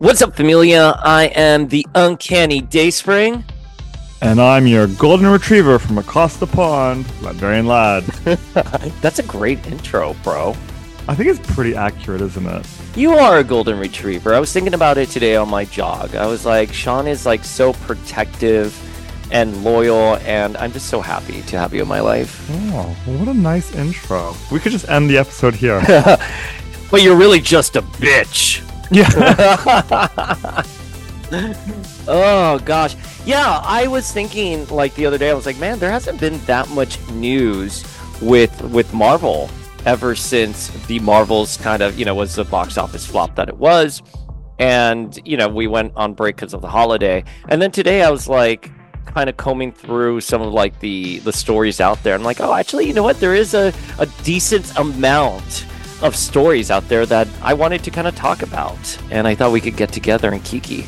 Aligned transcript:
What's 0.00 0.22
up, 0.22 0.36
familia? 0.36 0.94
I 1.02 1.24
am 1.34 1.66
the 1.66 1.84
Uncanny 1.96 2.60
Dayspring. 2.60 3.42
And 4.22 4.40
I'm 4.40 4.68
your 4.68 4.86
golden 4.86 5.26
retriever 5.26 5.80
from 5.80 5.98
across 5.98 6.36
the 6.36 6.46
pond, 6.46 7.06
Latverian 7.20 7.66
Lad. 7.66 8.04
That's 9.02 9.18
a 9.18 9.24
great 9.24 9.66
intro, 9.66 10.14
bro. 10.22 10.50
I 11.08 11.16
think 11.16 11.28
it's 11.30 11.52
pretty 11.52 11.74
accurate, 11.74 12.20
isn't 12.20 12.46
it? 12.46 12.64
You 12.94 13.14
are 13.14 13.38
a 13.38 13.42
golden 13.42 13.80
retriever. 13.80 14.36
I 14.36 14.38
was 14.38 14.52
thinking 14.52 14.72
about 14.72 14.98
it 14.98 15.08
today 15.08 15.34
on 15.34 15.48
my 15.48 15.64
jog. 15.64 16.14
I 16.14 16.26
was 16.28 16.46
like, 16.46 16.72
Sean 16.72 17.08
is 17.08 17.26
like 17.26 17.42
so 17.42 17.72
protective 17.72 18.80
and 19.32 19.64
loyal, 19.64 20.18
and 20.18 20.56
I'm 20.58 20.70
just 20.70 20.86
so 20.86 21.00
happy 21.00 21.42
to 21.42 21.58
have 21.58 21.74
you 21.74 21.82
in 21.82 21.88
my 21.88 21.98
life. 21.98 22.48
Oh, 22.52 22.96
what 23.04 23.26
a 23.26 23.34
nice 23.34 23.74
intro. 23.74 24.36
We 24.52 24.60
could 24.60 24.70
just 24.70 24.88
end 24.88 25.10
the 25.10 25.18
episode 25.18 25.56
here. 25.56 25.82
but 26.92 27.02
you're 27.02 27.16
really 27.16 27.40
just 27.40 27.74
a 27.74 27.82
bitch. 27.82 28.64
Yeah. 28.90 29.08
oh 32.08 32.60
gosh. 32.64 32.96
Yeah, 33.26 33.60
I 33.64 33.86
was 33.86 34.10
thinking 34.10 34.66
like 34.68 34.94
the 34.94 35.06
other 35.06 35.18
day 35.18 35.30
I 35.30 35.34
was 35.34 35.46
like, 35.46 35.58
man, 35.58 35.78
there 35.78 35.90
hasn't 35.90 36.20
been 36.20 36.38
that 36.46 36.68
much 36.70 36.98
news 37.10 37.84
with 38.20 38.60
with 38.62 38.92
Marvel 38.94 39.50
ever 39.84 40.14
since 40.14 40.68
the 40.86 40.98
Marvels 41.00 41.56
kind 41.58 41.82
of, 41.82 41.98
you 41.98 42.04
know, 42.04 42.14
was 42.14 42.34
the 42.34 42.44
box 42.44 42.78
office 42.78 43.06
flop 43.06 43.34
that 43.36 43.48
it 43.48 43.56
was. 43.56 44.02
And, 44.58 45.18
you 45.24 45.36
know, 45.36 45.48
we 45.48 45.66
went 45.66 45.92
on 45.94 46.14
break 46.14 46.36
because 46.36 46.52
of 46.52 46.62
the 46.62 46.68
holiday. 46.68 47.24
And 47.48 47.62
then 47.62 47.70
today 47.70 48.02
I 48.02 48.10
was 48.10 48.28
like 48.28 48.70
kind 49.06 49.30
of 49.30 49.36
combing 49.36 49.72
through 49.72 50.20
some 50.20 50.42
of 50.42 50.52
like 50.52 50.78
the 50.80 51.18
the 51.20 51.32
stories 51.32 51.80
out 51.80 52.02
there. 52.02 52.14
I'm 52.14 52.22
like, 52.22 52.40
oh 52.40 52.54
actually, 52.54 52.86
you 52.86 52.92
know 52.92 53.02
what? 53.02 53.20
There 53.20 53.34
is 53.34 53.54
a, 53.54 53.72
a 53.98 54.06
decent 54.24 54.76
amount 54.76 55.66
of 56.02 56.14
stories 56.14 56.70
out 56.70 56.88
there 56.88 57.06
that 57.06 57.28
I 57.42 57.54
wanted 57.54 57.82
to 57.84 57.90
kind 57.90 58.06
of 58.06 58.14
talk 58.14 58.42
about. 58.42 58.78
And 59.10 59.26
I 59.26 59.34
thought 59.34 59.52
we 59.52 59.60
could 59.60 59.76
get 59.76 59.92
together 59.92 60.32
and 60.32 60.44
kiki. 60.44 60.86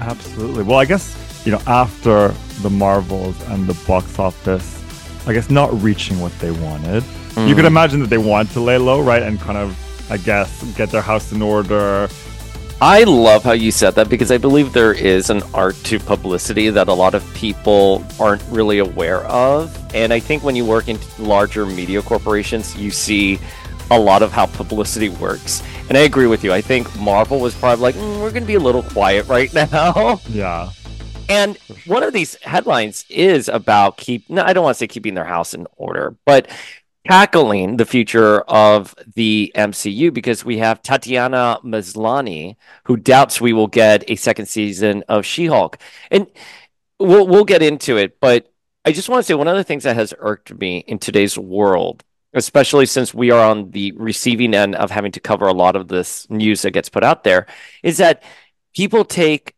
Absolutely. 0.00 0.64
Well, 0.64 0.78
I 0.78 0.84
guess, 0.84 1.42
you 1.44 1.52
know, 1.52 1.60
after 1.66 2.28
the 2.62 2.70
Marvels 2.70 3.40
and 3.48 3.66
the 3.66 3.74
box 3.86 4.18
office, 4.18 4.82
I 5.26 5.32
guess 5.32 5.50
not 5.50 5.72
reaching 5.82 6.20
what 6.20 6.36
they 6.38 6.50
wanted, 6.50 7.02
mm. 7.02 7.48
you 7.48 7.54
could 7.54 7.64
imagine 7.64 8.00
that 8.00 8.10
they 8.10 8.18
want 8.18 8.50
to 8.52 8.60
lay 8.60 8.78
low, 8.78 9.02
right? 9.02 9.22
And 9.22 9.40
kind 9.40 9.58
of, 9.58 9.76
I 10.10 10.16
guess, 10.18 10.62
get 10.74 10.90
their 10.90 11.02
house 11.02 11.32
in 11.32 11.42
order. 11.42 12.08
I 12.80 13.04
love 13.04 13.44
how 13.44 13.52
you 13.52 13.70
said 13.70 13.94
that 13.94 14.10
because 14.10 14.30
I 14.30 14.36
believe 14.36 14.72
there 14.72 14.92
is 14.92 15.30
an 15.30 15.42
art 15.54 15.76
to 15.84 15.98
publicity 15.98 16.68
that 16.70 16.88
a 16.88 16.92
lot 16.92 17.14
of 17.14 17.24
people 17.34 18.04
aren't 18.20 18.42
really 18.50 18.78
aware 18.78 19.24
of. 19.24 19.74
And 19.94 20.12
I 20.12 20.18
think 20.18 20.42
when 20.42 20.56
you 20.56 20.66
work 20.66 20.88
in 20.88 20.98
larger 21.18 21.64
media 21.64 22.02
corporations, 22.02 22.76
you 22.76 22.90
see 22.90 23.38
a 23.90 23.98
lot 23.98 24.22
of 24.22 24.32
how 24.32 24.46
publicity 24.46 25.08
works. 25.08 25.62
And 25.88 25.98
I 25.98 26.02
agree 26.02 26.26
with 26.26 26.42
you. 26.44 26.52
I 26.52 26.60
think 26.60 26.94
Marvel 26.98 27.40
was 27.40 27.54
probably 27.54 27.82
like, 27.82 27.94
mm, 27.94 28.20
we're 28.20 28.30
going 28.30 28.42
to 28.42 28.46
be 28.46 28.54
a 28.54 28.60
little 28.60 28.82
quiet 28.82 29.26
right 29.28 29.52
now. 29.72 30.20
Yeah. 30.28 30.70
And 31.28 31.56
one 31.86 32.02
of 32.02 32.12
these 32.12 32.36
headlines 32.42 33.04
is 33.08 33.48
about 33.48 33.96
keep. 33.96 34.28
No, 34.28 34.42
I 34.42 34.52
don't 34.52 34.64
want 34.64 34.74
to 34.74 34.78
say 34.78 34.86
keeping 34.86 35.14
their 35.14 35.24
house 35.24 35.54
in 35.54 35.66
order, 35.76 36.16
but 36.26 36.48
tackling 37.06 37.76
the 37.76 37.84
future 37.84 38.40
of 38.42 38.94
the 39.14 39.52
MCU 39.54 40.12
because 40.12 40.44
we 40.44 40.58
have 40.58 40.82
Tatiana 40.82 41.58
Maslany 41.62 42.56
who 42.84 42.96
doubts 42.96 43.40
we 43.40 43.52
will 43.52 43.66
get 43.66 44.04
a 44.10 44.16
second 44.16 44.46
season 44.46 45.04
of 45.08 45.26
She-Hulk, 45.26 45.78
and 46.10 46.26
we'll 46.98 47.26
we'll 47.26 47.44
get 47.44 47.62
into 47.62 47.96
it. 47.96 48.20
But 48.20 48.52
I 48.84 48.92
just 48.92 49.08
want 49.08 49.20
to 49.20 49.26
say 49.26 49.34
one 49.34 49.48
of 49.48 49.56
the 49.56 49.64
things 49.64 49.84
that 49.84 49.96
has 49.96 50.12
irked 50.18 50.52
me 50.58 50.78
in 50.78 50.98
today's 50.98 51.38
world 51.38 52.04
especially 52.34 52.86
since 52.86 53.14
we 53.14 53.30
are 53.30 53.44
on 53.44 53.70
the 53.70 53.92
receiving 53.92 54.54
end 54.54 54.74
of 54.74 54.90
having 54.90 55.12
to 55.12 55.20
cover 55.20 55.46
a 55.46 55.52
lot 55.52 55.76
of 55.76 55.88
this 55.88 56.28
news 56.28 56.62
that 56.62 56.72
gets 56.72 56.88
put 56.88 57.04
out 57.04 57.24
there, 57.24 57.46
is 57.82 57.96
that 57.98 58.22
people 58.74 59.04
take 59.04 59.54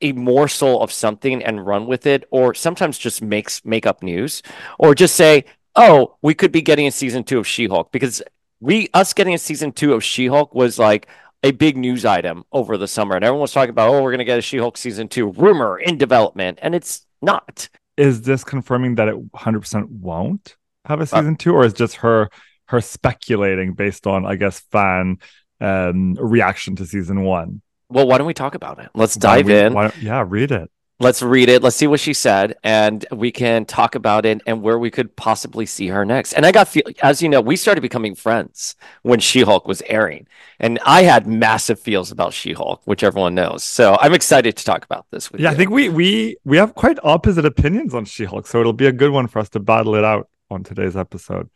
a 0.00 0.12
morsel 0.12 0.82
of 0.82 0.92
something 0.92 1.42
and 1.42 1.66
run 1.66 1.86
with 1.86 2.06
it, 2.06 2.24
or 2.30 2.54
sometimes 2.54 2.98
just 2.98 3.22
makes 3.22 3.64
make 3.64 3.86
up 3.86 4.02
news, 4.02 4.42
or 4.78 4.94
just 4.94 5.14
say, 5.14 5.44
"Oh, 5.76 6.16
we 6.22 6.34
could 6.34 6.52
be 6.52 6.62
getting 6.62 6.86
a 6.86 6.90
season 6.90 7.24
two 7.24 7.38
of 7.38 7.46
She-Hulk," 7.46 7.92
because 7.92 8.22
we 8.60 8.88
us 8.94 9.12
getting 9.12 9.34
a 9.34 9.38
season 9.38 9.72
two 9.72 9.94
of 9.94 10.04
She-Hulk 10.04 10.54
was 10.54 10.78
like 10.78 11.06
a 11.44 11.52
big 11.52 11.76
news 11.76 12.04
item 12.04 12.44
over 12.52 12.76
the 12.76 12.88
summer, 12.88 13.16
and 13.16 13.24
everyone 13.24 13.42
was 13.42 13.52
talking 13.52 13.70
about, 13.70 13.90
"Oh, 13.90 14.02
we're 14.02 14.10
going 14.10 14.18
to 14.18 14.24
get 14.24 14.38
a 14.38 14.42
She-Hulk 14.42 14.76
season 14.76 15.08
two 15.08 15.30
rumor 15.30 15.78
in 15.78 15.98
development," 15.98 16.58
and 16.62 16.74
it's 16.74 17.06
not. 17.20 17.68
Is 17.96 18.22
this 18.22 18.42
confirming 18.42 18.96
that 18.96 19.08
it 19.08 19.32
100% 19.32 19.88
won't? 19.88 20.56
Have 20.84 21.00
a 21.00 21.04
uh, 21.04 21.06
season 21.06 21.36
two, 21.36 21.54
or 21.54 21.64
is 21.64 21.72
just 21.72 21.96
her 21.96 22.28
her 22.66 22.80
speculating 22.80 23.74
based 23.74 24.06
on, 24.06 24.24
I 24.24 24.36
guess, 24.36 24.60
fan 24.72 25.18
um, 25.60 26.14
reaction 26.14 26.76
to 26.76 26.86
season 26.86 27.22
one? 27.22 27.62
Well, 27.88 28.06
why 28.06 28.18
don't 28.18 28.26
we 28.26 28.34
talk 28.34 28.54
about 28.54 28.78
it? 28.78 28.88
Let's 28.94 29.14
dive 29.14 29.46
we, 29.46 29.58
in. 29.58 29.74
yeah, 30.00 30.24
read 30.26 30.50
it. 30.50 30.70
Let's 30.98 31.20
read 31.20 31.48
it. 31.48 31.62
Let's 31.64 31.74
see 31.74 31.88
what 31.88 31.98
she 31.98 32.14
said, 32.14 32.54
and 32.62 33.04
we 33.10 33.32
can 33.32 33.64
talk 33.64 33.96
about 33.96 34.24
it 34.24 34.40
and 34.46 34.62
where 34.62 34.78
we 34.78 34.88
could 34.88 35.16
possibly 35.16 35.66
see 35.66 35.88
her 35.88 36.04
next. 36.04 36.32
And 36.32 36.46
I 36.46 36.52
got, 36.52 36.68
feel, 36.68 36.84
as 37.02 37.20
you 37.20 37.28
know, 37.28 37.40
we 37.40 37.56
started 37.56 37.80
becoming 37.80 38.14
friends 38.14 38.76
when 39.02 39.18
She 39.18 39.40
Hulk 39.40 39.66
was 39.66 39.82
airing, 39.86 40.28
and 40.60 40.78
I 40.86 41.02
had 41.02 41.26
massive 41.26 41.80
feels 41.80 42.12
about 42.12 42.34
She 42.34 42.52
Hulk, 42.52 42.82
which 42.84 43.02
everyone 43.02 43.34
knows. 43.34 43.64
So 43.64 43.96
I'm 44.00 44.14
excited 44.14 44.56
to 44.56 44.64
talk 44.64 44.84
about 44.84 45.06
this 45.10 45.32
with 45.32 45.40
yeah, 45.40 45.48
you. 45.48 45.54
I 45.54 45.56
think 45.56 45.70
we 45.70 45.88
we 45.88 46.36
we 46.44 46.56
have 46.56 46.76
quite 46.76 46.98
opposite 47.02 47.44
opinions 47.44 47.94
on 47.94 48.04
She 48.04 48.24
Hulk, 48.24 48.46
so 48.46 48.60
it'll 48.60 48.72
be 48.72 48.86
a 48.86 48.92
good 48.92 49.10
one 49.10 49.26
for 49.26 49.40
us 49.40 49.48
to 49.50 49.60
battle 49.60 49.96
it 49.96 50.04
out 50.04 50.28
on 50.52 50.62
today's 50.62 50.96
episode. 50.96 51.50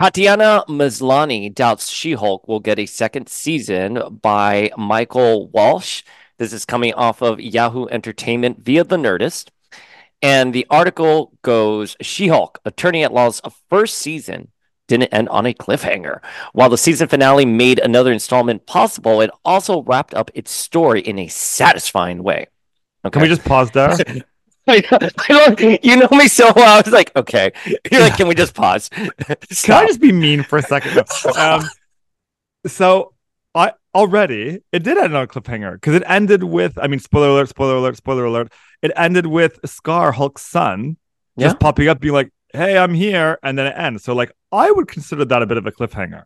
Tatiana 0.00 0.64
Maslany 0.68 1.54
doubts 1.54 1.90
She 1.90 2.12
Hulk 2.12 2.48
will 2.48 2.60
get 2.60 2.78
a 2.78 2.86
second 2.86 3.28
season 3.28 4.18
by 4.22 4.70
Michael 4.78 5.48
Walsh. 5.48 6.02
This 6.38 6.54
is 6.54 6.64
coming 6.64 6.94
off 6.94 7.20
of 7.20 7.38
Yahoo 7.38 7.86
Entertainment 7.88 8.60
via 8.60 8.84
The 8.84 8.96
Nerdist. 8.96 9.50
And 10.22 10.54
the 10.54 10.66
article 10.70 11.36
goes 11.42 11.96
She 12.00 12.28
Hulk, 12.28 12.60
Attorney 12.64 13.04
at 13.04 13.12
Law's 13.12 13.42
first 13.68 13.98
season 13.98 14.48
didn't 14.86 15.14
end 15.14 15.28
on 15.28 15.46
a 15.46 15.54
cliffhanger. 15.54 16.20
While 16.52 16.68
the 16.68 16.78
season 16.78 17.08
finale 17.08 17.44
made 17.44 17.78
another 17.78 18.12
installment 18.12 18.66
possible, 18.66 19.20
it 19.20 19.30
also 19.44 19.82
wrapped 19.82 20.14
up 20.14 20.30
its 20.34 20.50
story 20.50 21.00
in 21.00 21.18
a 21.18 21.28
satisfying 21.28 22.22
way. 22.22 22.48
Okay. 23.04 23.12
Can 23.12 23.22
we 23.22 23.28
just 23.28 23.44
pause 23.44 23.70
there? 23.70 23.96
I, 24.68 24.82
I 25.28 25.78
you 25.82 25.96
know 25.96 26.08
me 26.12 26.28
so 26.28 26.52
well. 26.54 26.78
I 26.78 26.82
was 26.82 26.92
like, 26.92 27.14
okay. 27.16 27.52
You're 27.90 28.00
like, 28.00 28.16
can 28.16 28.28
we 28.28 28.34
just 28.34 28.54
pause? 28.54 28.88
can 28.88 29.04
I 29.72 29.86
just 29.86 30.00
be 30.00 30.12
mean 30.12 30.42
for 30.42 30.58
a 30.58 30.62
second? 30.62 31.02
Um, 31.36 31.64
so 32.66 33.14
I 33.54 33.72
already 33.94 34.60
it 34.72 34.82
did 34.82 34.98
end 34.98 35.16
on 35.16 35.24
a 35.24 35.26
cliffhanger 35.26 35.74
because 35.74 35.94
it 35.94 36.02
ended 36.06 36.44
with. 36.44 36.78
I 36.78 36.86
mean, 36.86 37.00
spoiler 37.00 37.28
alert! 37.28 37.48
Spoiler 37.48 37.76
alert! 37.76 37.96
Spoiler 37.96 38.24
alert! 38.24 38.52
It 38.82 38.92
ended 38.96 39.26
with 39.26 39.58
Scar 39.64 40.12
Hulk's 40.12 40.42
son, 40.42 40.96
just 41.38 41.54
yeah. 41.54 41.58
popping 41.58 41.88
up, 41.88 42.00
being 42.00 42.14
like, 42.14 42.30
"Hey, 42.52 42.78
I'm 42.78 42.94
here," 42.94 43.38
and 43.42 43.58
then 43.58 43.66
it 43.66 43.74
ends. 43.76 44.04
So, 44.04 44.14
like, 44.14 44.32
I 44.52 44.70
would 44.70 44.88
consider 44.88 45.24
that 45.24 45.42
a 45.42 45.46
bit 45.46 45.56
of 45.56 45.66
a 45.66 45.72
cliffhanger. 45.72 46.24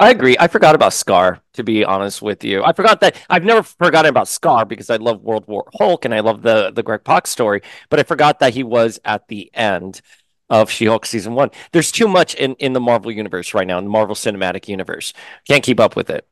I 0.00 0.10
agree. 0.10 0.36
I 0.38 0.46
forgot 0.46 0.76
about 0.76 0.92
Scar, 0.92 1.40
to 1.54 1.64
be 1.64 1.84
honest 1.84 2.22
with 2.22 2.44
you. 2.44 2.62
I 2.62 2.72
forgot 2.72 3.00
that 3.00 3.16
I've 3.28 3.42
never 3.42 3.64
forgotten 3.64 4.08
about 4.08 4.28
Scar 4.28 4.64
because 4.64 4.90
I 4.90 4.96
love 4.96 5.22
World 5.22 5.44
War 5.48 5.68
Hulk 5.76 6.04
and 6.04 6.14
I 6.14 6.20
love 6.20 6.42
the 6.42 6.70
the 6.70 6.84
Greg 6.84 7.02
Pak 7.02 7.26
story, 7.26 7.62
but 7.90 7.98
I 7.98 8.04
forgot 8.04 8.38
that 8.38 8.54
he 8.54 8.62
was 8.62 9.00
at 9.04 9.26
the 9.26 9.50
end 9.54 10.00
of 10.50 10.70
She-Hulk 10.70 11.04
season 11.04 11.34
one. 11.34 11.50
There's 11.72 11.92
too 11.92 12.08
much 12.08 12.34
in, 12.36 12.54
in 12.54 12.72
the 12.72 12.80
Marvel 12.80 13.10
universe 13.10 13.52
right 13.54 13.66
now, 13.66 13.78
in 13.78 13.84
the 13.84 13.90
Marvel 13.90 14.14
Cinematic 14.14 14.68
Universe. 14.68 15.12
Can't 15.46 15.64
keep 15.64 15.80
up 15.80 15.96
with 15.96 16.10
it. 16.10 16.26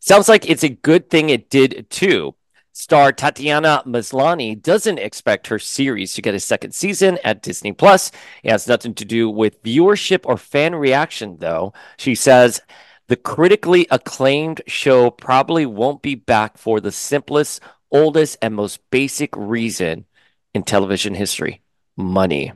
Sounds 0.00 0.28
like 0.28 0.48
it's 0.48 0.64
a 0.64 0.68
good 0.70 1.10
thing 1.10 1.30
it 1.30 1.50
did 1.50 1.88
too. 1.90 2.34
Star 2.72 3.12
Tatiana 3.12 3.82
Maslany 3.86 4.60
doesn't 4.60 4.98
expect 4.98 5.46
her 5.46 5.60
series 5.60 6.14
to 6.14 6.22
get 6.22 6.34
a 6.34 6.40
second 6.40 6.74
season 6.74 7.18
at 7.22 7.42
Disney 7.42 7.72
Plus. 7.72 8.10
It 8.42 8.50
has 8.50 8.66
nothing 8.66 8.94
to 8.94 9.04
do 9.04 9.30
with 9.30 9.62
viewership 9.62 10.22
or 10.24 10.36
fan 10.36 10.74
reaction, 10.74 11.36
though. 11.38 11.72
She 11.96 12.16
says 12.16 12.60
the 13.08 13.16
critically 13.16 13.86
acclaimed 13.90 14.62
show 14.66 15.10
probably 15.10 15.66
won't 15.66 16.02
be 16.02 16.14
back 16.14 16.56
for 16.56 16.80
the 16.80 16.92
simplest, 16.92 17.60
oldest, 17.90 18.36
and 18.40 18.54
most 18.54 18.80
basic 18.90 19.36
reason 19.36 20.06
in 20.54 20.62
television 20.62 21.14
history 21.14 21.62
money. 21.96 22.52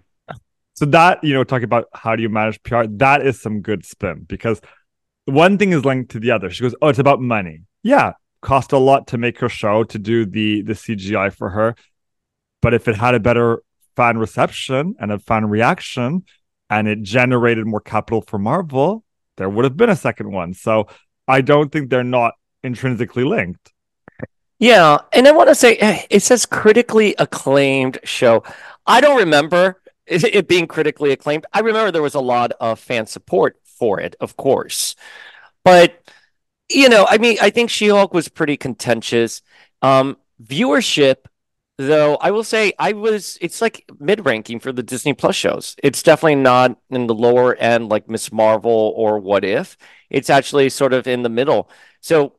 So, 0.75 0.87
that, 0.87 1.23
you 1.25 1.35
know, 1.35 1.45
talking 1.45 1.65
about 1.65 1.87
how 1.93 2.15
do 2.15 2.23
you 2.23 2.29
manage 2.29 2.62
PR, 2.62 2.85
that 2.89 3.27
is 3.27 3.41
some 3.41 3.61
good 3.61 3.85
spin 3.85 4.25
because 4.27 4.61
one 5.25 5.59
thing 5.59 5.73
is 5.73 5.85
linked 5.85 6.12
to 6.12 6.21
the 6.21 6.31
other. 6.31 6.50
She 6.50 6.62
goes, 6.62 6.75
Oh, 6.81 6.89
it's 6.89 6.99
about 6.99 7.21
money. 7.21 7.62
Yeah, 7.83 8.12
cost 8.41 8.73
a 8.73 8.79
lot 8.79 9.09
to 9.09 9.19
make 9.19 9.39
her 9.41 9.49
show 9.49 9.85
to 9.85 9.99
do 9.99 10.25
the 10.25 10.62
the 10.62 10.75
CGI 10.75 11.33
for 11.33 11.50
her. 11.50 11.75
But 12.62 12.75
if 12.75 12.89
it 12.89 12.97
had 12.97 13.15
a 13.15 13.21
better 13.21 13.62
fan 13.97 14.19
reception 14.19 14.95
and 14.99 15.12
a 15.12 15.19
fan 15.19 15.47
reaction 15.47 16.25
and 16.71 16.89
it 16.89 17.03
generated 17.03 17.67
more 17.67 17.81
capital 17.81 18.23
for 18.23 18.39
Marvel, 18.39 19.05
there 19.38 19.49
would 19.50 19.64
have 19.64 19.76
been 19.79 19.90
a 19.90 19.96
second 19.96 20.32
one. 20.32 20.55
So 20.55 20.88
I 21.29 21.40
don't 21.43 21.73
think 21.73 21.90
they're 21.90 22.05
not 22.05 22.35
intrinsically 22.62 23.25
linked. 23.25 23.73
Yeah, 24.58 24.99
and 25.12 25.29
I 25.29 25.32
want 25.32 25.49
to 25.49 25.55
say 25.55 25.76
eh, 25.76 26.02
it 26.11 26.20
says 26.23 26.44
critically 26.46 27.14
acclaimed 27.19 27.99
show. 28.05 28.43
I 28.87 29.00
don't 29.00 29.19
remember 29.19 29.81
it 30.06 30.49
being 30.49 30.67
critically 30.67 31.12
acclaimed. 31.12 31.46
I 31.52 31.61
remember 31.61 31.93
there 31.93 32.02
was 32.02 32.14
a 32.17 32.20
lot 32.20 32.52
of 32.61 32.81
fan 32.81 33.06
support 33.06 33.56
for 33.64 34.00
it, 34.00 34.17
of 34.20 34.37
course. 34.37 34.96
But 35.64 36.00
You 36.70 36.88
know, 36.90 37.06
I 37.08 37.19
mean, 37.19 37.38
I 37.43 37.50
think 37.50 37.70
She-Hulk 37.70 38.14
was 38.14 38.29
pretty 38.29 38.56
contentious. 38.56 39.43
Um, 39.82 40.19
viewership, 40.43 41.17
though, 41.79 42.17
I 42.17 42.31
will 42.33 42.45
say 42.45 42.73
I 42.79 42.93
was 42.93 43.39
it's 43.41 43.63
like 43.63 43.89
mid-ranking 43.99 44.61
for 44.61 44.73
the 44.73 44.83
Disney 44.83 45.15
Plus 45.15 45.37
shows. 45.37 45.77
It's 45.83 46.03
definitely 46.03 46.37
not 46.37 46.79
in 46.91 47.07
the 47.07 47.15
lower 47.15 47.55
end 47.55 47.89
like 47.89 48.09
Miss 48.09 48.33
Marvel 48.33 48.93
or 48.97 49.19
What 49.19 49.45
If. 49.45 49.77
It's 50.11 50.31
actually 50.31 50.71
sort 50.71 50.93
of 50.93 51.07
in 51.07 51.23
the 51.23 51.29
middle. 51.29 51.71
So, 52.01 52.35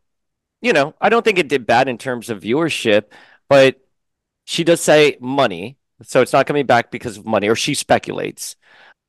you 0.62 0.74
know, 0.74 0.94
I 1.00 1.09
don't 1.09 1.24
think 1.24 1.39
it 1.39 1.50
did 1.50 1.65
bad 1.65 1.88
in 1.88 1.97
terms 1.97 2.30
of 2.30 2.41
viewership, 2.41 3.06
but 3.47 3.80
she 4.45 4.63
does 4.63 4.81
say 4.81 5.18
money. 5.21 5.77
So 6.03 6.21
it's 6.21 6.33
not 6.33 6.47
coming 6.47 6.65
back 6.65 6.92
because 6.92 7.18
of 7.18 7.25
money, 7.25 7.50
or 7.50 7.56
she 7.56 7.74
speculates. 7.75 8.56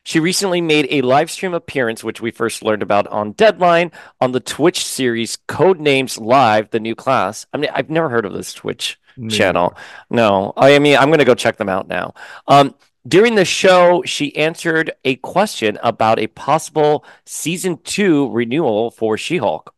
She 0.05 0.21
recently 0.21 0.61
made 0.61 0.89
a 0.91 1.03
live 1.03 1.31
stream 1.31 1.55
appearance, 1.55 2.03
which 2.03 2.21
we 2.21 2.31
first 2.31 2.63
learned 2.63 2.83
about 2.83 3.07
on 3.09 3.33
Deadline, 3.33 3.93
on 4.21 4.33
the 4.33 4.41
Twitch 4.41 4.85
series 4.85 5.39
Codenames 5.49 6.21
Live, 6.21 6.71
the 6.71 6.81
new 6.81 6.95
class. 6.95 7.47
I 7.53 7.59
mean, 7.59 7.71
I've 7.73 7.91
never 7.91 8.09
heard 8.09 8.25
of 8.25 8.33
this 8.33 8.53
Twitch 8.53 8.99
Channel. 9.29 9.77
No, 10.09 10.53
I 10.57 10.79
mean, 10.79 10.97
I'm 10.97 11.09
going 11.09 11.19
to 11.19 11.25
go 11.25 11.35
check 11.35 11.57
them 11.57 11.69
out 11.69 11.89
now. 11.89 12.15
Um, 12.47 12.75
during 13.07 13.35
the 13.35 13.45
show, 13.45 14.03
she 14.05 14.37
answered 14.37 14.93
a 15.05 15.17
question 15.17 15.79
about 15.83 16.19
a 16.19 16.27
possible 16.29 17.05
season 17.25 17.79
two 17.83 18.31
renewal 18.31 18.91
for 18.91 19.17
She 19.17 19.39
Hulk. 19.39 19.75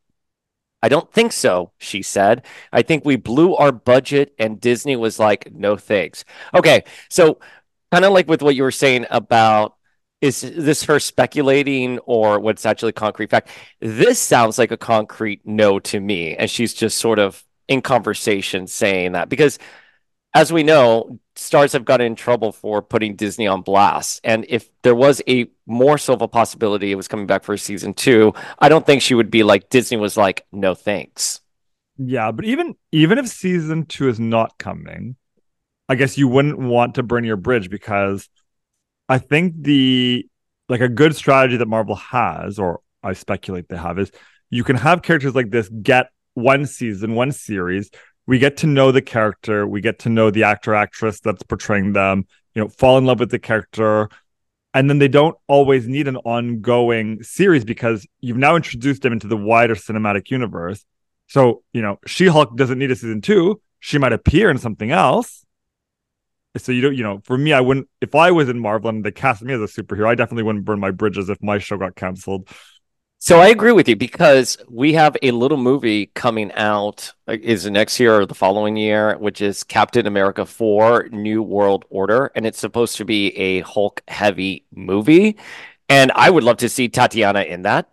I 0.83 0.89
don't 0.89 1.11
think 1.13 1.33
so, 1.33 1.71
she 1.79 2.03
said. 2.03 2.45
I 2.73 2.83
think 2.83 3.05
we 3.05 3.15
blew 3.15 3.55
our 3.55 3.71
budget 3.71 4.35
and 4.39 4.61
Disney 4.61 4.97
was 4.97 5.19
like, 5.19 5.53
no 5.53 5.77
thanks. 5.77 6.25
Okay, 6.53 6.83
so 7.09 7.39
kind 7.93 8.05
of 8.05 8.13
like 8.13 8.27
with 8.27 8.43
what 8.43 8.57
you 8.57 8.65
were 8.65 8.73
saying 8.73 9.07
about 9.11 9.77
is 10.21 10.41
this 10.41 10.85
her 10.85 10.99
speculating 11.01 11.99
or 12.01 12.41
what's 12.41 12.65
actually 12.65 12.93
concrete 12.93 13.31
fact? 13.31 13.49
This 13.81 14.19
sounds 14.19 14.59
like 14.59 14.71
a 14.71 14.77
concrete 14.77 15.41
no 15.45 15.79
to 15.81 16.01
me. 16.01 16.37
And 16.37 16.51
she's 16.51 16.75
just 16.75 16.99
sort 16.99 17.19
of 17.19 17.45
in 17.73 17.83
conversation 17.83 18.67
saying 18.67 19.13
that 19.13 19.29
because 19.29 19.59
as 20.35 20.53
we 20.53 20.63
know, 20.63 21.19
stars 21.37 21.73
have 21.73 21.85
gotten 21.85 22.07
in 22.07 22.15
trouble 22.15 22.53
for 22.53 22.81
putting 22.81 23.17
Disney 23.17 23.47
on 23.47 23.63
blast. 23.63 24.21
And 24.25 24.47
if 24.49 24.71
there 24.83 24.95
was 24.95 25.21
a 25.29 25.51
more 25.67 25.99
of 26.09 26.23
a 26.23 26.29
possibility 26.29 26.91
it 26.91 26.97
was 26.97 27.09
coming 27.09 27.27
back 27.27 27.45
for 27.45 27.57
season 27.57 27.95
two, 27.95 28.33
I 28.59 28.69
don't 28.69 28.87
think 28.87 29.03
she 29.03 29.15
would 29.15 29.31
be 29.31 29.43
like 29.43 29.69
Disney 29.69 29.99
was 29.99 30.17
like, 30.17 30.47
no 30.53 30.75
thanks. 30.75 31.41
Yeah, 31.99 32.33
but 32.33 32.45
even 32.47 32.75
even 32.91 33.19
if 33.19 33.29
season 33.29 33.85
two 33.85 34.09
is 34.09 34.19
not 34.19 34.59
coming, 34.59 35.17
I 35.89 35.95
guess 35.95 36.17
you 36.17 36.29
wouldn't 36.29 36.59
want 36.59 36.95
to 36.95 37.03
burn 37.03 37.25
your 37.25 37.37
bridge 37.37 37.69
because 37.69 38.29
I 39.09 39.19
think 39.19 39.55
the 39.59 40.27
like 40.69 40.81
a 40.81 40.89
good 40.89 41.15
strategy 41.15 41.59
that 41.59 41.69
Marvel 41.69 41.97
has, 41.97 42.59
or 42.59 42.81
I 43.03 43.13
speculate 43.13 43.69
they 43.69 43.77
have, 43.77 43.99
is 43.99 44.11
you 44.49 44.65
can 44.65 44.77
have 44.77 45.03
characters 45.03 45.35
like 45.35 45.51
this 45.51 45.69
get 45.69 46.11
one 46.35 46.67
season, 46.67 47.15
one 47.15 47.33
series. 47.33 47.91
We 48.27 48.39
get 48.39 48.59
to 48.59 48.67
know 48.67 48.93
the 48.93 49.03
character, 49.03 49.67
we 49.67 49.81
get 49.81 50.01
to 50.01 50.09
know 50.09 50.31
the 50.31 50.45
actor 50.45 50.75
actress 50.75 51.21
that's 51.21 51.43
portraying 51.43 51.93
them, 51.93 52.27
you 52.55 52.63
know, 52.63 52.69
fall 52.69 52.99
in 52.99 53.05
love 53.05 53.21
with 53.21 53.31
the 53.31 53.39
character. 53.39 54.09
And 54.75 54.89
then 54.89 54.99
they 54.99 55.09
don't 55.09 55.37
always 55.49 55.87
need 55.87 56.09
an 56.09 56.17
ongoing 56.19 57.23
series 57.23 57.65
because 57.65 58.07
you've 58.21 58.39
now 58.39 58.57
introduced 58.57 59.03
them 59.03 59.13
into 59.13 59.27
the 59.27 59.37
wider 59.37 59.75
cinematic 59.75 60.31
universe. 60.31 60.85
So, 61.27 61.63
you 61.73 61.83
know, 61.83 61.99
She 62.07 62.27
Hulk 62.27 62.57
doesn't 62.57 62.79
need 62.79 62.91
a 62.91 62.97
season 62.97 63.21
two. 63.21 63.61
She 63.81 63.99
might 63.99 64.13
appear 64.13 64.51
in 64.51 64.59
something 64.59 64.91
else, 64.91 65.45
so 66.57 66.73
you 66.73 66.83
don't 66.83 66.95
you 66.95 67.03
know 67.03 67.21
for 67.25 67.39
me 67.39 67.53
i 67.53 67.61
wouldn't 67.61 67.89
if 68.01 68.15
i 68.15 68.31
was 68.31 68.49
in 68.49 68.59
marvel 68.59 68.91
and 68.91 69.05
they 69.05 69.11
cast 69.11 69.43
me 69.43 69.55
as 69.55 69.61
a 69.61 69.83
superhero 69.83 70.07
i 70.07 70.15
definitely 70.15 70.43
wouldn't 70.43 70.65
burn 70.65 70.81
my 70.81 70.91
bridges 70.91 71.29
if 71.29 71.43
my 71.43 71.59
show 71.59 71.77
got 71.77 71.97
canceled 71.97 72.49
so 73.25 73.39
i 73.39 73.47
agree 73.47 73.71
with 73.71 73.89
you 73.89 73.95
because 73.95 74.59
we 74.69 74.95
have 74.95 75.17
a 75.23 75.31
little 75.31 75.57
movie 75.57 76.07
coming 76.07 76.51
out 76.55 77.13
is 77.29 77.67
it 77.67 77.71
next 77.71 78.01
year 78.01 78.19
or 78.21 78.27
the 78.27 78.35
following 78.35 78.77
year 78.77 79.17
which 79.19 79.41
is 79.41 79.63
captain 79.63 80.09
america 80.09 80.45
4 80.45 81.09
new 81.13 81.41
world 81.41 81.85
order 81.89 82.33
and 82.35 82.45
it's 82.45 82.59
supposed 82.59 82.97
to 82.97 83.05
be 83.05 83.29
a 83.37 83.61
hulk 83.61 84.03
heavy 84.09 84.67
movie 84.75 85.39
and 85.89 86.11
i 86.17 86.29
would 86.29 86.43
love 86.43 86.57
to 86.57 86.69
see 86.69 86.89
tatiana 86.89 87.43
in 87.43 87.63
that 87.63 87.89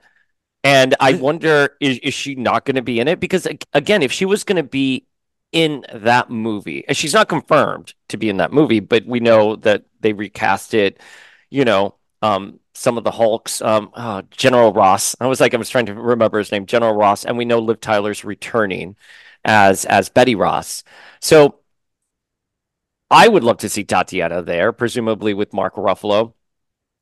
and 0.63 0.95
i 0.99 1.13
wonder 1.27 1.77
is, 1.79 1.99
is 1.99 2.15
she 2.15 2.33
not 2.33 2.65
going 2.65 2.75
to 2.75 2.81
be 2.81 2.99
in 2.99 3.07
it 3.07 3.19
because 3.19 3.47
again 3.73 4.01
if 4.01 4.11
she 4.11 4.25
was 4.25 4.43
going 4.43 4.55
to 4.57 4.63
be 4.63 5.05
in 5.51 5.83
that 5.91 6.29
movie. 6.29 6.85
And 6.87 6.95
she's 6.95 7.15
not 7.15 7.27
confirmed 7.27 7.95
to 8.09 8.17
be 8.17 8.29
in 8.29 8.37
that 8.37 8.53
movie, 8.53 8.81
but 8.81 9.03
we 9.07 9.19
know 9.19 9.55
that 9.57 9.83
they 9.99 10.13
recast 10.13 10.75
it, 10.75 10.99
you 11.49 11.65
know, 11.65 11.95
um, 12.21 12.59
some 12.79 12.97
of 12.97 13.03
the 13.03 13.11
Hulks, 13.11 13.61
um, 13.61 13.91
oh, 13.93 14.21
General 14.31 14.71
Ross. 14.71 15.13
I 15.19 15.27
was 15.27 15.41
like, 15.41 15.53
I 15.53 15.57
was 15.57 15.69
trying 15.69 15.87
to 15.87 15.93
remember 15.93 16.37
his 16.37 16.51
name, 16.51 16.65
General 16.65 16.95
Ross, 16.95 17.25
and 17.25 17.37
we 17.37 17.43
know 17.43 17.59
Liv 17.59 17.81
Tyler's 17.81 18.23
returning 18.23 18.95
as 19.43 19.83
as 19.85 20.07
Betty 20.09 20.33
Ross. 20.35 20.83
So 21.19 21.59
I 23.11 23.27
would 23.27 23.43
love 23.43 23.57
to 23.59 23.69
see 23.69 23.83
Tatiana 23.83 24.41
there, 24.41 24.71
presumably 24.71 25.33
with 25.33 25.53
Mark 25.53 25.75
Ruffalo. 25.75 26.33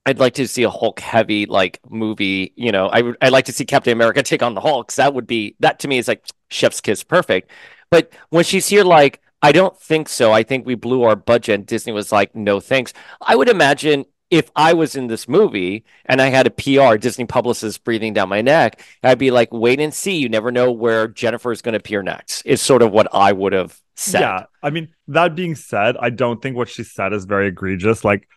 I'd 0.05 0.19
like 0.19 0.33
to 0.35 0.47
see 0.47 0.63
a 0.63 0.69
Hulk 0.69 0.99
heavy 0.99 1.45
like 1.45 1.79
movie. 1.87 2.53
You 2.55 2.71
know, 2.71 2.87
I 2.87 3.01
would 3.01 3.17
I'd 3.21 3.31
like 3.33 3.45
to 3.45 3.53
see 3.53 3.65
Captain 3.65 3.93
America 3.93 4.23
take 4.23 4.41
on 4.41 4.55
the 4.55 4.61
Hulks. 4.61 4.95
That 4.95 5.13
would 5.13 5.27
be 5.27 5.55
that 5.59 5.79
to 5.79 5.87
me 5.87 5.99
is 5.99 6.07
like 6.07 6.25
chef's 6.49 6.81
kiss 6.81 7.03
perfect. 7.03 7.51
But 7.91 8.11
when 8.29 8.43
she's 8.43 8.67
here, 8.67 8.83
like, 8.83 9.21
I 9.43 9.51
don't 9.51 9.79
think 9.79 10.09
so. 10.09 10.33
I 10.33 10.41
think 10.43 10.65
we 10.65 10.75
blew 10.75 11.03
our 11.03 11.15
budget. 11.15 11.67
Disney 11.67 11.93
was 11.93 12.11
like, 12.11 12.35
no 12.35 12.59
thanks. 12.59 12.93
I 13.21 13.35
would 13.35 13.49
imagine 13.49 14.05
if 14.29 14.51
I 14.55 14.73
was 14.73 14.95
in 14.95 15.07
this 15.07 15.27
movie 15.27 15.85
and 16.05 16.21
I 16.21 16.27
had 16.27 16.47
a 16.47 16.49
PR, 16.49 16.97
Disney 16.97 17.25
publicist 17.25 17.83
breathing 17.83 18.13
down 18.13 18.29
my 18.29 18.41
neck, 18.41 18.81
I'd 19.03 19.17
be 19.17 19.31
like, 19.31 19.53
wait 19.53 19.79
and 19.79 19.93
see. 19.93 20.17
You 20.17 20.29
never 20.29 20.51
know 20.51 20.71
where 20.71 21.07
Jennifer 21.07 21.51
is 21.51 21.61
going 21.61 21.73
to 21.73 21.79
appear 21.79 22.03
next, 22.03 22.41
is 22.45 22.61
sort 22.61 22.81
of 22.81 22.91
what 22.91 23.07
I 23.13 23.31
would 23.31 23.53
have 23.53 23.79
said. 23.95 24.21
Yeah. 24.21 24.45
I 24.61 24.69
mean, 24.69 24.89
that 25.07 25.35
being 25.35 25.55
said, 25.55 25.95
I 25.97 26.09
don't 26.09 26.41
think 26.41 26.57
what 26.57 26.69
she 26.69 26.83
said 26.83 27.13
is 27.13 27.25
very 27.25 27.47
egregious. 27.47 28.03
Like, 28.03 28.27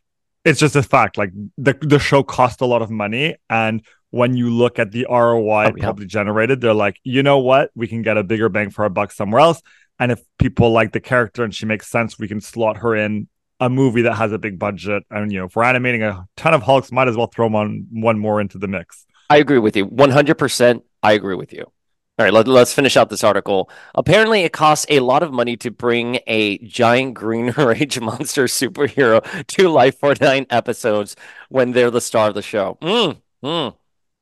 it's 0.45 0.61
just 0.61 0.77
a 0.77 0.83
fact. 0.83 1.19
Like, 1.19 1.33
the, 1.59 1.77
the 1.81 1.99
show 1.99 2.23
cost 2.23 2.61
a 2.61 2.67
lot 2.67 2.83
of 2.83 2.91
money. 2.91 3.37
And 3.49 3.83
when 4.11 4.37
you 4.37 4.51
look 4.51 4.79
at 4.79 4.93
the 4.93 5.07
ROI 5.11 5.67
oh, 5.67 5.73
yeah. 5.77 5.83
probably 5.83 6.07
generated, 6.07 6.61
they're 6.61 6.73
like, 6.75 7.01
you 7.03 7.23
know 7.23 7.39
what? 7.39 7.71
We 7.75 7.89
can 7.89 8.03
get 8.03 8.17
a 8.17 8.23
bigger 8.23 8.49
bang 8.49 8.71
for 8.71 8.85
our 8.85 8.89
buck 8.89 9.13
somewhere 9.13 9.41
else. 9.41 9.61
And 9.99 10.11
if 10.11 10.21
people 10.39 10.73
like 10.73 10.93
the 10.93 11.01
character 11.01 11.45
and 11.45 11.55
she 11.55 11.67
makes 11.67 11.89
sense, 11.89 12.19
we 12.19 12.27
can 12.27 12.41
slot 12.41 12.79
her 12.79 12.97
in 12.97 13.29
a 13.61 13.69
movie 13.69 14.03
that 14.03 14.15
has 14.15 14.33
a 14.33 14.39
big 14.39 14.59
budget. 14.59 15.05
And, 15.11 15.31
you 15.31 15.39
know, 15.39 15.45
if 15.45 15.55
we're 15.55 15.65
animating 15.65 16.03
a 16.03 16.27
ton 16.37 16.55
of 16.55 16.63
Hulks, 16.63 16.91
might 16.91 17.09
as 17.09 17.17
well 17.17 17.27
throw 17.27 17.55
on 17.55 17.87
one 17.93 18.19
more 18.19 18.41
into 18.41 18.59
the 18.59 18.67
mix. 18.67 19.07
I 19.29 19.37
agree 19.37 19.59
with 19.59 19.77
you. 19.77 19.87
100%. 19.87 20.83
I 21.03 21.13
agree 21.13 21.37
with 21.37 21.53
you. 21.53 21.71
All 22.19 22.25
right, 22.25 22.35
let, 22.35 22.49
us 22.49 22.75
finish 22.75 22.99
out 22.99 23.09
this 23.09 23.25
article. 23.25 23.71
Apparently, 23.95 24.43
it 24.43 24.53
costs 24.53 24.85
a 24.91 25.01
lot 25.01 25.23
of 25.23 25.33
money 25.33 25.57
to 25.59 25.71
bring 25.71 26.19
a 26.27 26.59
giant 26.59 27.15
green 27.15 27.51
rage 27.57 27.99
monster 27.99 28.45
superhero 28.45 29.25
to 29.47 29.69
life 29.71 29.99
for 29.99 30.15
nine 30.21 30.45
episodes 30.51 31.17
when 31.49 31.73
they're 31.73 31.91
the 31.91 32.01
star 32.01 32.29
of 32.29 32.35
the 32.35 32.43
show. 32.43 32.77
Mm, 32.83 33.21
mm. 33.43 33.75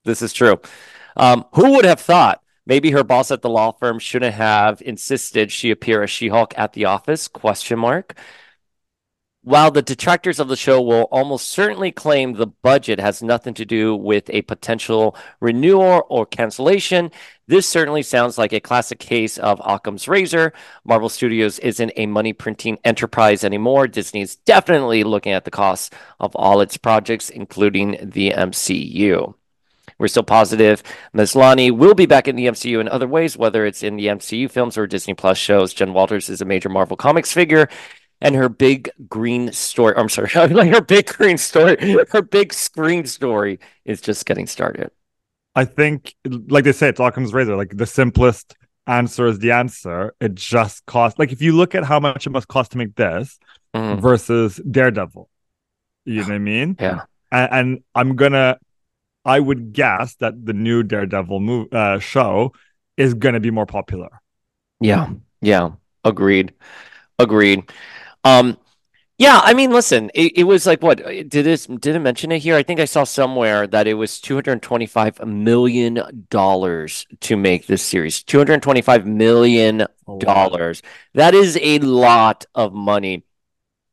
This 0.04 0.22
is 0.22 0.32
true. 0.32 0.60
Um, 1.16 1.44
who 1.54 1.72
would 1.72 1.84
have 1.84 2.00
thought? 2.00 2.40
Maybe 2.66 2.90
her 2.90 3.02
boss 3.02 3.32
at 3.32 3.42
the 3.42 3.50
law 3.50 3.72
firm 3.72 3.98
shouldn't 3.98 4.34
have 4.34 4.80
insisted 4.82 5.50
she 5.50 5.70
appear 5.70 6.02
as 6.02 6.10
She-Hulk 6.10 6.56
at 6.56 6.74
the 6.74 6.84
office? 6.84 7.26
Question 7.26 7.78
mark. 7.80 8.14
While 9.48 9.70
the 9.70 9.80
detractors 9.80 10.40
of 10.40 10.48
the 10.48 10.56
show 10.56 10.78
will 10.78 11.04
almost 11.04 11.48
certainly 11.48 11.90
claim 11.90 12.34
the 12.34 12.48
budget 12.48 13.00
has 13.00 13.22
nothing 13.22 13.54
to 13.54 13.64
do 13.64 13.96
with 13.96 14.28
a 14.28 14.42
potential 14.42 15.16
renewal 15.40 16.02
or 16.10 16.26
cancellation, 16.26 17.10
this 17.46 17.66
certainly 17.66 18.02
sounds 18.02 18.36
like 18.36 18.52
a 18.52 18.60
classic 18.60 18.98
case 18.98 19.38
of 19.38 19.58
Occam's 19.64 20.06
razor. 20.06 20.52
Marvel 20.84 21.08
Studios 21.08 21.58
isn't 21.60 21.92
a 21.96 22.04
money 22.04 22.34
printing 22.34 22.78
enterprise 22.84 23.42
anymore. 23.42 23.88
Disney 23.88 24.20
is 24.20 24.36
definitely 24.36 25.02
looking 25.02 25.32
at 25.32 25.46
the 25.46 25.50
costs 25.50 25.88
of 26.20 26.36
all 26.36 26.60
its 26.60 26.76
projects, 26.76 27.30
including 27.30 27.96
the 28.02 28.32
MCU. 28.32 29.32
We're 29.98 30.08
still 30.08 30.22
positive 30.22 30.82
Maslany 31.12 31.76
will 31.76 31.94
be 31.94 32.06
back 32.06 32.28
in 32.28 32.36
the 32.36 32.46
MCU 32.46 32.80
in 32.80 32.88
other 32.88 33.08
ways, 33.08 33.36
whether 33.36 33.66
it's 33.66 33.82
in 33.82 33.96
the 33.96 34.06
MCU 34.06 34.50
films 34.50 34.78
or 34.78 34.86
Disney 34.86 35.14
Plus 35.14 35.38
shows. 35.38 35.74
Jen 35.74 35.92
Walters 35.92 36.28
is 36.28 36.40
a 36.40 36.44
major 36.44 36.68
Marvel 36.68 36.96
Comics 36.96 37.32
figure, 37.32 37.68
and 38.20 38.34
her 38.34 38.48
big 38.48 38.90
green 39.08 39.52
story. 39.52 39.94
I'm 39.96 40.08
sorry, 40.08 40.30
like 40.48 40.72
her 40.72 40.80
big 40.80 41.06
green 41.06 41.38
story, 41.38 41.76
her 42.10 42.22
big 42.22 42.52
screen 42.52 43.06
story 43.06 43.60
is 43.84 44.00
just 44.00 44.26
getting 44.26 44.46
started. 44.46 44.90
I 45.54 45.64
think, 45.64 46.14
like 46.24 46.64
they 46.64 46.72
say, 46.72 46.88
it's 46.88 47.00
Occam's 47.00 47.32
razor. 47.32 47.56
Like 47.56 47.76
the 47.76 47.86
simplest 47.86 48.56
answer 48.86 49.26
is 49.26 49.38
the 49.38 49.52
answer. 49.52 50.14
It 50.20 50.34
just 50.34 50.86
costs. 50.86 51.18
Like 51.18 51.32
if 51.32 51.42
you 51.42 51.52
look 51.52 51.74
at 51.74 51.84
how 51.84 52.00
much 52.00 52.26
it 52.26 52.30
must 52.30 52.48
cost 52.48 52.72
to 52.72 52.78
make 52.78 52.94
this 52.94 53.38
mm-hmm. 53.74 54.00
versus 54.00 54.60
Daredevil, 54.70 55.28
you 56.04 56.16
know 56.16 56.22
what 56.22 56.32
I 56.32 56.38
mean? 56.38 56.76
Yeah. 56.78 57.02
And, 57.30 57.52
and 57.52 57.82
I'm 57.94 58.16
gonna 58.16 58.58
I 59.24 59.40
would 59.40 59.74
guess 59.74 60.14
that 60.16 60.46
the 60.46 60.54
new 60.54 60.82
Daredevil 60.82 61.40
move, 61.40 61.72
uh, 61.72 61.98
show 61.98 62.54
is 62.96 63.14
to 63.34 63.40
be 63.40 63.50
more 63.50 63.66
popular. 63.66 64.22
Yeah, 64.80 65.10
yeah, 65.42 65.72
agreed, 66.02 66.54
agreed. 67.18 67.70
Um, 68.28 68.58
Yeah, 69.18 69.40
I 69.44 69.54
mean, 69.54 69.70
listen, 69.72 70.10
it, 70.14 70.32
it 70.38 70.44
was 70.44 70.66
like 70.66 70.82
what 70.82 70.98
did 71.04 71.30
this 71.30 71.66
did 71.66 71.96
it 71.96 72.00
mention 72.00 72.32
it 72.32 72.40
here? 72.40 72.56
I 72.56 72.64
think 72.64 72.80
I 72.80 72.86
saw 72.86 73.04
somewhere 73.04 73.66
that 73.68 73.86
it 73.88 73.94
was 73.94 74.20
225 74.20 75.20
million 75.26 76.26
dollars 76.30 77.06
to 77.22 77.36
make 77.36 77.66
this 77.66 77.82
series. 77.82 78.22
225 78.24 79.06
million 79.06 79.86
dollars. 80.18 80.82
Oh, 80.84 80.88
wow. 80.88 80.92
That 81.14 81.34
is 81.34 81.58
a 81.62 81.80
lot 81.80 82.46
of 82.54 82.74
money. 82.74 83.24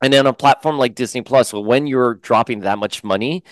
And 0.01 0.13
then 0.13 0.27
a 0.27 0.34
platform 0.34 0.77
like 0.77 0.96
Disney 0.96 1.22
Plus, 1.22 1.54
when 1.54 1.88
you're 1.88 2.15
dropping 2.15 2.62
that 2.62 2.77
much 2.80 3.04
money, 3.04 3.44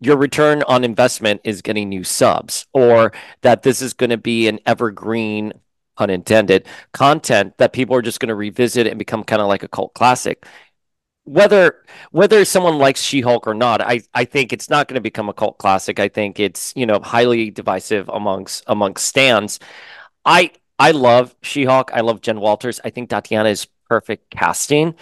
your 0.00 0.16
return 0.18 0.62
on 0.64 0.84
investment 0.84 1.40
is 1.44 1.62
getting 1.62 1.88
new 1.90 2.04
subs, 2.04 2.66
or 2.74 3.12
that 3.42 3.62
this 3.62 3.82
is 3.82 3.94
going 3.94 4.10
to 4.10 4.18
be 4.18 4.48
an 4.48 4.60
evergreen 4.66 5.54
unintended 5.98 6.66
content 6.92 7.56
that 7.58 7.72
people 7.72 7.94
are 7.96 8.02
just 8.02 8.20
going 8.20 8.28
to 8.28 8.34
revisit 8.34 8.86
and 8.86 8.98
become 8.98 9.24
kind 9.24 9.40
of 9.40 9.48
like 9.48 9.62
a 9.62 9.68
cult 9.68 9.94
classic 9.94 10.46
whether 11.24 11.82
whether 12.10 12.44
someone 12.44 12.78
likes 12.78 13.02
She-Hulk 13.02 13.46
or 13.46 13.54
not, 13.54 13.80
I 13.80 14.02
I 14.14 14.24
think 14.24 14.52
it's 14.52 14.70
not 14.70 14.88
going 14.88 14.96
to 14.96 15.00
become 15.00 15.28
a 15.28 15.32
cult 15.32 15.58
classic. 15.58 15.98
I 15.98 16.08
think 16.08 16.38
it's 16.38 16.72
you 16.76 16.86
know 16.86 17.00
highly 17.00 17.50
divisive 17.50 18.08
amongst 18.08 18.64
amongst 18.66 19.06
stands. 19.06 19.58
I 20.24 20.52
I 20.78 20.92
love 20.92 21.34
She-Hulk. 21.42 21.90
I 21.94 22.00
love 22.00 22.20
Jen 22.20 22.40
Walters. 22.40 22.80
I 22.84 22.90
think 22.90 23.08
Tatiana 23.10 23.48
is 23.48 23.66
perfect 23.88 24.30
casting. 24.30 24.94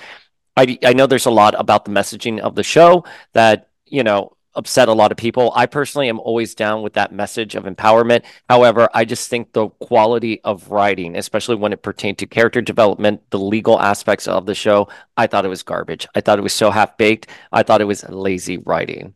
I 0.57 0.79
I 0.85 0.93
know 0.93 1.07
there's 1.07 1.27
a 1.27 1.31
lot 1.31 1.59
about 1.59 1.85
the 1.85 1.91
messaging 1.91 2.39
of 2.41 2.55
the 2.55 2.63
show 2.65 3.05
that 3.33 3.71
you 3.87 4.05
know 4.05 4.37
upset 4.55 4.89
a 4.89 4.93
lot 4.93 5.11
of 5.11 5.19
people. 5.19 5.53
I 5.55 5.67
personally 5.67 6.09
am 6.09 6.21
always 6.21 6.55
down 6.55 6.83
with 6.83 6.95
that 6.95 7.13
message 7.13 7.55
of 7.55 7.65
empowerment. 7.65 8.23
However, 8.49 8.89
I 8.95 9.05
just 9.05 9.29
think 9.29 9.53
the 9.53 9.69
quality 9.69 10.41
of 10.43 10.71
writing, 10.71 11.17
especially 11.17 11.57
when 11.57 11.73
it 11.73 11.83
pertained 11.83 12.19
to 12.19 12.27
character 12.27 12.61
development, 12.61 13.23
the 13.31 13.39
legal 13.39 13.81
aspects 13.81 14.29
of 14.29 14.47
the 14.47 14.55
show, 14.55 14.89
I 15.17 15.27
thought 15.27 15.45
it 15.45 15.49
was 15.49 15.63
garbage. 15.63 16.07
I 16.15 16.21
thought 16.21 16.39
it 16.39 16.43
was 16.43 16.53
so 16.53 16.71
half 16.71 16.97
baked. 16.97 17.29
I 17.53 17.63
thought 17.63 17.81
it 17.81 17.87
was 17.87 18.09
lazy 18.09 18.59
writing. 18.59 19.15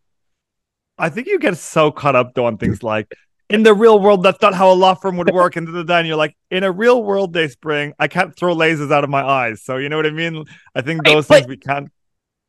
I 0.98 1.10
think 1.10 1.26
you 1.26 1.38
get 1.38 1.58
so 1.58 1.90
caught 1.90 2.16
up 2.16 2.38
on 2.38 2.56
things 2.56 2.82
like 2.82 3.12
in 3.48 3.62
the 3.62 3.74
real 3.74 4.00
world, 4.00 4.22
that's 4.22 4.42
not 4.42 4.54
how 4.54 4.72
a 4.72 4.74
law 4.74 4.94
firm 4.94 5.16
would 5.18 5.30
work. 5.32 5.56
And 5.56 5.86
then 5.88 6.06
you're 6.06 6.16
like, 6.16 6.36
in 6.50 6.64
a 6.64 6.72
real 6.72 7.02
world, 7.02 7.32
they 7.32 7.46
Dayspring, 7.46 7.92
I 7.98 8.08
can't 8.08 8.34
throw 8.34 8.54
lasers 8.54 8.92
out 8.92 9.04
of 9.04 9.10
my 9.10 9.22
eyes. 9.22 9.62
So 9.62 9.76
you 9.76 9.88
know 9.88 9.96
what 9.96 10.06
I 10.06 10.10
mean? 10.10 10.44
I 10.74 10.80
think 10.80 11.04
those 11.04 11.30
right, 11.30 11.38
things 11.38 11.48
we 11.48 11.56
can't 11.56 11.90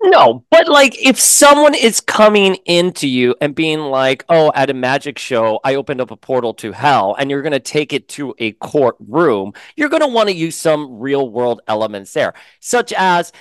no, 0.03 0.45
but 0.51 0.67
like 0.67 0.95
if 1.03 1.19
someone 1.19 1.73
is 1.73 1.99
coming 1.99 2.55
into 2.65 3.07
you 3.07 3.35
and 3.41 3.55
being 3.55 3.79
like, 3.79 4.23
"Oh, 4.29 4.51
at 4.53 4.69
a 4.69 4.73
magic 4.73 5.17
show, 5.17 5.59
I 5.63 5.73
opened 5.75 6.01
up 6.01 6.11
a 6.11 6.15
portal 6.15 6.53
to 6.55 6.71
hell," 6.71 7.15
and 7.17 7.31
you're 7.31 7.41
going 7.41 7.51
to 7.51 7.59
take 7.59 7.93
it 7.93 8.07
to 8.09 8.35
a 8.37 8.51
courtroom, 8.53 9.53
you're 9.75 9.89
going 9.89 10.01
to 10.03 10.07
want 10.07 10.29
to 10.29 10.35
use 10.35 10.55
some 10.55 10.99
real 10.99 11.29
world 11.29 11.61
elements 11.67 12.13
there, 12.13 12.35
such 12.59 12.93
as 12.93 13.31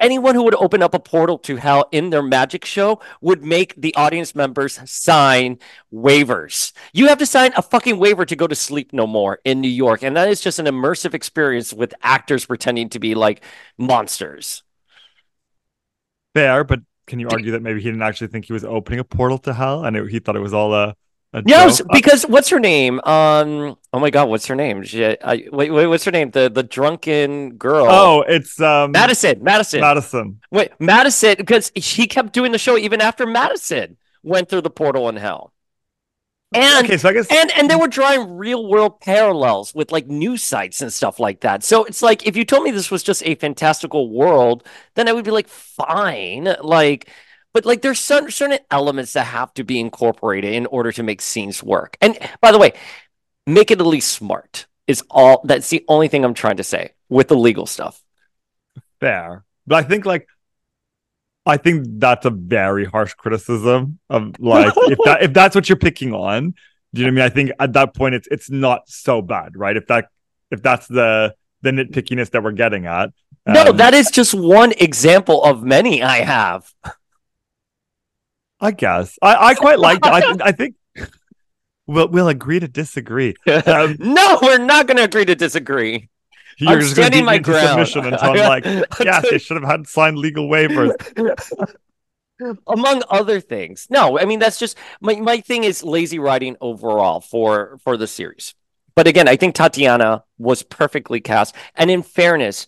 anyone 0.00 0.34
who 0.34 0.42
would 0.42 0.56
open 0.56 0.82
up 0.82 0.92
a 0.92 0.98
portal 0.98 1.38
to 1.38 1.56
hell 1.56 1.88
in 1.92 2.10
their 2.10 2.22
magic 2.22 2.64
show 2.64 3.00
would 3.20 3.44
make 3.44 3.74
the 3.80 3.94
audience 3.94 4.34
members 4.34 4.80
sign 4.90 5.56
waivers. 5.94 6.72
You 6.92 7.06
have 7.08 7.18
to 7.18 7.26
sign 7.26 7.52
a 7.56 7.62
fucking 7.62 7.98
waiver 7.98 8.26
to 8.26 8.36
go 8.36 8.48
to 8.48 8.56
sleep 8.56 8.92
no 8.92 9.06
more 9.06 9.38
in 9.44 9.60
New 9.60 9.68
York, 9.68 10.02
and 10.02 10.16
that 10.16 10.28
is 10.28 10.40
just 10.40 10.58
an 10.58 10.66
immersive 10.66 11.14
experience 11.14 11.72
with 11.72 11.94
actors 12.02 12.44
pretending 12.44 12.88
to 12.90 12.98
be 12.98 13.14
like 13.14 13.42
monsters 13.78 14.64
fair, 16.36 16.64
but 16.64 16.80
can 17.06 17.18
you 17.20 17.28
argue 17.30 17.52
that 17.52 17.62
maybe 17.62 17.80
he 17.80 17.88
didn't 17.88 18.02
actually 18.02 18.28
think 18.28 18.46
he 18.46 18.52
was 18.52 18.64
opening 18.64 19.00
a 19.00 19.04
portal 19.04 19.38
to 19.38 19.54
hell 19.54 19.84
and 19.84 19.96
it, 19.96 20.10
he 20.10 20.18
thought 20.18 20.36
it 20.36 20.40
was 20.40 20.54
all 20.54 20.74
a 20.74 20.94
Yes, 21.44 21.82
because 21.92 22.22
what's 22.24 22.48
her 22.48 22.60
name? 22.60 22.98
Um, 23.04 23.76
oh 23.92 23.98
my 23.98 24.08
god, 24.08 24.28
what's 24.30 24.46
her 24.46 24.54
name? 24.54 24.84
She, 24.84 25.04
I, 25.04 25.46
wait, 25.52 25.70
wait, 25.70 25.86
what's 25.86 26.04
her 26.04 26.10
name? 26.10 26.30
The 26.30 26.48
the 26.48 26.62
drunken 26.62 27.56
girl. 27.56 27.86
Oh, 27.90 28.24
it's 28.26 28.58
um 28.60 28.92
Madison. 28.92 29.42
Madison. 29.42 29.80
Madison. 29.80 30.40
Wait, 30.50 30.70
Madison, 30.78 31.34
because 31.36 31.72
he 31.74 32.06
kept 32.06 32.32
doing 32.32 32.52
the 32.52 32.58
show 32.58 32.78
even 32.78 33.02
after 33.02 33.26
Madison 33.26 33.98
went 34.22 34.48
through 34.48 34.62
the 34.62 34.70
portal 34.70 35.10
in 35.10 35.16
hell. 35.16 35.52
And 36.54 36.84
okay, 36.84 36.96
so 36.96 37.08
I 37.08 37.12
guess 37.12 37.26
and 37.28 37.50
and 37.56 37.68
they 37.68 37.74
were 37.74 37.88
drawing 37.88 38.36
real 38.36 38.68
world 38.68 39.00
parallels 39.00 39.74
with 39.74 39.90
like 39.90 40.06
news 40.06 40.42
sites 40.42 40.80
and 40.80 40.92
stuff 40.92 41.18
like 41.18 41.40
that. 41.40 41.64
So 41.64 41.84
it's 41.84 42.02
like 42.02 42.26
if 42.26 42.36
you 42.36 42.44
told 42.44 42.62
me 42.62 42.70
this 42.70 42.90
was 42.90 43.02
just 43.02 43.26
a 43.26 43.34
fantastical 43.34 44.10
world, 44.10 44.64
then 44.94 45.08
I 45.08 45.12
would 45.12 45.24
be 45.24 45.32
like, 45.32 45.48
fine. 45.48 46.54
Like, 46.62 47.10
but 47.52 47.66
like 47.66 47.82
there's 47.82 47.98
certain 47.98 48.30
certain 48.30 48.60
elements 48.70 49.14
that 49.14 49.24
have 49.24 49.52
to 49.54 49.64
be 49.64 49.80
incorporated 49.80 50.54
in 50.54 50.66
order 50.66 50.92
to 50.92 51.02
make 51.02 51.20
scenes 51.20 51.62
work. 51.62 51.96
And 52.00 52.16
by 52.40 52.52
the 52.52 52.58
way, 52.58 52.74
make 53.46 53.72
it 53.72 53.80
at 53.80 53.86
least 53.86 54.12
smart 54.12 54.66
is 54.86 55.02
all 55.10 55.42
that's 55.44 55.68
the 55.70 55.84
only 55.88 56.06
thing 56.06 56.24
I'm 56.24 56.34
trying 56.34 56.58
to 56.58 56.64
say 56.64 56.92
with 57.08 57.26
the 57.26 57.36
legal 57.36 57.66
stuff. 57.66 58.00
Fair. 59.00 59.44
But 59.66 59.84
I 59.84 59.88
think 59.88 60.06
like 60.06 60.28
I 61.46 61.56
think 61.56 61.86
that's 61.98 62.26
a 62.26 62.30
very 62.30 62.84
harsh 62.84 63.14
criticism 63.14 64.00
of 64.10 64.38
like 64.40 64.72
if 64.76 64.98
that 65.04 65.22
if 65.22 65.32
that's 65.32 65.54
what 65.54 65.68
you're 65.68 65.76
picking 65.76 66.12
on. 66.12 66.54
Do 66.92 67.02
you 67.02 67.10
know 67.10 67.20
what 67.20 67.22
I 67.22 67.24
mean? 67.24 67.32
I 67.32 67.34
think 67.34 67.50
at 67.60 67.72
that 67.74 67.94
point 67.94 68.16
it's 68.16 68.26
it's 68.30 68.50
not 68.50 68.88
so 68.88 69.22
bad, 69.22 69.56
right? 69.56 69.76
If 69.76 69.86
that 69.86 70.08
if 70.50 70.60
that's 70.62 70.88
the 70.88 71.34
the 71.62 71.70
nitpickiness 71.70 72.30
that 72.30 72.42
we're 72.42 72.52
getting 72.52 72.86
at. 72.86 73.10
No, 73.46 73.66
um, 73.66 73.76
that 73.76 73.94
is 73.94 74.10
just 74.10 74.34
one 74.34 74.72
example 74.72 75.44
of 75.44 75.62
many 75.62 76.02
I 76.02 76.18
have. 76.18 76.72
I 78.60 78.72
guess 78.72 79.18
I, 79.22 79.48
I 79.48 79.54
quite 79.54 79.78
like 79.78 80.00
I 80.02 80.34
I 80.40 80.52
think 80.52 80.74
we'll 81.86 82.08
we'll 82.08 82.28
agree 82.28 82.58
to 82.58 82.68
disagree. 82.68 83.34
Um, 83.46 83.96
no, 84.00 84.38
we're 84.42 84.58
not 84.58 84.86
going 84.86 84.96
to 84.96 85.04
agree 85.04 85.24
to 85.24 85.34
disagree. 85.34 86.08
You're 86.58 86.72
I'm 86.72 86.80
just 86.80 86.94
standing 86.94 87.24
my 87.24 87.38
ground. 87.38 87.80
Until 87.80 88.02
I'm 88.20 88.36
like, 88.36 88.64
yes, 89.00 89.26
they 89.30 89.38
should 89.38 89.60
have 89.60 89.68
had 89.68 89.86
signed 89.86 90.18
legal 90.18 90.48
waivers. 90.48 90.94
Among 92.66 93.02
other 93.08 93.40
things. 93.40 93.86
No, 93.88 94.18
I 94.18 94.24
mean 94.26 94.38
that's 94.38 94.58
just 94.58 94.76
my, 95.00 95.14
my 95.16 95.40
thing 95.40 95.64
is 95.64 95.82
lazy 95.82 96.18
writing 96.18 96.56
overall 96.60 97.20
for 97.20 97.78
for 97.82 97.96
the 97.96 98.06
series. 98.06 98.54
But 98.94 99.06
again, 99.06 99.28
I 99.28 99.36
think 99.36 99.54
Tatiana 99.54 100.24
was 100.38 100.62
perfectly 100.62 101.20
cast. 101.20 101.54
And 101.74 101.90
in 101.90 102.02
fairness, 102.02 102.66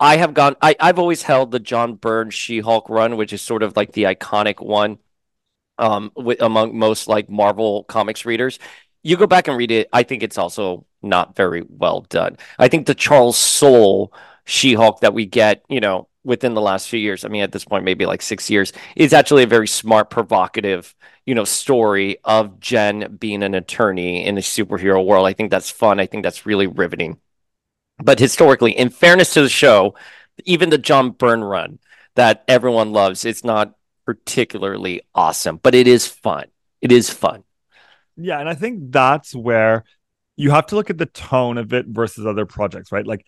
I 0.00 0.16
have 0.16 0.34
gone 0.34 0.56
I, 0.62 0.74
I've 0.80 0.98
always 0.98 1.22
held 1.22 1.50
the 1.50 1.60
John 1.60 1.94
Byrne 1.94 2.30
She-Hulk 2.30 2.88
run, 2.88 3.16
which 3.16 3.32
is 3.32 3.42
sort 3.42 3.62
of 3.62 3.76
like 3.76 3.92
the 3.92 4.04
iconic 4.04 4.64
one 4.64 4.98
um 5.78 6.12
with, 6.16 6.40
among 6.40 6.76
most 6.78 7.08
like 7.08 7.28
Marvel 7.28 7.84
comics 7.84 8.24
readers. 8.24 8.58
You 9.04 9.16
go 9.16 9.28
back 9.28 9.46
and 9.46 9.56
read 9.56 9.70
it, 9.70 9.88
I 9.92 10.02
think 10.02 10.24
it's 10.24 10.38
also 10.38 10.86
not 11.02 11.36
very 11.36 11.62
well 11.68 12.00
done. 12.08 12.38
I 12.58 12.68
think 12.68 12.86
the 12.86 12.94
Charles 12.94 13.36
Soule 13.36 14.12
She-Hulk 14.46 15.00
that 15.00 15.14
we 15.14 15.26
get, 15.26 15.62
you 15.68 15.78
know, 15.78 16.08
within 16.24 16.54
the 16.54 16.60
last 16.60 16.88
few 16.88 16.98
years, 16.98 17.24
I 17.24 17.28
mean, 17.28 17.42
at 17.42 17.52
this 17.52 17.66
point, 17.66 17.84
maybe 17.84 18.06
like 18.06 18.22
six 18.22 18.48
years, 18.48 18.72
is 18.96 19.12
actually 19.12 19.42
a 19.42 19.46
very 19.46 19.68
smart, 19.68 20.08
provocative, 20.08 20.94
you 21.26 21.34
know, 21.34 21.44
story 21.44 22.16
of 22.24 22.58
Jen 22.60 23.16
being 23.20 23.42
an 23.42 23.54
attorney 23.54 24.24
in 24.24 24.38
a 24.38 24.40
superhero 24.40 25.04
world. 25.04 25.26
I 25.26 25.34
think 25.34 25.50
that's 25.50 25.70
fun. 25.70 26.00
I 26.00 26.06
think 26.06 26.24
that's 26.24 26.46
really 26.46 26.66
riveting. 26.66 27.18
But 28.02 28.18
historically, 28.18 28.72
in 28.72 28.88
fairness 28.88 29.34
to 29.34 29.42
the 29.42 29.48
show, 29.48 29.94
even 30.44 30.70
the 30.70 30.78
John 30.78 31.10
Byrne 31.10 31.44
run 31.44 31.78
that 32.14 32.42
everyone 32.48 32.92
loves, 32.92 33.24
it's 33.24 33.44
not 33.44 33.74
particularly 34.06 35.02
awesome, 35.14 35.60
but 35.62 35.74
it 35.74 35.86
is 35.86 36.06
fun. 36.06 36.46
It 36.80 36.90
is 36.90 37.10
fun. 37.10 37.44
Yeah, 38.16 38.38
and 38.38 38.48
I 38.48 38.54
think 38.54 38.92
that's 38.92 39.34
where 39.34 39.84
you 40.36 40.50
have 40.50 40.66
to 40.66 40.76
look 40.76 40.90
at 40.90 40.98
the 40.98 41.06
tone 41.06 41.58
of 41.58 41.72
it 41.72 41.86
versus 41.86 42.26
other 42.26 42.46
projects, 42.46 42.92
right? 42.92 43.06
Like 43.06 43.24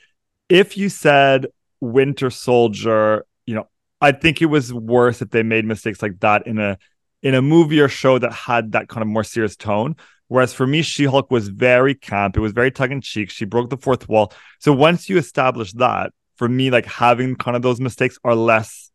if 0.49 0.77
you 0.77 0.89
said 0.89 1.47
Winter 1.81 2.31
Soldier, 2.31 3.25
you 3.47 3.55
know, 3.55 3.69
I 4.01 4.13
think 4.13 4.43
it 4.43 4.47
was 4.47 4.73
worse 4.73 5.23
if 5.23 5.31
they 5.31 5.43
made 5.43 5.65
mistakes 5.65 6.03
like 6.03 6.21
that 6.21 6.47
in 6.47 6.59
a 6.59 6.79
in 7.23 7.35
a 7.35 7.43
movie 7.43 7.81
or 7.81 7.89
show 7.89 8.19
that 8.19 8.33
had 8.33 8.73
that 8.73 8.89
kind 8.89 9.03
of 9.03 9.09
more 9.09 9.25
serious 9.25 9.57
tone. 9.57 9.97
Whereas 10.29 10.53
for 10.53 10.67
me, 10.67 10.83
She 10.83 11.05
Hulk 11.05 11.31
was 11.31 11.49
very 11.49 11.95
camp. 11.95 12.37
It 12.37 12.41
was 12.41 12.53
very 12.53 12.71
tongue 12.71 12.93
in 12.93 13.01
cheek. 13.01 13.31
She 13.31 13.45
broke 13.45 13.71
the 13.71 13.77
fourth 13.77 14.09
wall. 14.09 14.33
So 14.59 14.73
once 14.73 15.09
you 15.09 15.19
establish 15.19 15.73
that, 15.75 16.13
for 16.37 16.49
me, 16.49 16.71
like 16.71 16.85
having 16.87 17.37
kind 17.37 17.57
of 17.57 17.63
those 17.63 17.81
mistakes 17.81 18.19
are 18.25 18.35
less, 18.35 18.91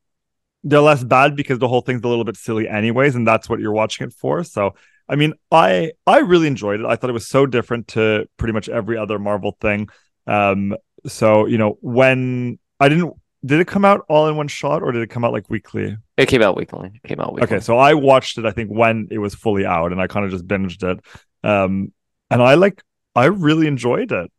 they're 0.63 0.81
less 0.81 1.03
bad 1.03 1.36
because 1.36 1.60
the 1.60 1.67
whole 1.67 1.81
thing's 1.81 2.03
a 2.03 2.07
little 2.07 2.25
bit 2.25 2.38
silly, 2.38 2.67
anyways, 2.67 3.15
and 3.15 3.27
that's 3.27 3.50
what 3.50 3.60
you're 3.60 3.71
watching 3.71 4.07
it 4.07 4.13
for. 4.13 4.43
So 4.43 4.75
I 5.08 5.15
mean, 5.15 5.34
I 5.51 5.91
I 6.08 6.20
really 6.20 6.48
enjoyed 6.48 6.79
it. 6.79 6.86
I 6.86 6.96
thought 6.96 7.10
it 7.10 7.13
was 7.13 7.27
so 7.27 7.46
different 7.46 7.89
to 7.89 8.27
pretty 8.38 8.53
much 8.53 8.70
every 8.70 8.98
other 8.98 9.20
Marvel 9.20 9.58
thing. 9.60 9.89
Um, 10.27 10.75
so 11.08 11.46
you 11.46 11.58
know, 11.58 11.77
when 11.81 12.60
I 12.79 12.89
didn't 12.89 13.13
did 13.43 13.60
it 13.60 13.67
come 13.67 13.86
out 13.86 14.05
all 14.08 14.27
in 14.27 14.36
one 14.36 14.48
shot 14.48 14.84
or 14.84 14.91
did 14.91 15.01
it 15.01 15.10
come 15.10 15.25
out 15.25 15.34
like 15.34 15.50
weekly? 15.50 15.98
It 16.17 16.27
came 16.27 16.41
out 16.41 16.55
weekly. 16.55 16.91
It 17.03 17.08
came 17.08 17.20
out 17.20 17.34
weekly. 17.34 17.55
Okay, 17.55 17.63
so 17.63 17.77
I 17.77 17.93
watched 17.93 18.38
it 18.38 18.46
I 18.46 18.51
think 18.51 18.70
when 18.70 19.08
it 19.12 19.17
was 19.17 19.34
fully 19.34 19.65
out 19.65 19.91
and 19.91 20.01
I 20.01 20.08
kind 20.08 20.25
of 20.25 20.31
just 20.31 20.48
binged 20.48 20.84
it. 20.84 21.00
Um 21.43 21.91
and 22.29 22.41
I 22.41 22.53
like 22.53 22.84
I 23.15 23.25
really 23.25 23.67
enjoyed 23.67 24.12
it. 24.12 24.31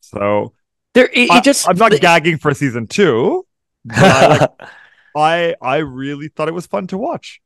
So 0.00 0.52
there 0.94 1.06
it, 1.06 1.30
it 1.30 1.44
just 1.44 1.66
I, 1.66 1.72
am 1.72 1.78
not 1.78 1.90
the... 1.90 1.98
gagging 1.98 2.38
for 2.38 2.54
season 2.54 2.86
2, 2.86 3.44
but 3.84 3.98
I, 3.98 4.28
like, 4.28 4.50
I 5.16 5.54
I 5.60 5.76
really 5.78 6.28
thought 6.28 6.48
it 6.48 6.54
was 6.54 6.66
fun 6.66 6.86
to 6.88 6.98
watch 6.98 7.40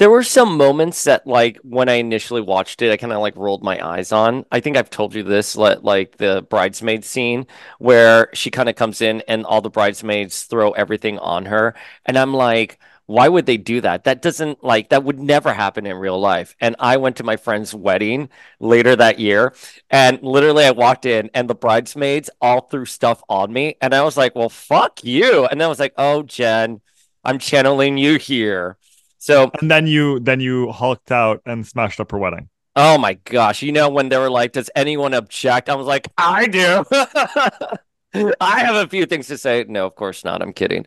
There 0.00 0.08
were 0.08 0.22
some 0.22 0.56
moments 0.56 1.04
that, 1.04 1.26
like, 1.26 1.58
when 1.58 1.90
I 1.90 1.96
initially 1.96 2.40
watched 2.40 2.80
it, 2.80 2.90
I 2.90 2.96
kind 2.96 3.12
of 3.12 3.20
like 3.20 3.36
rolled 3.36 3.62
my 3.62 3.86
eyes 3.86 4.12
on. 4.12 4.46
I 4.50 4.60
think 4.60 4.78
I've 4.78 4.88
told 4.88 5.14
you 5.14 5.22
this, 5.22 5.56
like, 5.56 5.82
like 5.82 6.16
the 6.16 6.40
bridesmaid 6.48 7.04
scene 7.04 7.46
where 7.78 8.30
she 8.32 8.50
kind 8.50 8.70
of 8.70 8.76
comes 8.76 9.02
in 9.02 9.22
and 9.28 9.44
all 9.44 9.60
the 9.60 9.68
bridesmaids 9.68 10.44
throw 10.44 10.70
everything 10.70 11.18
on 11.18 11.44
her. 11.44 11.74
And 12.06 12.16
I'm 12.16 12.32
like, 12.32 12.78
why 13.04 13.28
would 13.28 13.44
they 13.44 13.58
do 13.58 13.82
that? 13.82 14.04
That 14.04 14.22
doesn't 14.22 14.64
like 14.64 14.88
that 14.88 15.04
would 15.04 15.18
never 15.20 15.52
happen 15.52 15.84
in 15.84 15.96
real 15.98 16.18
life. 16.18 16.56
And 16.62 16.76
I 16.78 16.96
went 16.96 17.16
to 17.16 17.24
my 17.24 17.36
friend's 17.36 17.74
wedding 17.74 18.30
later 18.58 18.96
that 18.96 19.18
year, 19.18 19.52
and 19.90 20.22
literally 20.22 20.64
I 20.64 20.70
walked 20.70 21.04
in 21.04 21.28
and 21.34 21.50
the 21.50 21.54
bridesmaids 21.54 22.30
all 22.40 22.62
threw 22.62 22.86
stuff 22.86 23.22
on 23.28 23.52
me, 23.52 23.76
and 23.82 23.94
I 23.94 24.02
was 24.02 24.16
like, 24.16 24.34
"Well, 24.34 24.48
fuck 24.48 25.04
you!" 25.04 25.44
And 25.46 25.60
then 25.60 25.66
I 25.66 25.68
was 25.68 25.80
like, 25.80 25.92
"Oh, 25.98 26.22
Jen, 26.22 26.80
I'm 27.24 27.38
channeling 27.38 27.98
you 27.98 28.16
here." 28.18 28.78
So 29.20 29.50
and 29.60 29.70
then 29.70 29.86
you 29.86 30.18
then 30.18 30.40
you 30.40 30.72
hulked 30.72 31.12
out 31.12 31.42
and 31.44 31.66
smashed 31.66 32.00
up 32.00 32.10
her 32.10 32.18
wedding. 32.18 32.48
Oh 32.74 32.96
my 32.98 33.14
gosh! 33.14 33.62
You 33.62 33.70
know 33.70 33.88
when 33.88 34.08
they 34.08 34.16
were 34.16 34.30
like, 34.30 34.52
"Does 34.52 34.70
anyone 34.74 35.12
object?" 35.14 35.68
I 35.68 35.74
was 35.74 35.86
like, 35.86 36.08
"I 36.16 36.46
do." 36.46 36.84
I 38.40 38.60
have 38.60 38.74
a 38.74 38.88
few 38.88 39.06
things 39.06 39.28
to 39.28 39.38
say. 39.38 39.64
No, 39.68 39.86
of 39.86 39.94
course 39.94 40.24
not. 40.24 40.42
I'm 40.42 40.52
kidding. 40.52 40.86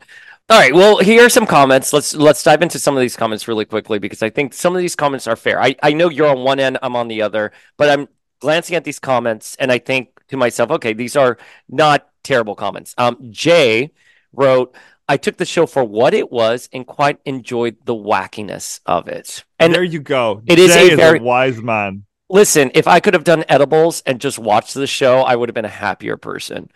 All 0.49 0.59
right. 0.59 0.73
Well, 0.73 0.97
here 0.97 1.25
are 1.25 1.29
some 1.29 1.45
comments. 1.45 1.93
Let's 1.93 2.15
let's 2.15 2.43
dive 2.43 2.61
into 2.61 2.79
some 2.79 2.97
of 2.97 3.01
these 3.01 3.15
comments 3.15 3.47
really 3.47 3.65
quickly 3.65 3.99
because 3.99 4.23
I 4.23 4.29
think 4.29 4.53
some 4.53 4.75
of 4.75 4.81
these 4.81 4.95
comments 4.95 5.27
are 5.27 5.35
fair. 5.35 5.61
I, 5.61 5.75
I 5.83 5.93
know 5.93 6.09
you're 6.09 6.27
on 6.27 6.43
one 6.43 6.59
end, 6.59 6.79
I'm 6.81 6.95
on 6.95 7.07
the 7.07 7.21
other, 7.21 7.51
but 7.77 7.89
I'm 7.89 8.07
glancing 8.39 8.75
at 8.75 8.83
these 8.83 8.99
comments 8.99 9.55
and 9.59 9.71
I 9.71 9.77
think 9.77 10.09
to 10.29 10.37
myself, 10.37 10.71
okay, 10.71 10.93
these 10.93 11.15
are 11.15 11.37
not 11.69 12.09
terrible 12.23 12.55
comments. 12.55 12.93
Um, 12.97 13.17
Jay 13.31 13.91
wrote, 14.33 14.75
I 15.07 15.17
took 15.17 15.37
the 15.37 15.45
show 15.45 15.65
for 15.65 15.83
what 15.83 16.13
it 16.13 16.31
was 16.31 16.69
and 16.71 16.87
quite 16.87 17.19
enjoyed 17.25 17.77
the 17.85 17.95
wackiness 17.95 18.79
of 18.85 19.07
it. 19.07 19.43
And 19.59 19.73
there 19.73 19.83
you 19.83 19.99
go. 19.99 20.41
It 20.45 20.59
is 20.59 20.75
a 20.75 20.95
very 20.95 21.19
a 21.19 21.21
wise 21.21 21.61
man. 21.61 22.05
Listen, 22.29 22.71
if 22.73 22.87
I 22.87 22.99
could 22.99 23.13
have 23.13 23.25
done 23.25 23.43
edibles 23.49 24.01
and 24.05 24.19
just 24.19 24.39
watched 24.39 24.73
the 24.73 24.87
show, 24.87 25.21
I 25.21 25.35
would 25.35 25.49
have 25.49 25.53
been 25.53 25.65
a 25.65 25.69
happier 25.69 26.17
person. 26.17 26.69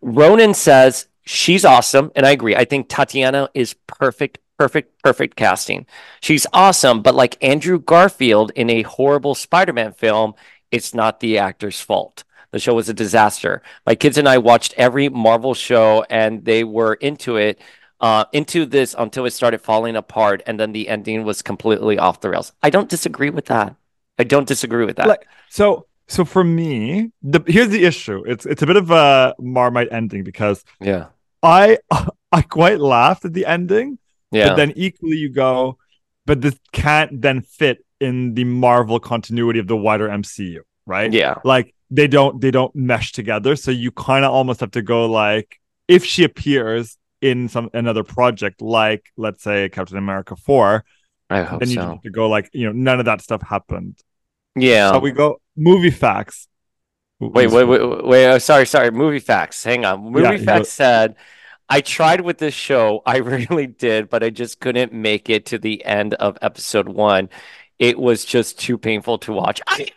Ronan 0.00 0.54
says, 0.54 1.08
she's 1.24 1.64
awesome. 1.64 2.10
And 2.16 2.26
I 2.26 2.30
agree. 2.30 2.56
I 2.56 2.64
think 2.64 2.88
Tatiana 2.88 3.50
is 3.54 3.74
perfect, 3.86 4.38
perfect, 4.58 5.02
perfect 5.02 5.36
casting. 5.36 5.86
She's 6.20 6.46
awesome. 6.52 7.02
But 7.02 7.14
like 7.14 7.36
Andrew 7.42 7.78
Garfield 7.78 8.50
in 8.56 8.70
a 8.70 8.82
horrible 8.82 9.34
Spider 9.34 9.72
Man 9.72 9.92
film, 9.92 10.34
it's 10.70 10.94
not 10.94 11.20
the 11.20 11.38
actor's 11.38 11.80
fault. 11.80 12.24
The 12.50 12.58
show 12.58 12.74
was 12.74 12.88
a 12.88 12.94
disaster. 12.94 13.62
My 13.86 13.94
kids 13.94 14.18
and 14.18 14.28
I 14.28 14.38
watched 14.38 14.74
every 14.76 15.08
Marvel 15.08 15.54
show 15.54 16.04
and 16.08 16.44
they 16.44 16.64
were 16.64 16.94
into 16.94 17.36
it. 17.36 17.60
Uh, 18.00 18.24
into 18.32 18.64
this 18.64 18.94
until 18.96 19.24
it 19.24 19.32
started 19.32 19.60
falling 19.60 19.96
apart, 19.96 20.40
and 20.46 20.60
then 20.60 20.70
the 20.70 20.88
ending 20.88 21.24
was 21.24 21.42
completely 21.42 21.98
off 21.98 22.20
the 22.20 22.30
rails. 22.30 22.52
I 22.62 22.70
don't 22.70 22.88
disagree 22.88 23.28
with 23.28 23.46
that. 23.46 23.74
I 24.20 24.22
don't 24.22 24.46
disagree 24.46 24.84
with 24.84 24.98
that. 24.98 25.08
Like, 25.08 25.26
so 25.48 25.88
so 26.06 26.24
for 26.24 26.42
me, 26.42 27.10
the 27.22 27.42
here's 27.46 27.68
the 27.68 27.84
issue. 27.84 28.22
It's 28.26 28.46
it's 28.46 28.62
a 28.62 28.66
bit 28.66 28.76
of 28.76 28.90
a 28.90 29.34
marmite 29.38 29.88
ending 29.90 30.24
because 30.24 30.64
yeah, 30.80 31.06
I 31.42 31.78
I 32.32 32.42
quite 32.42 32.80
laughed 32.80 33.24
at 33.24 33.34
the 33.34 33.46
ending. 33.46 33.98
Yeah. 34.30 34.48
But 34.48 34.56
then 34.56 34.72
equally 34.76 35.16
you 35.16 35.30
go, 35.30 35.78
but 36.26 36.40
this 36.40 36.58
can't 36.72 37.20
then 37.20 37.42
fit 37.42 37.84
in 38.00 38.34
the 38.34 38.44
Marvel 38.44 39.00
continuity 39.00 39.58
of 39.58 39.66
the 39.66 39.76
wider 39.76 40.08
MCU, 40.08 40.60
right? 40.86 41.12
Yeah. 41.12 41.36
Like 41.44 41.74
they 41.90 42.06
don't 42.06 42.40
they 42.40 42.50
don't 42.50 42.74
mesh 42.74 43.12
together. 43.12 43.56
So 43.56 43.70
you 43.70 43.90
kind 43.92 44.24
of 44.24 44.32
almost 44.32 44.60
have 44.60 44.72
to 44.72 44.82
go 44.82 45.06
like 45.06 45.58
if 45.86 46.04
she 46.04 46.24
appears 46.24 46.98
in 47.20 47.48
some 47.48 47.70
another 47.74 48.04
project, 48.04 48.60
like 48.60 49.06
let's 49.16 49.42
say 49.42 49.68
Captain 49.68 49.96
America 49.96 50.36
4, 50.36 50.84
I 51.30 51.42
hope 51.42 51.60
then 51.60 51.70
you 51.70 51.76
so. 51.76 51.88
have 51.88 52.02
to 52.02 52.10
go 52.10 52.28
like, 52.28 52.50
you 52.52 52.66
know, 52.66 52.72
none 52.72 52.98
of 52.98 53.06
that 53.06 53.20
stuff 53.20 53.42
happened. 53.42 53.98
Yeah. 54.54 54.92
So 54.92 54.98
we 54.98 55.12
go 55.12 55.40
movie 55.56 55.90
facts. 55.90 56.48
Wait, 57.20 57.50
wait, 57.50 57.64
wait, 57.64 58.04
wait. 58.04 58.26
Oh, 58.28 58.38
sorry, 58.38 58.64
sorry. 58.64 58.92
Movie 58.92 59.18
facts. 59.18 59.64
Hang 59.64 59.84
on. 59.84 60.12
Movie 60.12 60.36
Yeah, 60.36 60.44
facts 60.44 60.68
said, 60.68 61.16
I 61.68 61.80
tried 61.80 62.20
with 62.20 62.38
this 62.38 62.54
show. 62.54 63.02
I 63.04 63.16
really 63.18 63.66
did, 63.66 64.08
but 64.08 64.22
I 64.22 64.30
just 64.30 64.60
couldn't 64.60 64.92
make 64.92 65.28
it 65.28 65.46
to 65.46 65.58
the 65.58 65.84
end 65.84 66.14
of 66.14 66.38
episode 66.42 66.88
one. 66.88 67.28
It 67.78 67.98
was 67.98 68.24
just 68.24 68.60
too 68.60 68.78
painful 68.78 69.18
to 69.18 69.32
watch. 69.32 69.60
I, 69.66 69.88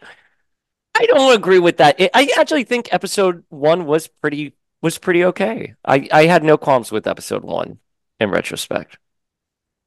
I 1.01 1.05
don't 1.07 1.35
agree 1.35 1.59
with 1.59 1.77
that. 1.77 1.99
It, 1.99 2.11
I 2.13 2.29
actually 2.37 2.63
think 2.63 2.89
episode 2.93 3.43
one 3.49 3.85
was 3.85 4.07
pretty 4.07 4.53
was 4.81 4.97
pretty 4.97 5.23
okay. 5.25 5.75
I, 5.85 6.07
I 6.11 6.25
had 6.25 6.43
no 6.43 6.57
qualms 6.57 6.91
with 6.91 7.05
episode 7.07 7.43
one 7.43 7.79
in 8.19 8.29
retrospect. 8.31 8.97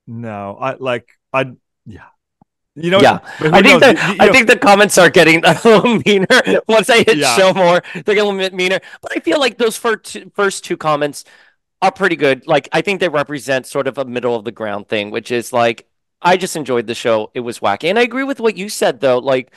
No, 0.06 0.56
I 0.60 0.74
like 0.74 1.08
I 1.32 1.52
yeah. 1.86 2.06
You 2.76 2.90
know, 2.90 3.00
Yeah. 3.00 3.20
I 3.40 3.62
think 3.62 3.64
knows? 3.64 3.80
that 3.82 3.96
You- 4.08 4.14
you 4.14 4.16
I 4.20 4.26
know, 4.26 4.32
think 4.32 4.48
the 4.48 4.58
comments 4.58 4.98
are 4.98 5.10
getting 5.10 5.44
a 5.44 5.52
little 5.64 6.00
meaner 6.06 6.60
once 6.68 6.90
I 6.90 6.98
hit 6.98 7.18
Yeah. 7.18 7.36
show 7.36 7.54
more. 7.54 7.82
They're 7.94 8.02
getting 8.14 8.20
a 8.22 8.24
little 8.24 8.38
bit 8.38 8.54
meaner, 8.54 8.80
but 9.00 9.16
I 9.16 9.20
feel 9.20 9.38
like 9.40 9.58
those 9.58 9.76
first 9.76 10.04
two, 10.04 10.32
first 10.34 10.64
two 10.64 10.76
comments 10.76 11.24
are 11.82 11.92
pretty 11.92 12.16
good. 12.16 12.46
Like 12.46 12.68
I 12.72 12.80
think 12.82 13.00
they 13.00 13.08
represent 13.08 13.66
sort 13.66 13.86
of 13.86 13.98
a 13.98 14.04
middle 14.04 14.34
of 14.36 14.44
the 14.44 14.52
ground 14.52 14.88
thing, 14.88 15.10
which 15.10 15.30
is 15.30 15.52
like 15.52 15.86
I 16.22 16.36
just 16.36 16.56
enjoyed 16.56 16.86
the 16.86 16.94
show. 16.94 17.30
It 17.34 17.40
was 17.40 17.60
wacky, 17.60 17.90
and 17.90 17.98
I 17.98 18.02
agree 18.02 18.24
with 18.24 18.40
what 18.40 18.56
you 18.56 18.68
said 18.68 19.00
though. 19.00 19.18
Like 19.18 19.52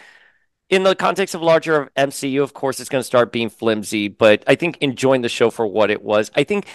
in 0.69 0.83
the 0.83 0.95
context 0.95 1.33
of 1.35 1.41
larger 1.41 1.89
MCU, 1.97 2.43
of 2.43 2.53
course, 2.53 2.79
it's 2.79 2.89
going 2.89 2.99
to 3.01 3.05
start 3.05 3.31
being 3.31 3.49
flimsy. 3.49 4.07
But 4.07 4.43
I 4.47 4.55
think 4.55 4.77
enjoying 4.81 5.21
the 5.21 5.29
show 5.29 5.49
for 5.49 5.65
what 5.67 5.89
it 5.89 6.01
was, 6.01 6.29
I 6.35 6.43
think 6.43 6.67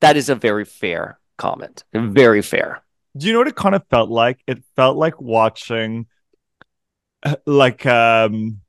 that 0.00 0.16
is 0.16 0.28
a 0.28 0.34
very 0.34 0.64
fair 0.64 1.18
comment. 1.38 1.84
Very 1.94 2.42
fair. 2.42 2.82
do 3.16 3.26
you 3.26 3.32
know 3.32 3.38
what 3.40 3.48
it 3.48 3.56
kind 3.56 3.74
of 3.74 3.86
felt 3.88 4.10
like? 4.10 4.40
It 4.46 4.62
felt 4.74 4.96
like 4.96 5.20
watching 5.20 6.06
uh, 7.22 7.36
like 7.46 7.86
um 7.86 8.60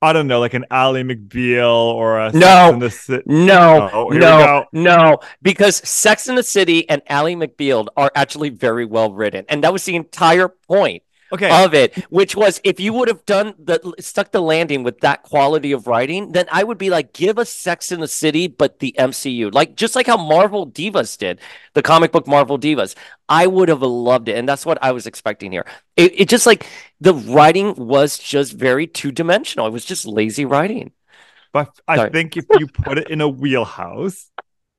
I 0.00 0.12
don't 0.12 0.28
know, 0.28 0.38
like 0.38 0.54
an 0.54 0.64
Ally 0.70 1.02
McBeal 1.02 1.74
or 1.74 2.20
a 2.20 2.30
No. 2.30 2.38
Sex 2.38 2.72
and 2.72 2.82
the 2.82 2.90
Ci- 3.18 3.22
No, 3.26 3.90
Oh, 3.92 4.08
no, 4.10 4.66
no, 4.72 5.18
because 5.42 5.76
Sex 5.88 6.28
in 6.28 6.36
the 6.36 6.44
City 6.44 6.88
and 6.88 7.02
Ally 7.08 7.34
McBeal 7.34 7.88
are 7.96 8.12
actually 8.14 8.50
very 8.50 8.84
well 8.84 9.12
written, 9.12 9.44
and 9.48 9.64
that 9.64 9.72
was 9.72 9.84
the 9.84 9.96
entire 9.96 10.46
point 10.48 11.02
Okay. 11.32 11.64
of 11.64 11.74
it. 11.74 11.96
Which 12.10 12.34
was, 12.34 12.60
if 12.64 12.80
you 12.80 12.92
would 12.94 13.08
have 13.08 13.24
done 13.26 13.54
the 13.58 13.94
stuck 14.00 14.32
the 14.32 14.40
landing 14.40 14.82
with 14.82 15.00
that 15.00 15.22
quality 15.22 15.72
of 15.72 15.86
writing, 15.86 16.32
then 16.32 16.46
I 16.50 16.64
would 16.64 16.78
be 16.78 16.90
like, 16.90 17.12
give 17.12 17.38
us 17.38 17.50
Sex 17.50 17.92
in 17.92 18.00
the 18.00 18.08
City, 18.08 18.46
but 18.46 18.78
the 18.78 18.94
MCU, 18.98 19.52
like 19.52 19.76
just 19.76 19.94
like 19.94 20.06
how 20.06 20.16
Marvel 20.16 20.66
Divas 20.66 21.18
did, 21.18 21.40
the 21.74 21.82
comic 21.82 22.12
book 22.12 22.26
Marvel 22.26 22.58
Divas. 22.58 22.94
I 23.28 23.46
would 23.46 23.68
have 23.68 23.82
loved 23.82 24.28
it, 24.28 24.38
and 24.38 24.48
that's 24.48 24.64
what 24.64 24.78
I 24.80 24.92
was 24.92 25.06
expecting 25.06 25.52
here. 25.52 25.66
It, 25.96 26.20
it 26.20 26.28
just 26.28 26.46
like 26.46 26.66
the 27.00 27.14
writing 27.14 27.74
was 27.74 28.18
just 28.18 28.54
very 28.54 28.86
two 28.86 29.12
dimensional. 29.12 29.66
It 29.66 29.72
was 29.72 29.84
just 29.84 30.06
lazy 30.06 30.44
writing. 30.44 30.92
But 31.52 31.78
I 31.86 31.96
Sorry. 31.96 32.10
think 32.10 32.36
if 32.36 32.46
you 32.54 32.68
put 32.68 32.98
it 32.98 33.10
in 33.10 33.20
a 33.20 33.28
wheelhouse, 33.28 34.30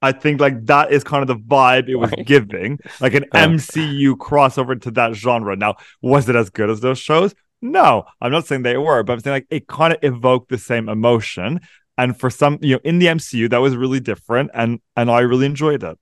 I 0.02 0.12
think 0.14 0.40
like 0.40 0.66
that 0.68 0.92
is 0.92 1.04
kind 1.04 1.22
of 1.22 1.28
the 1.28 1.36
vibe 1.36 1.90
it 1.90 1.96
was 1.98 2.12
giving, 2.26 2.80
like 3.02 3.14
an 3.14 3.26
Oh. 3.34 3.38
MCU 3.38 4.16
crossover 4.16 4.80
to 4.82 4.92
that 4.92 5.14
genre. 5.14 5.56
Now, 5.56 5.76
was 6.02 6.30
it 6.30 6.36
as 6.36 6.50
good 6.50 6.70
as 6.70 6.80
those 6.80 7.00
shows? 7.00 7.36
No, 7.62 8.06
I'm 8.22 8.32
not 8.32 8.48
saying 8.48 8.64
they 8.64 8.78
were, 8.78 9.04
but 9.04 9.14
I'm 9.14 9.20
saying 9.20 9.34
like 9.36 9.48
it 9.50 9.68
kind 9.68 9.92
of 9.94 10.00
evoked 10.02 10.50
the 10.50 10.58
same 10.58 10.88
emotion. 10.88 11.60
And 11.98 12.18
for 12.18 12.30
some, 12.30 12.60
you 12.62 12.76
know, 12.76 12.82
in 12.86 13.00
the 13.00 13.08
MCU, 13.08 13.50
that 13.50 13.58
was 13.58 13.76
really 13.76 14.00
different, 14.00 14.52
and 14.54 14.80
and 14.96 15.12
I 15.12 15.20
really 15.20 15.46
enjoyed 15.46 15.84
it. 15.84 15.98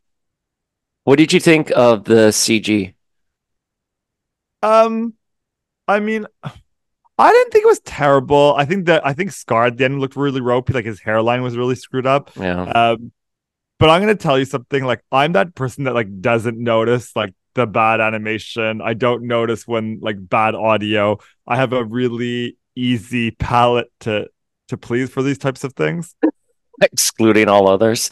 What 1.05 1.17
did 1.17 1.33
you 1.33 1.39
think 1.39 1.71
of 1.75 2.03
the 2.03 2.29
CG? 2.29 2.93
Um, 4.62 5.13
I 5.88 5.99
mean, 5.99 6.27
I 6.43 7.31
didn't 7.31 7.51
think 7.51 7.63
it 7.63 7.67
was 7.67 7.79
terrible. 7.79 8.53
I 8.57 8.65
think 8.65 8.86
that 8.86 9.05
I 9.05 9.13
think 9.13 9.31
Scar 9.31 9.65
at 9.65 9.77
the 9.77 9.86
end 9.86 9.99
looked 9.99 10.15
really 10.15 10.41
ropey, 10.41 10.73
like 10.73 10.86
his 10.86 10.99
hairline 10.99 11.41
was 11.41 11.57
really 11.57 11.75
screwed 11.75 12.05
up. 12.05 12.29
Yeah. 12.36 12.63
Um, 12.63 13.12
but 13.80 13.90
I'm 13.90 14.02
gonna 14.02 14.16
tell 14.16 14.40
you 14.40 14.46
something. 14.46 14.84
Like 14.84 15.02
I'm 15.12 15.34
that 15.34 15.56
person 15.56 15.86
that 15.86 15.94
like 15.94 16.22
doesn't 16.22 16.58
notice 16.58 17.16
like 17.16 17.34
the 17.56 17.68
bad 17.68 18.02
animation. 18.02 18.82
I 18.82 18.94
don't 18.94 19.24
notice 19.24 19.68
when 19.68 20.00
like 20.02 20.18
bad 20.20 20.56
audio. 20.56 21.18
I 21.48 21.58
have 21.58 21.74
a 21.74 21.84
really 21.84 22.58
easy 22.76 23.32
palette 23.32 23.92
to 24.02 24.30
to 24.70 24.78
please 24.78 25.10
for 25.10 25.24
these 25.24 25.38
types 25.38 25.63
of 25.63 25.74
things. 25.74 26.16
excluding 26.82 27.48
all 27.50 27.70
others. 27.70 28.10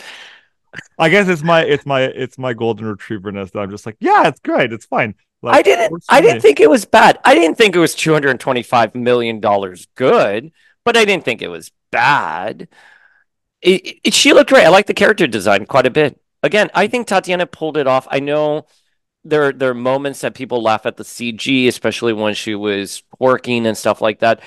I 0.98 1.10
guess 1.10 1.28
it's 1.28 1.44
my 1.44 1.64
it's 1.64 1.86
my 1.86 2.02
it's 2.02 2.38
my 2.38 2.54
golden 2.54 2.86
retrieverness 2.94 3.52
that 3.52 3.60
I'm 3.60 3.72
just 3.72 3.86
like, 3.86 3.98
yeah, 4.00 4.28
it's 4.28 4.40
great, 4.40 4.74
it's 4.74 4.86
fine. 4.86 5.16
Like, 5.42 5.56
I 5.56 5.62
didn't 5.62 6.04
I 6.10 6.22
didn't 6.22 6.42
think 6.42 6.60
it 6.60 6.70
was 6.70 6.86
bad. 6.86 7.20
I 7.24 7.34
didn't 7.34 7.58
think 7.58 7.76
it 7.76 7.80
was 7.80 7.96
225 7.96 8.96
million 8.96 9.40
dollars 9.40 9.88
good, 9.96 10.52
but 10.84 10.98
I 10.98 11.06
didn't 11.06 11.24
think 11.24 11.42
it 11.42 11.48
was 11.48 11.72
bad. 11.92 12.68
It, 13.66 14.00
it- 14.04 14.14
she 14.14 14.34
looked 14.34 14.50
great. 14.52 14.66
I 14.66 14.70
like 14.70 14.88
the 14.88 14.94
character 14.94 15.28
design 15.28 15.66
quite 15.66 15.88
a 15.88 15.92
bit. 15.92 16.22
Again, 16.44 16.70
I 16.76 16.88
think 16.88 17.08
Tatiana 17.08 17.48
pulled 17.48 17.78
it 17.78 17.88
off. 17.88 18.08
I 18.12 18.20
know 18.22 18.68
there 19.26 19.54
there 19.54 19.72
are 19.72 19.76
moments 19.76 20.22
that 20.22 20.36
people 20.36 20.62
laugh 20.64 20.86
at 20.88 20.98
the 20.98 21.06
CG, 21.06 21.68
especially 21.68 22.14
when 22.14 22.36
she 22.36 22.56
was 22.56 23.04
working 23.20 23.68
and 23.68 23.78
stuff 23.78 24.02
like 24.02 24.20
that. 24.20 24.42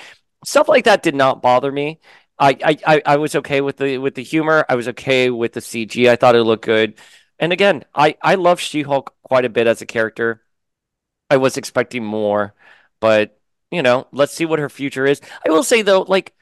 Stuff 0.45 0.69
like 0.69 0.85
that 0.85 1.03
did 1.03 1.15
not 1.15 1.41
bother 1.41 1.71
me. 1.71 1.99
I, 2.39 2.57
I, 2.87 3.01
I, 3.05 3.17
was 3.17 3.35
okay 3.35 3.61
with 3.61 3.77
the 3.77 3.97
with 3.99 4.15
the 4.15 4.23
humor. 4.23 4.65
I 4.69 4.75
was 4.75 4.89
okay 4.89 5.29
with 5.29 5.53
the 5.53 5.61
CG. 5.61 6.09
I 6.09 6.17
thought 6.17 6.35
it 6.35 6.43
looked 6.43 6.65
good. 6.65 6.95
And 7.39 7.53
again, 7.53 7.85
I, 7.95 8.17
I 8.21 8.35
love 8.35 8.61
She-Hulk 8.61 9.13
quite 9.23 9.45
a 9.45 9.49
bit 9.49 9.67
as 9.67 9.81
a 9.81 9.85
character. 9.85 10.43
I 11.29 11.37
was 11.37 11.57
expecting 11.57 12.03
more, 12.05 12.55
but 13.01 13.39
you 13.71 13.83
know, 13.83 14.07
let's 14.13 14.33
see 14.33 14.45
what 14.45 14.59
her 14.59 14.69
future 14.69 15.05
is. 15.05 15.21
I 15.45 15.49
will 15.51 15.63
say 15.63 15.83
though, 15.83 16.03
like, 16.03 16.33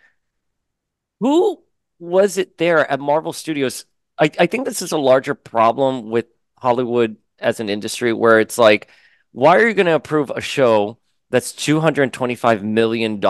who 1.20 1.64
was 2.00 2.38
it 2.38 2.58
there 2.58 2.90
at 2.90 3.00
Marvel 3.00 3.34
Studios? 3.34 3.86
I, 4.20 4.32
I 4.40 4.48
think 4.48 4.66
this 4.66 4.82
is 4.82 4.92
a 4.92 4.98
larger 4.98 5.36
problem 5.36 6.10
with 6.10 6.26
Hollywood 6.58 7.18
as 7.40 7.60
an 7.60 7.70
industry 7.70 8.14
where 8.14 8.40
it's 8.40 8.58
like, 8.58 8.90
why 9.32 9.58
are 9.58 9.68
you 9.68 9.74
going 9.74 9.86
to 9.86 9.96
approve 9.96 10.32
a 10.32 10.42
show 10.42 10.98
that's 11.30 11.54
$225 11.54 12.64
million 12.64 13.22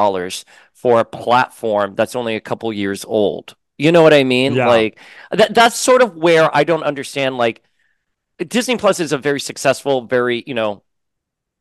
for 0.74 1.00
a 1.00 1.06
platform 1.06 1.96
that's 1.96 2.16
only 2.16 2.36
a 2.36 2.42
couple 2.42 2.72
years 2.72 3.04
old? 3.06 3.56
You 3.78 3.92
know 3.92 4.02
what 4.02 4.14
I 4.14 4.24
mean? 4.24 4.54
Yeah. 4.54 4.68
Like 4.68 5.00
that 5.32 5.54
that's 5.54 5.76
sort 5.76 6.02
of 6.02 6.16
where 6.16 6.56
I 6.56 6.64
don't 6.64 6.84
understand 6.84 7.38
like 7.38 7.62
Disney 8.40 8.78
Plus 8.78 9.00
is 9.00 9.12
a 9.12 9.18
very 9.18 9.40
successful, 9.40 10.02
very, 10.02 10.44
you 10.46 10.54
know, 10.54 10.84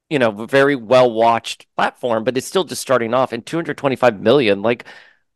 you 0.09 0.19
know, 0.19 0.31
very 0.47 0.77
well 0.77 1.11
watched 1.11 1.67
platform, 1.77 2.25
but 2.25 2.37
it's 2.37 2.47
still 2.47 2.65
just 2.65 2.83
starting 2.83 3.15
off 3.15 3.33
and 3.33 3.45
225 3.45 4.21
million. 4.21 4.63
Like, 4.63 4.85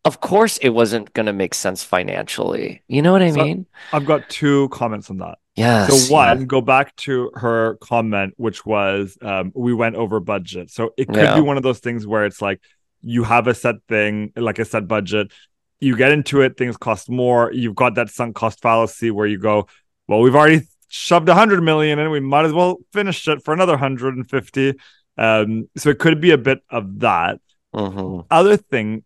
of 0.04 0.20
course 0.20 0.56
it 0.58 0.70
wasn't 0.70 1.12
going 1.12 1.26
to 1.26 1.32
make 1.32 1.54
sense 1.54 1.82
financially. 1.84 2.82
You 2.88 3.02
know 3.02 3.12
what 3.12 3.22
I 3.22 3.30
So 3.30 3.44
mean? 3.44 3.66
I've 3.92 4.06
got 4.06 4.28
two 4.28 4.68
comments 4.70 5.10
on 5.10 5.18
that. 5.18 5.38
Yes. 5.56 6.08
So 6.08 6.12
one, 6.14 6.40
yeah. 6.40 6.44
go 6.46 6.60
back 6.60 6.96
to 6.96 7.30
her 7.34 7.76
comment, 7.82 8.34
which 8.36 8.64
was 8.64 9.18
um, 9.20 9.52
we 9.54 9.74
went 9.74 9.96
over 9.96 10.18
budget. 10.20 10.70
So 10.70 10.94
it 10.96 11.06
could 11.06 11.16
Yeah. 11.16 11.34
be 11.34 11.42
one 11.42 11.56
of 11.56 11.62
those 11.62 11.80
things 11.80 12.06
where 12.06 12.24
it's 12.24 12.40
like 12.40 12.60
you 13.02 13.24
have 13.24 13.46
a 13.46 13.54
set 13.54 13.76
thing, 13.88 14.32
like 14.36 14.58
a 14.58 14.64
set 14.64 14.88
budget. 14.88 15.32
You 15.80 15.96
get 15.96 16.12
into 16.12 16.40
it, 16.42 16.56
things 16.56 16.76
cost 16.76 17.08
more. 17.10 17.50
You've 17.52 17.74
got 17.74 17.94
that 17.96 18.10
sunk 18.10 18.36
cost 18.36 18.60
fallacy 18.62 19.10
where 19.10 19.26
you 19.26 19.38
go, 19.38 19.66
well, 20.08 20.20
we've 20.20 20.34
already 20.36 20.62
shoved 20.88 21.28
a 21.28 21.34
hundred 21.34 21.62
million 21.62 21.98
in, 21.98 22.10
we 22.10 22.20
might 22.20 22.44
as 22.44 22.52
well 22.52 22.78
finish 22.92 23.26
it 23.28 23.44
for 23.44 23.54
another 23.54 23.76
hundred 23.76 24.16
and 24.16 24.28
fifty. 24.28 24.74
Um, 25.18 25.68
so 25.76 25.90
it 25.90 25.98
could 25.98 26.20
be 26.20 26.30
a 26.32 26.38
bit 26.38 26.60
of 26.70 27.00
that. 27.00 27.38
Mhm. 27.74 28.26
Other 28.30 28.56
thing, 28.56 29.04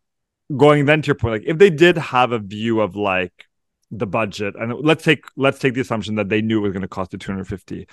going 0.57 0.85
then 0.87 1.03
to 1.03 1.07
your 1.07 1.15
point, 1.15 1.43
like 1.43 1.49
if 1.51 1.59
they 1.59 1.71
did 1.71 1.97
have 1.97 2.33
a 2.33 2.39
view 2.39 2.81
of 2.81 2.97
like 2.97 3.47
the 3.91 4.07
budget, 4.07 4.55
and 4.59 4.75
let's 4.81 5.05
take 5.05 5.25
let's 5.37 5.59
take 5.59 5.75
the 5.75 5.81
assumption 5.81 6.17
that 6.17 6.29
they 6.29 6.43
knew 6.43 6.59
it 6.59 6.63
was 6.63 6.73
going 6.73 6.83
to 6.83 6.89
cost 6.89 7.11
the 7.11 7.19
250. 7.19 7.87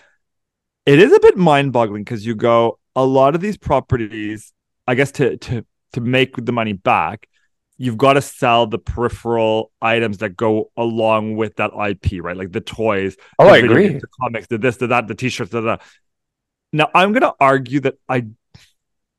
It 0.85 0.99
is 0.99 1.13
a 1.13 1.19
bit 1.19 1.37
mind-boggling 1.37 2.03
because 2.03 2.25
you 2.25 2.35
go 2.35 2.79
a 2.95 3.05
lot 3.05 3.35
of 3.35 3.41
these 3.41 3.57
properties, 3.57 4.51
I 4.87 4.95
guess 4.95 5.11
to 5.13 5.37
to 5.37 5.65
to 5.93 6.01
make 6.01 6.35
the 6.37 6.51
money 6.51 6.73
back, 6.73 7.27
you've 7.77 7.97
got 7.97 8.13
to 8.13 8.21
sell 8.21 8.65
the 8.67 8.79
peripheral 8.79 9.71
items 9.81 10.19
that 10.19 10.35
go 10.35 10.71
along 10.77 11.35
with 11.35 11.55
that 11.57 11.71
IP, 11.73 12.23
right? 12.23 12.35
Like 12.37 12.51
the 12.51 12.61
toys, 12.61 13.15
Oh, 13.39 13.45
the 13.45 13.51
I 13.51 13.57
agree. 13.57 13.89
games, 13.89 14.01
the 14.01 14.07
comics, 14.21 14.47
the 14.47 14.57
this, 14.57 14.77
the 14.77 14.87
that, 14.87 15.07
the 15.07 15.15
t-shirts, 15.15 15.51
the 15.51 15.61
that. 15.61 15.81
Now 16.73 16.89
I'm 16.95 17.13
gonna 17.13 17.33
argue 17.39 17.79
that 17.81 17.95
I 18.09 18.27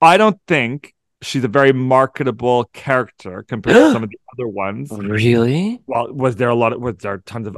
I 0.01 0.17
don't 0.17 0.41
think 0.49 0.95
she's 1.23 1.45
a 1.45 1.49
very 1.49 1.73
marketable 1.73 2.65
character 2.73 3.43
compared 3.49 3.77
to 3.77 3.93
some 3.93 4.03
of 4.05 4.11
the 4.11 4.19
other 4.35 4.49
ones. 4.49 4.91
Really? 4.93 5.81
Well, 5.87 6.13
was 6.13 6.37
there 6.37 6.49
a 6.51 6.55
lot 6.55 6.73
of 6.73 6.81
was 6.81 6.97
there 6.99 7.19
tons 7.19 7.47
of 7.47 7.57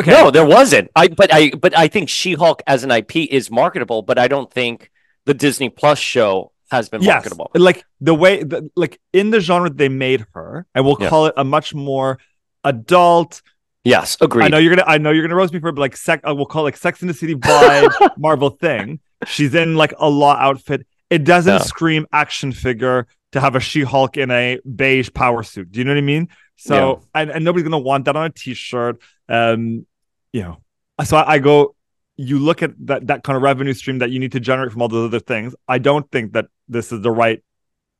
okay 0.00 0.12
No, 0.12 0.30
there 0.30 0.44
wasn't. 0.46 0.90
I 0.94 1.08
but 1.08 1.32
I 1.32 1.50
but 1.50 1.76
I 1.76 1.88
think 1.88 2.08
She-Hulk 2.08 2.62
as 2.66 2.84
an 2.84 2.90
IP 2.90 3.16
is 3.16 3.50
marketable, 3.50 4.02
but 4.02 4.18
I 4.18 4.28
don't 4.28 4.52
think 4.52 4.90
the 5.26 5.34
Disney 5.34 5.68
Plus 5.68 5.98
show 5.98 6.52
has 6.70 6.88
been 6.88 7.02
yes, 7.02 7.14
marketable. 7.14 7.50
like 7.54 7.84
the 8.00 8.14
way 8.14 8.42
the, 8.44 8.70
like 8.76 9.00
in 9.12 9.30
the 9.30 9.40
genre 9.40 9.68
they 9.70 9.88
made 9.88 10.24
her, 10.34 10.66
and 10.74 10.84
we'll 10.84 10.96
Yeah. 11.00 11.08
call 11.08 11.26
it 11.26 11.34
a 11.36 11.44
much 11.44 11.74
more 11.74 12.18
adult. 12.64 13.42
Yes, 13.82 14.16
agreed. 14.20 14.44
I 14.44 14.48
know 14.48 14.58
you're 14.58 14.74
gonna 14.76 14.86
I 14.88 14.98
know 14.98 15.10
you're 15.10 15.22
gonna 15.24 15.34
roast 15.36 15.52
me 15.52 15.60
for 15.60 15.68
it, 15.68 15.72
but 15.72 15.80
like 15.80 15.96
sec 15.96 16.20
uh, 16.28 16.34
we'll 16.34 16.46
call 16.46 16.62
it 16.62 16.64
like 16.66 16.76
Sex 16.76 17.00
in 17.02 17.08
the 17.08 17.14
City 17.14 17.34
vibe 17.34 17.90
Marvel 18.18 18.50
thing. 18.50 19.00
She's 19.26 19.54
in 19.54 19.74
like 19.74 19.94
a 19.98 20.08
law 20.08 20.34
outfit. 20.36 20.86
It 21.10 21.24
doesn't 21.24 21.54
Yeah. 21.54 21.58
scream 21.58 22.06
action 22.12 22.52
figure 22.52 23.06
to 23.32 23.40
have 23.40 23.56
a 23.56 23.60
She-Hulk 23.60 24.16
in 24.16 24.30
a 24.30 24.58
beige 24.64 25.10
power 25.12 25.42
suit. 25.42 25.70
Do 25.72 25.78
you 25.78 25.84
know 25.84 25.92
what 25.92 25.98
I 25.98 26.02
mean? 26.02 26.28
So 26.56 27.02
and, 27.14 27.30
and 27.30 27.44
nobody's 27.44 27.64
gonna 27.64 27.78
want 27.78 28.04
that 28.06 28.16
on 28.16 28.26
a 28.26 28.30
t-shirt. 28.30 29.00
Um, 29.28 29.86
you 30.32 30.42
know. 30.42 30.58
So 31.04 31.16
I, 31.16 31.34
I 31.34 31.38
go, 31.38 31.74
you 32.16 32.38
look 32.38 32.62
at 32.62 32.72
that 32.86 33.06
that 33.06 33.24
kind 33.24 33.36
of 33.36 33.42
revenue 33.42 33.72
stream 33.72 33.98
that 33.98 34.10
you 34.10 34.18
need 34.18 34.32
to 34.32 34.40
generate 34.40 34.72
from 34.72 34.82
all 34.82 34.88
those 34.88 35.08
other 35.08 35.20
things. 35.20 35.54
I 35.66 35.78
don't 35.78 36.10
think 36.10 36.32
that 36.34 36.46
this 36.68 36.92
is 36.92 37.00
the 37.00 37.10
right 37.10 37.42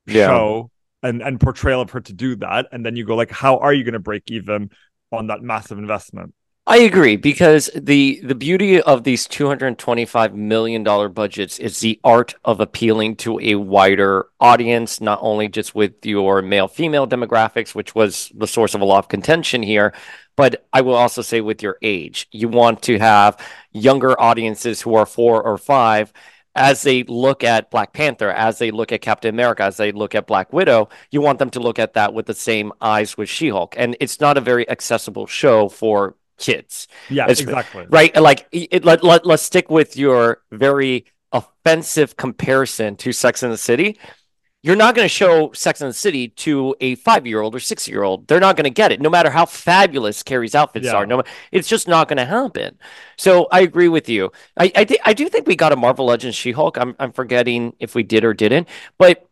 Yeah. 0.07 0.27
show 0.27 0.70
and 1.03 1.23
and 1.23 1.40
portrayal 1.40 1.81
of 1.81 1.90
her 1.90 2.01
to 2.01 2.12
do 2.12 2.37
that. 2.37 2.68
And 2.73 2.85
then 2.85 2.96
you 2.96 3.05
go 3.07 3.16
like, 3.16 3.31
how 3.31 3.57
are 3.59 3.73
you 3.73 3.83
gonna 3.85 3.99
break 3.99 4.31
even 4.31 4.70
on 5.11 5.29
that 5.29 5.42
massive 5.42 5.79
investment? 5.79 6.35
I 6.70 6.76
agree 6.76 7.16
because 7.16 7.68
the 7.74 8.20
the 8.22 8.37
beauty 8.37 8.80
of 8.80 9.02
these 9.02 9.26
225 9.26 10.37
million 10.37 10.85
dollar 10.85 11.09
budgets 11.09 11.59
is 11.59 11.80
the 11.80 11.98
art 12.04 12.37
of 12.44 12.61
appealing 12.61 13.16
to 13.16 13.40
a 13.40 13.56
wider 13.56 14.28
audience, 14.38 15.00
not 15.00 15.18
only 15.20 15.48
just 15.48 15.74
with 15.74 16.06
your 16.06 16.42
male 16.42 16.68
female 16.68 17.09
demographics, 17.09 17.74
which 17.74 17.96
was 17.96 18.30
the 18.37 18.46
source 18.46 18.76
of 18.76 18.83
a 18.83 18.85
lot 18.85 19.00
of 19.00 19.09
contention 19.09 19.64
here, 19.64 19.92
but 20.37 20.64
I 20.72 20.83
will 20.83 20.94
also 20.94 21.22
say 21.22 21.40
with 21.40 21.61
your 21.61 21.76
age. 21.83 22.28
You 22.30 22.46
want 22.46 22.83
to 22.83 23.00
have 23.00 23.44
younger 23.72 24.18
audiences 24.20 24.80
who 24.80 24.94
are 24.94 25.06
4 25.06 25.42
or 25.42 25.59
5 25.59 26.12
as 26.54 26.83
they 26.83 27.02
look 27.02 27.42
at 27.42 27.70
Black 27.72 27.92
Panther, 27.92 28.30
as 28.30 28.59
they 28.59 28.70
look 28.70 28.92
at 28.92 29.00
Captain 29.00 29.35
America, 29.35 29.64
as 29.64 29.76
they 29.76 29.90
look 29.90 30.14
at 30.14 30.26
Black 30.26 30.52
Widow, 30.52 30.88
you 31.11 31.20
want 31.20 31.38
them 31.40 31.50
to 31.50 31.61
look 31.61 31.80
at 31.80 31.94
that 31.94 32.14
with 32.14 32.26
the 32.26 32.35
same 32.35 32.72
eyes 32.80 33.16
with 33.16 33.28
She-Hulk. 33.28 33.74
And 33.76 33.96
it's 34.00 34.20
not 34.20 34.37
a 34.37 34.40
very 34.40 34.68
accessible 34.68 35.26
show 35.26 35.68
for 35.68 36.16
kids 36.40 36.88
Yeah, 37.09 37.24
It's- 37.24 37.40
exactly. 37.40 37.87
right? 37.90 38.14
Like, 38.16 38.48
it, 38.50 38.85
let, 38.85 39.05
let, 39.05 39.24
let's 39.24 39.42
stick 39.44 39.70
with 39.70 39.96
your 39.96 40.42
very 40.50 41.05
offensive 41.33 42.16
comparison 42.16 42.96
to 42.96 43.12
Sex 43.12 43.42
and 43.44 43.53
the 43.53 43.57
City. 43.59 43.98
You're 44.62 44.76
not 44.76 44.94
going 44.94 45.07
to 45.07 45.09
show 45.09 45.53
Sex 45.53 45.81
and 45.81 45.88
the 45.88 45.94
City 45.94 46.29
to 46.44 46.74
a 46.83 46.94
five 46.96 47.26
year 47.26 47.40
old 47.40 47.55
or 47.55 47.61
six 47.61 47.88
year 47.88 48.03
old. 48.03 48.26
They're 48.26 48.40
not 48.40 48.57
going 48.57 48.64
to 48.64 48.70
get 48.83 48.92
it, 48.92 49.00
no 49.00 49.09
matter 49.09 49.31
how 49.31 49.46
fabulous 49.46 50.22
Carrie's 50.22 50.55
outfits 50.55 50.85
Yeah. 50.87 50.96
are. 50.96 51.07
No, 51.07 51.22
it's 51.50 51.66
just 51.68 51.88
not 51.88 52.09
going 52.09 52.18
to 52.18 52.26
happen. 52.26 52.79
So 53.16 53.48
I 53.50 53.61
agree 53.61 53.88
with 53.88 54.09
you. 54.11 54.33
I 54.59 54.70
I, 54.76 54.85
thi- 54.85 55.00
I 55.05 55.14
do 55.14 55.29
think 55.31 55.46
we 55.46 55.57
got 55.57 55.72
a 55.72 55.76
Marvel 55.76 56.05
Legends 56.05 56.37
She 56.37 56.53
Hulk. 56.53 56.76
I'm 56.76 56.94
I'm 56.98 57.12
forgetting 57.12 57.74
if 57.79 57.94
we 57.94 58.03
did 58.03 58.22
or 58.22 58.35
didn't, 58.35 58.68
but 58.98 59.26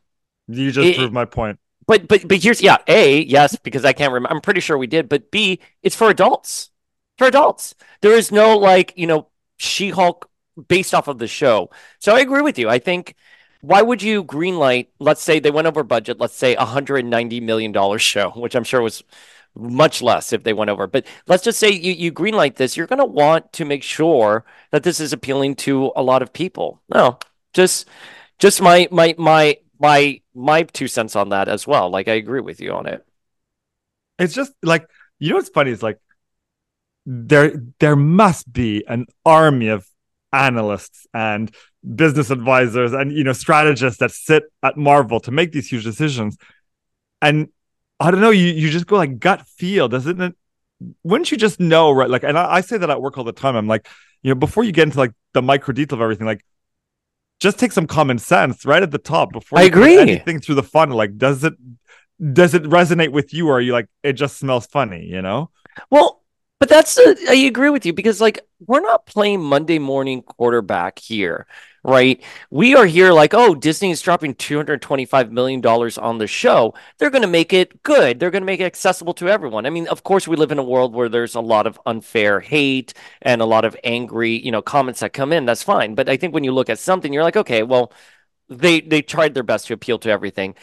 You 0.47 0.71
just 0.73 0.89
It- 0.89 0.97
proved 0.97 1.13
my 1.13 1.27
point. 1.27 1.59
but 1.87 2.09
but 2.09 2.27
but 2.27 2.39
here's 2.43 2.63
yeah 2.63 2.79
a 2.87 3.21
yes 3.25 3.55
because 3.57 3.85
I 3.85 3.93
can't 3.93 4.13
remember. 4.15 4.35
I'm 4.35 4.41
pretty 4.41 4.61
sure 4.61 4.79
we 4.79 4.87
did, 4.87 5.11
but 5.11 5.31
b 5.31 5.61
it's 5.83 5.95
for 5.97 6.09
adults. 6.09 6.71
For 7.19 7.27
adults, 7.27 7.75
there 8.01 8.13
is 8.13 8.31
no 8.33 8.57
like 8.57 8.95
you 8.97 9.07
know 9.07 9.29
She 9.57 9.91
Hulk 9.91 10.31
based 10.69 10.95
off 10.95 11.09
of 11.09 11.19
the 11.19 11.29
show. 11.29 11.71
So 12.01 12.15
I 12.15 12.21
agree 12.21 12.43
with 12.43 12.59
you. 12.59 12.69
I 12.69 12.79
think 12.79 13.15
why 13.61 13.83
would 13.83 14.03
you 14.03 14.23
greenlight? 14.25 14.89
Let's 15.01 15.23
say 15.23 15.41
they 15.41 15.51
went 15.51 15.67
over 15.67 15.83
budget. 15.83 16.21
Let's 16.21 16.35
say 16.35 16.55
a 16.55 16.65
hundred 16.65 16.99
and 16.99 17.11
ninety 17.11 17.41
million 17.41 17.73
dollars 17.73 18.03
show, 18.03 18.31
which 18.37 18.55
I'm 18.55 18.65
sure 18.65 18.83
was 18.83 19.03
much 19.57 20.03
less 20.03 20.33
if 20.33 20.45
they 20.45 20.53
went 20.53 20.71
over. 20.71 20.87
But 20.87 21.07
let's 21.27 21.43
just 21.45 21.59
say 21.59 21.71
you 21.71 21.93
you 21.93 22.13
greenlight 22.13 22.57
this. 22.57 22.77
You're 22.77 22.87
going 22.87 23.01
to 23.01 23.05
want 23.05 23.53
to 23.55 23.65
make 23.65 23.83
sure 23.83 24.45
that 24.71 24.83
this 24.85 25.01
is 25.01 25.13
appealing 25.13 25.57
to 25.57 25.93
a 25.97 26.03
lot 26.03 26.23
of 26.23 26.33
people. 26.33 26.81
No, 26.89 27.19
just 27.53 27.89
just 28.39 28.61
my 28.63 28.89
my 28.93 29.15
my 29.19 29.59
my 29.81 30.21
my 30.35 30.63
two 30.65 30.89
cents 30.89 31.17
on 31.17 31.31
that 31.31 31.49
as 31.49 31.67
well. 31.67 31.91
Like 31.91 32.09
I 32.09 32.13
agree 32.15 32.41
with 32.41 32.61
you 32.61 32.73
on 32.73 32.87
it. 32.87 33.05
It's 34.19 34.35
just 34.35 34.53
like 34.63 34.87
you 35.19 35.31
know 35.31 35.37
what's 35.37 35.49
funny 35.49 35.71
is 35.71 35.83
like 35.83 35.99
there 37.11 37.55
there 37.81 37.97
must 37.97 38.53
be 38.53 38.85
an 38.87 39.07
army 39.25 39.69
of 39.69 39.87
analysts 40.31 41.07
and 41.15 41.51
business 41.95 42.29
advisors 42.29 42.93
and 42.93 43.13
you 43.13 43.25
know 43.25 43.33
strategists 43.33 43.99
that 43.99 44.11
sit 44.11 44.43
at 44.63 44.77
Marvel 44.77 45.19
to 45.21 45.31
make 45.31 45.53
these 45.53 45.71
huge 45.71 45.85
decisions. 45.85 46.37
And 47.23 47.49
I 47.99 48.11
don't 48.11 48.21
know, 48.21 48.31
you 48.31 48.49
you 48.49 48.69
just 48.69 48.87
go 48.87 48.97
like 48.97 49.19
gut 49.19 49.47
feel, 49.47 49.89
doesn't 49.89 50.21
it? 50.21 50.37
Wouldn't 51.03 51.31
you 51.33 51.39
just 51.39 51.59
know, 51.59 51.91
right? 51.91 52.11
Like, 52.11 52.25
and 52.25 52.39
I, 52.39 52.57
I 52.57 52.61
say 52.61 52.77
that 52.77 52.91
at 52.91 53.01
work 53.01 53.17
all 53.17 53.25
the 53.25 53.33
time. 53.33 53.57
I'm 53.57 53.67
like, 53.67 53.89
you 54.23 54.31
know, 54.31 54.35
before 54.35 54.63
you 54.63 54.73
get 54.73 54.85
into 54.85 54.99
like 54.99 55.13
the 55.33 55.41
micro 55.41 55.73
detail 55.73 55.97
of 55.97 56.03
everything, 56.03 56.27
like 56.27 56.45
just 57.41 57.59
take 57.59 57.73
some 57.73 57.87
common 57.87 58.19
sense 58.19 58.67
right 58.67 58.83
at 58.83 58.91
the 58.91 58.99
top 58.99 59.33
before 59.33 59.59
I 59.59 59.63
agree. 59.63 59.99
anything 59.99 60.41
through 60.41 60.57
the 60.57 60.63
funnel. 60.63 60.99
Like, 60.99 61.17
does 61.17 61.43
it 61.43 61.55
does 62.35 62.53
it 62.53 62.65
resonate 62.65 63.13
with 63.13 63.33
you, 63.33 63.49
or 63.49 63.57
are 63.57 63.61
you 63.63 63.73
like 63.73 63.87
it 64.03 64.13
just 64.13 64.37
smells 64.37 64.67
funny? 64.67 65.07
You 65.07 65.23
know? 65.23 65.51
Well, 65.91 66.19
but 66.61 66.69
that's 66.69 66.99
uh, 66.99 67.15
I 67.29 67.35
agree 67.35 67.71
with 67.71 67.87
you 67.87 67.93
because 67.93 68.21
like 68.21 68.41
we're 68.67 68.81
not 68.81 69.07
playing 69.07 69.41
Monday 69.43 69.79
morning 69.79 70.23
quarterback 70.23 70.99
here, 70.99 71.47
right? 71.85 72.21
We 72.51 72.75
are 72.75 72.87
here 72.87 73.13
like, 73.13 73.33
oh, 73.33 73.55
Disney 73.55 73.93
is 73.93 74.03
dropping 74.03 74.35
225 74.35 75.31
million 75.31 75.61
dollars 75.61 75.99
on 75.99 76.19
the 76.19 76.27
show. 76.27 76.75
They're 76.99 77.11
going 77.11 77.23
to 77.23 77.29
make 77.29 77.53
it 77.53 77.83
good. 77.85 78.19
They're 78.19 78.33
going 78.33 78.43
to 78.43 78.47
make 78.47 78.59
it 78.61 78.65
accessible 78.65 79.15
to 79.15 79.29
everyone. 79.29 79.67
I 79.67 79.71
mean, 79.71 79.87
of 79.87 80.03
course, 80.03 80.27
we 80.27 80.35
live 80.37 80.51
in 80.51 80.59
a 80.59 80.65
world 80.65 80.95
where 80.95 81.09
there's 81.09 81.37
a 81.37 81.41
lot 81.41 81.67
of 81.69 81.79
unfair 81.87 82.41
hate 82.41 82.93
and 83.23 83.41
a 83.41 83.47
lot 83.47 83.65
of 83.65 83.77
angry, 83.85 84.33
you 84.45 84.51
know, 84.51 84.63
comments 84.63 85.01
that 85.01 85.13
come 85.13 85.33
in. 85.33 85.47
That's 85.47 85.63
fine. 85.63 85.95
But 85.95 86.09
I 86.09 86.17
think 86.17 86.35
when 86.35 86.45
you 86.45 86.53
look 86.53 86.71
at 86.71 86.81
something, 86.81 87.13
you're 87.13 87.23
like, 87.23 87.37
okay, 87.37 87.63
well, 87.63 87.93
they 88.49 88.81
they 88.81 89.03
tried 89.03 89.35
their 89.35 89.43
best 89.45 89.69
to 89.69 89.75
appeal 89.75 89.99
to 90.01 90.11
everything. 90.11 90.57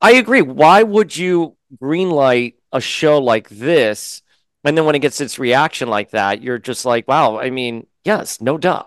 I 0.00 0.12
agree. 0.12 0.42
Why 0.42 0.82
would 0.82 1.16
you 1.16 1.56
greenlight 1.82 2.54
a 2.72 2.80
show 2.80 3.18
like 3.18 3.48
this? 3.48 4.22
And 4.66 4.76
then 4.76 4.84
when 4.84 4.94
it 4.94 4.98
gets 4.98 5.20
its 5.20 5.38
reaction 5.38 5.88
like 5.88 6.10
that, 6.10 6.42
you're 6.42 6.58
just 6.58 6.84
like, 6.84 7.06
wow, 7.08 7.38
I 7.38 7.50
mean, 7.50 7.86
yes, 8.04 8.40
no 8.40 8.58
duh. 8.58 8.82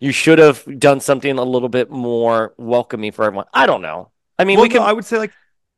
you 0.00 0.12
should 0.12 0.38
have 0.38 0.64
done 0.78 1.00
something 1.00 1.36
a 1.38 1.42
little 1.44 1.68
bit 1.68 1.90
more 1.90 2.54
welcoming 2.56 3.12
for 3.12 3.24
everyone. 3.24 3.46
I 3.52 3.66
don't 3.66 3.82
know. 3.82 4.10
I 4.38 4.44
mean, 4.44 4.56
well, 4.56 4.64
we 4.64 4.68
can. 4.70 4.78
no, 4.80 4.84
I 4.86 4.92
would 4.92 5.04
say 5.04 5.18
like 5.18 5.32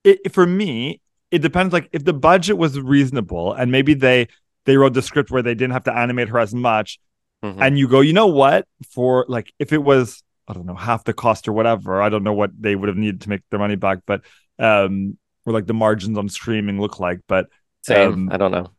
it, 0.04 0.32
for 0.32 0.46
me, 0.46 1.00
it 1.30 1.40
depends. 1.40 1.72
Like 1.72 1.88
if 1.92 2.04
the 2.04 2.12
budget 2.12 2.56
was 2.58 2.78
reasonable 2.80 3.52
and 3.52 3.72
maybe 3.72 3.94
they 3.94 4.28
they 4.66 4.76
wrote 4.76 4.94
the 4.94 5.02
script 5.02 5.30
where 5.30 5.42
they 5.42 5.54
didn't 5.54 5.72
have 5.72 5.84
to 5.84 5.92
animate 5.96 6.28
her 6.28 6.38
as 6.38 6.54
much, 6.54 6.98
Mhm. 7.44 7.56
and 7.60 7.78
you 7.78 7.86
go, 7.88 8.00
you 8.00 8.12
know 8.12 8.26
what? 8.28 8.66
For 8.90 9.24
like 9.28 9.52
if 9.58 9.72
it 9.72 9.82
was 9.82 10.22
I 10.48 10.52
don't 10.54 10.66
know 10.66 10.74
half 10.74 11.04
the 11.04 11.12
cost 11.12 11.48
or 11.48 11.52
whatever, 11.52 12.00
I 12.02 12.08
don't 12.08 12.22
know 12.24 12.32
what 12.32 12.50
they 12.58 12.74
would 12.76 12.88
have 12.88 12.96
needed 12.96 13.22
to 13.22 13.28
make 13.28 13.42
their 13.50 13.58
money 13.60 13.76
back, 13.76 13.98
but 14.06 14.22
um, 14.58 15.18
or 15.44 15.52
like 15.52 15.66
the 15.66 15.74
margins 15.74 16.16
on 16.18 16.28
streaming 16.28 16.80
look 16.80 16.98
like, 17.00 17.20
but 17.28 17.46
Same. 17.82 18.12
um, 18.12 18.28
I 18.32 18.36
don't 18.38 18.52
know. 18.52 18.70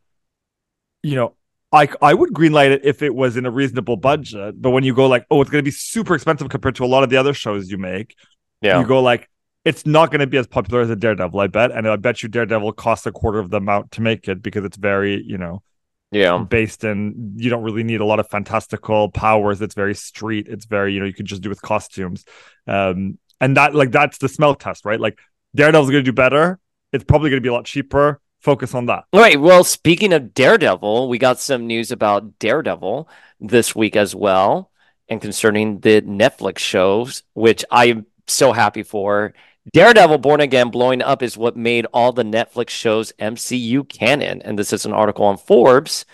You 1.02 1.16
know. 1.16 1.34
I, 1.70 1.86
I 2.00 2.14
would 2.14 2.32
greenlight 2.32 2.70
it 2.70 2.80
if 2.82 3.02
it 3.02 3.14
was 3.14 3.36
in 3.36 3.44
a 3.44 3.50
reasonable 3.50 3.98
budget, 3.98 4.54
but 4.58 4.70
when 4.70 4.84
you 4.84 4.94
go 4.94 5.06
like, 5.06 5.26
oh, 5.30 5.42
it's 5.42 5.50
going 5.50 5.62
to 5.62 5.70
be 5.70 5.70
super 5.70 6.14
expensive 6.14 6.48
compared 6.48 6.76
to 6.76 6.84
a 6.84 6.86
lot 6.86 7.02
of 7.02 7.10
the 7.10 7.18
other 7.18 7.34
shows 7.34 7.70
you 7.70 7.76
make, 7.76 8.16
Yeah. 8.62 8.80
you 8.80 8.86
go 8.86 9.02
like 9.02 9.28
it's 9.66 9.84
not 9.84 10.10
going 10.10 10.20
to 10.20 10.26
be 10.26 10.38
as 10.38 10.46
popular 10.46 10.80
as 10.80 10.88
a 10.88 10.96
Daredevil, 10.96 11.38
I 11.38 11.46
bet, 11.46 11.72
and 11.72 11.86
I 11.86 11.96
bet 11.96 12.22
you 12.22 12.30
Daredevil 12.30 12.72
costs 12.72 13.04
a 13.04 13.12
quarter 13.12 13.38
of 13.38 13.50
the 13.50 13.58
amount 13.58 13.90
to 13.92 14.00
make 14.00 14.28
it 14.28 14.40
because 14.42 14.64
it's 14.64 14.78
very, 14.78 15.22
you 15.22 15.36
know, 15.36 15.62
yeah. 16.10 16.38
based 16.38 16.84
in. 16.84 17.34
You 17.36 17.50
don't 17.50 17.62
really 17.62 17.82
need 17.82 18.00
a 18.00 18.06
lot 18.06 18.18
of 18.18 18.26
fantastical 18.30 19.10
powers. 19.10 19.60
It's 19.60 19.74
very 19.74 19.94
street. 19.94 20.48
It's 20.48 20.64
very, 20.64 20.94
you 20.94 21.00
know, 21.00 21.06
you 21.06 21.12
could 21.12 21.26
just 21.26 21.42
do 21.42 21.50
with 21.50 21.60
costumes, 21.60 22.24
um, 22.66 23.18
and 23.42 23.58
that 23.58 23.74
like 23.74 23.90
that's 23.90 24.16
the 24.16 24.28
smell 24.28 24.54
test, 24.54 24.86
right? 24.86 24.98
Like 24.98 25.18
Daredevil's 25.54 25.90
going 25.90 26.02
to 26.02 26.10
do 26.10 26.14
better. 26.14 26.58
It's 26.94 27.04
probably 27.04 27.28
going 27.28 27.42
to 27.42 27.46
be 27.46 27.50
a 27.50 27.52
lot 27.52 27.66
cheaper. 27.66 28.22
Focus 28.40 28.74
on 28.74 28.86
that. 28.86 29.04
All 29.12 29.20
right. 29.20 29.40
Well, 29.40 29.64
speaking 29.64 30.12
of 30.12 30.32
Daredevil, 30.34 31.08
we 31.08 31.18
got 31.18 31.40
some 31.40 31.66
news 31.66 31.90
about 31.90 32.38
Daredevil 32.38 33.08
this 33.40 33.74
week 33.74 33.96
as 33.96 34.14
well, 34.14 34.70
and 35.08 35.20
concerning 35.20 35.80
the 35.80 36.02
Netflix 36.02 36.58
shows, 36.58 37.22
which 37.34 37.64
I'm 37.70 38.06
so 38.26 38.52
happy 38.52 38.82
for. 38.82 39.34
Daredevil 39.72 40.18
Born 40.18 40.40
Again 40.40 40.70
blowing 40.70 41.02
up 41.02 41.22
is 41.22 41.36
what 41.36 41.56
made 41.56 41.86
all 41.92 42.12
the 42.12 42.22
Netflix 42.22 42.70
shows 42.70 43.12
MCU 43.18 43.86
canon. 43.88 44.40
And 44.42 44.58
this 44.58 44.72
is 44.72 44.86
an 44.86 44.92
article 44.92 45.26
on 45.26 45.36
Forbes 45.36 46.06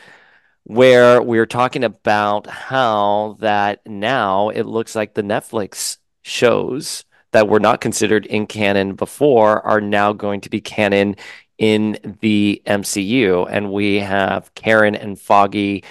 where 0.65 1.21
we're 1.23 1.47
talking 1.47 1.85
about 1.85 2.47
how 2.47 3.37
that 3.41 3.87
now 3.87 4.49
it 4.49 4.63
looks 4.63 4.95
like 4.97 5.15
the 5.15 5.23
Netflix 5.23 5.99
shows 6.23 7.05
that 7.33 7.49
were 7.49 7.61
not 7.61 7.81
considered 7.81 8.27
in 8.27 8.47
canon 8.47 8.95
before 8.95 9.61
are 9.67 9.81
now 9.81 10.13
going 10.13 10.41
to 10.41 10.49
be 10.49 10.61
canon 10.61 11.17
in 11.59 11.99
the 12.21 12.63
MCU. 12.67 13.47
And 13.51 13.73
we 13.73 14.01
have 14.01 14.55
Karen 14.55 14.95
and 14.95 15.19
Foggy 15.21 15.85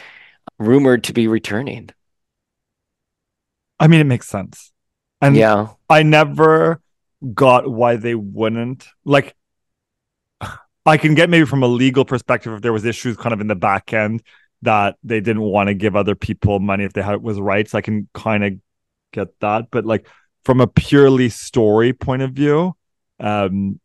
rumored 0.59 1.03
to 1.05 1.13
be 1.13 1.27
returning. 1.27 1.89
I 3.79 3.87
mean, 3.87 3.99
it 3.99 4.05
makes 4.05 4.27
sense, 4.27 4.71
and 5.19 5.35
yeah. 5.35 5.69
I 5.89 6.03
never 6.03 6.81
got 7.33 7.69
why 7.69 7.97
they 7.97 8.15
wouldn't 8.15 8.87
like. 9.03 9.35
I 10.85 10.97
can 10.97 11.15
get 11.15 11.29
maybe 11.29 11.45
from 11.45 11.63
a 11.63 11.67
legal 11.67 12.05
perspective 12.05 12.53
if 12.53 12.61
there 12.61 12.73
was 12.73 12.85
issues 12.85 13.17
kind 13.17 13.33
of 13.33 13.41
in 13.41 13.47
the 13.47 13.55
back 13.55 13.93
end 13.93 14.21
that 14.61 14.97
they 15.03 15.19
didn't 15.21 15.41
want 15.41 15.67
to 15.67 15.73
give 15.73 15.95
other 15.95 16.15
people 16.15 16.59
money 16.59 16.83
if 16.83 16.93
they 16.93 17.01
had 17.01 17.13
it 17.13 17.21
was 17.21 17.39
rights. 17.39 17.73
I 17.73 17.81
can 17.81 18.07
kind 18.13 18.43
of 18.43 18.53
get 19.11 19.39
that, 19.39 19.69
but 19.71 19.85
like 19.85 20.07
from 20.45 20.61
a 20.61 20.67
purely 20.67 21.29
story 21.29 21.93
point 21.93 22.21
of 22.21 22.31
view, 22.31 22.75
um, 23.19 23.79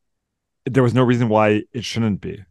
there 0.73 0.83
was 0.83 0.95
no 0.95 1.03
reason 1.03 1.29
why 1.29 1.65
it 1.73 1.85
shouldn't 1.85 2.21
be. 2.21 2.45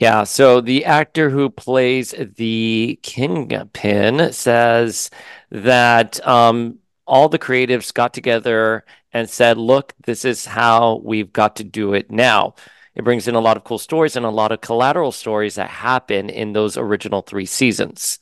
Yeah, 0.00 0.24
so 0.24 0.60
the 0.60 0.84
actor 0.84 1.30
who 1.30 1.48
plays 1.48 2.14
the 2.18 2.98
Kingpin 3.02 4.32
says 4.32 5.10
that 5.50 6.26
um, 6.26 6.78
all 7.06 7.28
the 7.28 7.38
creatives 7.38 7.94
got 7.94 8.12
together 8.12 8.84
and 9.12 9.30
said, 9.30 9.56
look, 9.56 9.94
this 10.04 10.24
is 10.24 10.44
how 10.46 11.00
we've 11.04 11.32
got 11.32 11.56
to 11.56 11.64
do 11.64 11.94
it 11.94 12.10
now. 12.10 12.54
It 12.94 13.04
brings 13.04 13.28
in 13.28 13.34
a 13.34 13.40
lot 13.40 13.56
of 13.56 13.64
cool 13.64 13.78
stories 13.78 14.16
and 14.16 14.26
a 14.26 14.30
lot 14.30 14.52
of 14.52 14.60
collateral 14.60 15.12
stories 15.12 15.54
that 15.54 15.70
happen 15.70 16.28
in 16.28 16.52
those 16.52 16.76
original 16.76 17.22
three 17.22 17.46
seasons. 17.46 18.18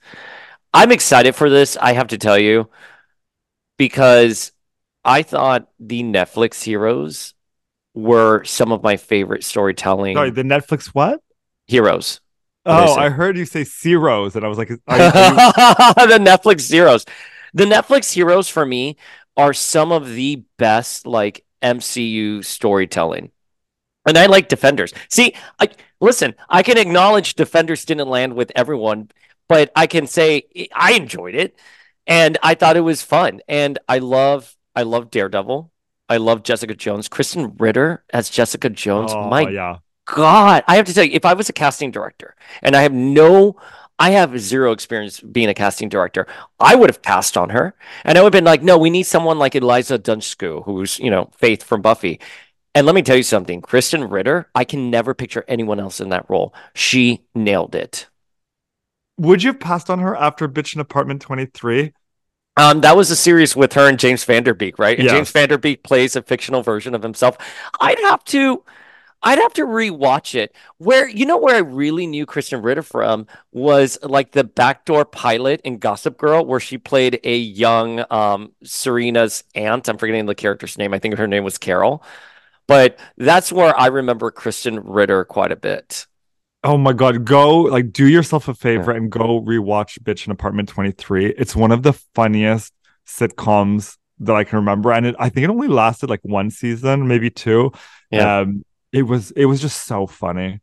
I'm 0.74 0.92
excited 0.92 1.34
for 1.34 1.50
this, 1.50 1.76
I 1.76 1.94
have 1.94 2.08
to 2.08 2.18
tell 2.18 2.38
you, 2.38 2.70
because 3.76 4.52
I 5.04 5.22
thought 5.22 5.68
the 5.80 6.02
Netflix 6.02 6.62
heroes 6.62 7.34
were 7.94 8.44
some 8.44 8.72
of 8.72 8.82
my 8.82 8.96
favorite 8.96 9.44
storytelling 9.44 10.16
Sorry, 10.16 10.30
the 10.30 10.42
Netflix 10.42 10.86
what? 10.88 11.20
heroes. 11.66 12.20
Oh. 12.64 12.94
I 12.94 13.08
heard 13.08 13.36
you 13.36 13.44
say 13.44 13.64
zeros, 13.64 14.36
and 14.36 14.44
I 14.44 14.48
was 14.48 14.56
like, 14.58 14.70
are 14.70 14.74
you- 14.76 14.80
are 14.86 14.96
you- 14.98 16.06
the 16.06 16.18
Netflix 16.24 16.60
zeros. 16.60 17.04
The 17.54 17.64
Netflix 17.64 18.12
heroes 18.12 18.48
for 18.48 18.64
me 18.64 18.96
are 19.36 19.52
some 19.52 19.92
of 19.92 20.08
the 20.14 20.44
best 20.58 21.06
like 21.06 21.44
MCU 21.60 22.44
storytelling. 22.44 23.30
And 24.06 24.16
I 24.18 24.26
like 24.26 24.48
Defenders. 24.48 24.92
See, 25.08 25.34
I 25.60 25.68
listen, 26.00 26.34
I 26.48 26.62
can 26.62 26.78
acknowledge 26.78 27.34
Defenders 27.34 27.84
didn't 27.84 28.08
land 28.08 28.34
with 28.34 28.50
everyone, 28.56 29.10
but 29.48 29.70
I 29.76 29.86
can 29.86 30.06
say 30.06 30.68
I 30.74 30.92
enjoyed 30.92 31.34
it 31.34 31.58
and 32.06 32.36
I 32.42 32.54
thought 32.54 32.76
it 32.76 32.80
was 32.80 33.02
fun. 33.02 33.40
And 33.48 33.78
I 33.88 33.98
love 33.98 34.54
I 34.74 34.82
love 34.82 35.10
Daredevil. 35.10 35.70
I 36.08 36.18
love 36.18 36.42
Jessica 36.42 36.74
Jones. 36.74 37.08
Krysten 37.08 37.54
Ritter 37.58 38.04
as 38.12 38.28
Jessica 38.30 38.68
Jones. 38.68 39.12
oh, 39.14 39.28
My 39.28 39.48
yeah. 39.48 39.76
God, 40.04 40.64
I 40.66 40.76
have 40.76 40.86
to 40.86 40.94
tell 40.94 41.04
you, 41.04 41.12
if 41.12 41.24
I 41.24 41.34
was 41.34 41.48
a 41.48 41.52
casting 41.52 41.90
director 41.90 42.34
and 42.62 42.74
I 42.74 42.82
have 42.82 42.92
no, 42.92 43.56
I 43.98 44.10
have 44.10 44.38
zero 44.40 44.72
experience 44.72 45.20
being 45.20 45.48
a 45.48 45.54
casting 45.54 45.88
director, 45.88 46.26
I 46.58 46.74
would 46.74 46.90
have 46.90 47.02
passed 47.02 47.36
on 47.36 47.50
her. 47.50 47.74
And 48.04 48.18
I 48.18 48.22
would 48.22 48.34
have 48.34 48.38
been 48.38 48.44
like, 48.44 48.62
no, 48.62 48.76
we 48.76 48.90
need 48.90 49.04
someone 49.04 49.38
like 49.38 49.54
Eliza 49.54 49.98
Dushku, 49.98 50.64
who's, 50.64 50.98
you 50.98 51.10
know, 51.10 51.30
Faith 51.36 51.62
from 51.62 51.82
Buffy. 51.82 52.20
And 52.74 52.86
let 52.86 52.94
me 52.94 53.02
tell 53.02 53.16
you 53.16 53.22
something, 53.22 53.60
Krysten 53.62 54.10
Ritter, 54.10 54.48
I 54.54 54.64
can 54.64 54.90
never 54.90 55.14
picture 55.14 55.44
anyone 55.46 55.78
else 55.78 56.00
in 56.00 56.08
that 56.08 56.26
role. 56.28 56.54
She 56.74 57.22
nailed 57.34 57.74
it. 57.74 58.08
Would 59.18 59.42
you 59.42 59.52
have 59.52 59.60
passed 59.60 59.90
on 59.90 59.98
her 60.00 60.16
after 60.16 60.48
Bitch 60.48 60.74
in 60.74 60.80
Apartment 60.80 61.20
23? 61.20 61.92
Um, 62.56 62.82
that 62.82 62.96
was 62.96 63.10
a 63.10 63.16
series 63.16 63.56
with 63.56 63.72
her 63.74 63.88
and 63.88 63.98
James 63.98 64.24
Van 64.24 64.42
Der 64.42 64.54
Beek, 64.54 64.78
right? 64.78 64.98
And 64.98 65.06
Yes. 65.06 65.12
James 65.12 65.30
Van 65.30 65.48
Der 65.48 65.58
Beek 65.58 65.82
plays 65.82 66.16
a 66.16 66.22
fictional 66.22 66.62
version 66.62 66.94
of 66.94 67.02
himself. 67.02 67.38
I'd 67.80 67.98
have 68.00 68.22
to, 68.26 68.62
I'd 69.22 69.38
have 69.38 69.54
to 69.54 69.62
rewatch 69.62 70.34
it. 70.34 70.54
Where 70.78 71.08
you 71.08 71.24
know 71.24 71.38
where 71.38 71.54
I 71.54 71.60
really 71.60 72.06
knew 72.06 72.26
Krysten 72.26 72.62
Ritter 72.62 72.82
from 72.82 73.26
was 73.52 73.98
like 74.02 74.32
the 74.32 74.44
backdoor 74.44 75.06
pilot 75.06 75.60
in 75.64 75.78
Gossip 75.78 76.18
Girl, 76.18 76.44
where 76.44 76.60
she 76.60 76.76
played 76.76 77.20
a 77.24 77.36
young 77.36 78.04
um 78.10 78.52
Serena's 78.64 79.44
aunt. 79.54 79.88
I'm 79.88 79.96
forgetting 79.96 80.26
the 80.26 80.34
character's 80.34 80.76
name. 80.76 80.92
I 80.92 80.98
think 80.98 81.16
her 81.16 81.28
name 81.28 81.44
was 81.44 81.56
Carol. 81.56 82.04
But 82.66 82.98
that's 83.16 83.50
where 83.52 83.78
I 83.78 83.86
remember 83.86 84.30
Krysten 84.30 84.80
Ritter 84.84 85.24
quite 85.24 85.52
a 85.52 85.56
bit. 85.56 86.06
Oh 86.64 86.78
my 86.78 86.92
god, 86.92 87.24
go 87.24 87.62
like 87.62 87.92
do 87.92 88.06
yourself 88.06 88.48
a 88.48 88.54
favor 88.54 88.92
and 88.92 89.10
go 89.10 89.40
rewatch 89.40 89.98
Bitch 89.98 90.26
in 90.26 90.32
Apartment 90.32 90.68
23. 90.68 91.26
It's 91.26 91.56
one 91.56 91.72
of 91.72 91.82
the 91.82 91.92
funniest 92.14 92.72
sitcoms 93.06 93.96
that 94.20 94.36
I 94.36 94.44
can 94.44 94.58
remember. 94.58 94.92
And 94.92 95.06
it, 95.06 95.16
I 95.18 95.28
think 95.28 95.44
it 95.44 95.50
only 95.50 95.68
lasted 95.68 96.08
like 96.08 96.20
one 96.22 96.50
season, 96.50 97.08
maybe 97.08 97.30
two. 97.30 97.72
Yeah. 98.10 98.40
Um 98.40 98.64
it 98.92 99.02
was 99.02 99.32
it 99.32 99.46
was 99.46 99.60
just 99.60 99.86
so 99.86 100.06
funny. 100.06 100.60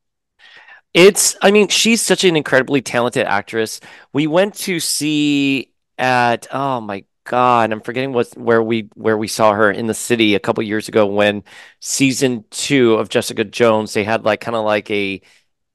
It's, 0.93 1.35
I 1.41 1.51
mean, 1.51 1.67
she's 1.67 2.01
such 2.01 2.23
an 2.23 2.35
incredibly 2.35 2.81
talented 2.81 3.27
actress. 3.27 3.79
We 4.11 4.25
went 4.27 4.55
to 4.55 4.79
see 4.79 5.71
at, 5.99 6.47
oh 6.51 6.81
my 6.81 7.05
God, 7.25 7.71
I'm 7.71 7.81
forgetting 7.81 8.11
what 8.11 8.35
where 8.35 8.63
we 8.63 8.89
where 8.95 9.17
we 9.17 9.27
saw 9.27 9.53
her 9.53 9.69
in 9.69 9.85
the 9.85 9.93
city 9.93 10.33
a 10.33 10.39
couple 10.39 10.63
years 10.63 10.87
ago 10.87 11.05
when 11.05 11.43
season 11.79 12.43
two 12.49 12.95
of 12.95 13.09
Jessica 13.09 13.43
Jones, 13.43 13.93
they 13.93 14.03
had 14.03 14.25
like 14.25 14.41
kind 14.41 14.55
of 14.55 14.65
like 14.65 14.89
a 14.89 15.21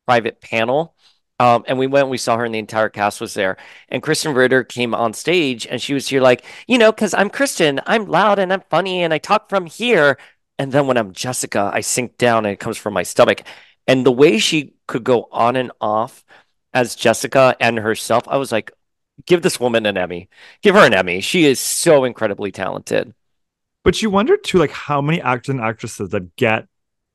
private 0.06 0.40
panel. 0.40 0.94
Um, 1.40 1.64
and 1.66 1.78
we 1.78 1.88
went 1.88 2.08
we 2.08 2.18
saw 2.18 2.36
her 2.36 2.44
and 2.44 2.54
the 2.54 2.60
entire 2.60 2.88
cast 2.88 3.20
was 3.20 3.34
there. 3.34 3.56
And 3.88 4.02
Krysten 4.02 4.36
Ritter 4.36 4.62
came 4.62 4.94
on 4.94 5.12
stage 5.14 5.66
and 5.66 5.82
she 5.82 5.94
was 5.94 6.08
here 6.08 6.20
like, 6.20 6.44
you 6.68 6.78
know, 6.78 6.92
because 6.92 7.12
I'm 7.12 7.28
Krysten, 7.28 7.82
I'm 7.86 8.06
loud 8.06 8.38
and 8.38 8.52
I'm 8.52 8.62
funny 8.70 9.02
and 9.02 9.12
I 9.12 9.18
talk 9.18 9.48
from 9.48 9.66
here. 9.66 10.16
And 10.58 10.70
then 10.70 10.86
when 10.86 10.96
I'm 10.96 11.12
Jessica, 11.12 11.70
I 11.74 11.80
sink 11.80 12.16
down 12.18 12.46
and 12.46 12.52
it 12.52 12.60
comes 12.60 12.76
from 12.76 12.94
my 12.94 13.02
stomach. 13.02 13.42
And 13.86 14.06
the 14.06 14.12
way 14.12 14.38
she 14.38 14.74
could 14.86 15.02
go 15.02 15.28
on 15.32 15.56
and 15.56 15.72
off 15.80 16.24
as 16.72 16.94
Jessica 16.94 17.56
and 17.58 17.78
herself, 17.78 18.24
I 18.28 18.36
was 18.36 18.52
like, 18.52 18.70
give 19.26 19.42
this 19.42 19.58
woman 19.58 19.86
an 19.86 19.96
Emmy. 19.96 20.28
Give 20.62 20.74
her 20.74 20.86
an 20.86 20.94
Emmy. 20.94 21.20
She 21.20 21.44
is 21.44 21.58
so 21.58 22.04
incredibly 22.04 22.52
talented. 22.52 23.12
But 23.82 24.00
you 24.00 24.08
wonder 24.08 24.36
too, 24.36 24.58
like 24.58 24.70
how 24.70 25.00
many 25.00 25.20
actors 25.20 25.54
and 25.54 25.60
actresses 25.60 26.10
that 26.10 26.36
get 26.36 26.66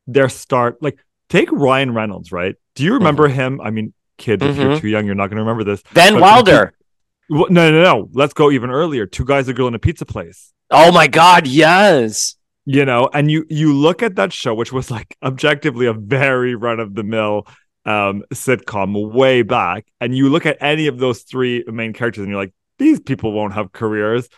their 0.07 0.29
start. 0.29 0.81
Like 0.81 0.99
take 1.29 1.51
Ryan 1.51 1.93
Reynolds, 1.93 2.31
right? 2.31 2.55
Do 2.79 2.85
you 2.85 2.93
remember 2.93 3.27
him? 3.27 3.59
I 3.61 3.69
mean, 3.71 3.93
kids, 4.17 4.41
if 4.43 4.55
you're 4.57 4.75
Mhm. 4.75 4.79
too 4.79 4.87
young, 4.87 5.05
you're 5.05 5.15
not 5.15 5.27
going 5.27 5.35
to 5.37 5.43
remember 5.43 5.63
this. 5.65 5.81
Van 5.91 6.19
Wilder. 6.19 6.73
Well, 7.29 7.47
No, 7.49 7.69
no, 7.69 7.83
no. 7.83 8.09
Let's 8.13 8.33
go 8.33 8.49
even 8.51 8.69
earlier. 8.69 9.05
Two 9.05 9.25
guys, 9.25 9.47
a 9.49 9.53
girl 9.53 9.67
in 9.67 9.75
a 9.75 9.79
pizza 9.79 10.05
place. 10.05 10.53
Oh 10.71 10.91
my 10.91 11.07
God, 11.07 11.45
yes. 11.45 12.35
you 12.65 12.85
know 12.85 13.09
and 13.13 13.31
you 13.31 13.45
you 13.49 13.73
look 13.73 14.03
at 14.03 14.15
that 14.15 14.31
show 14.31 14.53
which 14.53 14.71
was 14.71 14.91
like 14.91 15.17
objectively 15.23 15.87
a 15.87 15.93
very 15.93 16.53
run 16.55 16.79
of 16.79 16.93
the 16.93 17.03
mill 17.03 17.47
um 17.85 18.21
sitcom 18.33 19.11
way 19.11 19.41
back 19.41 19.85
and 19.99 20.15
you 20.15 20.29
look 20.29 20.45
at 20.45 20.55
any 20.61 20.85
of 20.87 20.99
those 20.99 21.23
three 21.23 21.63
main 21.67 21.93
characters 21.93 22.21
and 22.23 22.29
you're 22.29 22.39
like 22.39 22.53
these 22.77 22.99
people 22.99 23.31
won't 23.31 23.53
have 23.53 23.71
careers. 23.71 24.29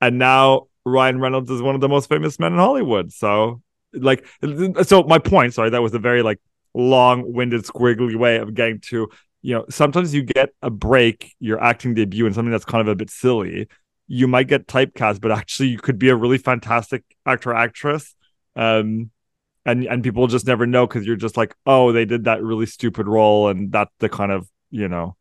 And 0.00 0.18
now 0.18 0.66
Ryan 0.84 1.18
Reynolds 1.20 1.50
is 1.50 1.60
one 1.62 1.74
of 1.74 1.80
the 1.80 1.88
most 1.88 2.08
famous 2.08 2.38
men 2.38 2.52
in 2.52 2.58
Hollywood. 2.58 3.12
So, 3.12 3.62
like, 3.92 4.24
so 4.84 5.02
my 5.04 5.18
point, 5.18 5.54
sorry, 5.54 5.70
that 5.70 5.82
was 5.82 5.94
a 5.94 5.98
very 5.98 6.22
like 6.22 6.38
long-winded, 6.78 7.64
squiggly 7.64 8.16
way 8.16 8.36
of 8.36 8.54
getting 8.54 8.80
to, 8.80 9.08
you 9.42 9.54
know, 9.54 9.64
sometimes 9.68 10.14
you 10.14 10.22
get 10.22 10.50
a 10.62 10.70
break, 10.70 11.34
your 11.40 11.62
acting 11.62 11.94
debut, 11.94 12.26
and 12.26 12.34
something 12.34 12.52
that's 12.52 12.64
kind 12.64 12.80
of 12.80 12.88
a 12.88 12.96
bit 12.96 13.10
silly. 13.10 13.68
You 14.06 14.26
might 14.26 14.48
get 14.48 14.66
typecast, 14.66 15.20
but 15.20 15.30
actually, 15.30 15.68
you 15.68 15.78
could 15.78 15.98
be 15.98 16.08
a 16.08 16.16
really 16.16 16.38
fantastic 16.38 17.04
actor 17.26 17.52
actress. 17.52 18.14
Um, 18.56 19.10
and 19.66 19.84
and 19.84 20.02
people 20.02 20.26
just 20.28 20.46
never 20.46 20.66
know 20.66 20.86
because 20.86 21.06
you're 21.06 21.16
just 21.16 21.36
like, 21.36 21.54
oh, 21.66 21.92
they 21.92 22.06
did 22.06 22.24
that 22.24 22.42
really 22.42 22.66
stupid 22.66 23.06
role, 23.06 23.48
and 23.48 23.70
that's 23.70 23.92
the 23.98 24.08
kind 24.08 24.32
of 24.32 24.48
you 24.70 24.88
know 24.88 25.16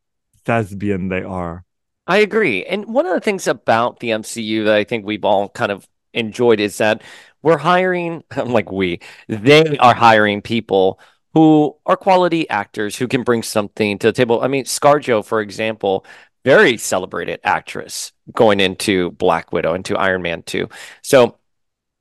thespian 0.46 1.10
they 1.10 1.24
are. 1.24 1.66
I 2.08 2.18
agree. 2.18 2.66
And 2.66 2.86
one 2.86 3.06
of 3.06 3.14
the 3.14 3.20
things 3.20 3.48
about 3.48 4.00
the 4.00 4.10
MCU 4.12 4.64
that 4.66 4.76
I 4.76 4.86
think 4.86 5.06
we've 5.06 5.26
all 5.26 5.50
kind 5.50 5.72
of 5.72 5.88
enjoyed 6.14 6.62
is 6.62 6.78
that 6.78 7.02
we're 7.42 7.58
hiring, 7.58 8.24
I'm 8.32 8.50
like 8.54 8.72
we, 8.72 9.02
they 9.28 9.78
are 9.78 9.94
hiring 9.94 10.42
people 10.42 11.00
who 11.34 11.76
are 11.86 11.98
quality 11.98 12.50
actors 12.50 12.96
who 12.96 13.08
can 13.08 13.24
bring 13.24 13.44
something 13.44 14.00
to 14.00 14.08
the 14.08 14.14
table. 14.14 14.42
I 14.42 14.48
mean, 14.48 14.66
ScarJo, 14.66 15.26
for 15.26 15.42
example, 15.42 16.06
very 16.44 16.78
celebrated 16.78 17.40
actress 17.44 18.12
going 18.34 18.60
into 18.60 19.12
Black 19.12 19.52
Widow, 19.52 19.74
into 19.74 19.98
Iron 19.98 20.22
Man 20.22 20.44
2. 20.44 20.70
So 21.02 21.38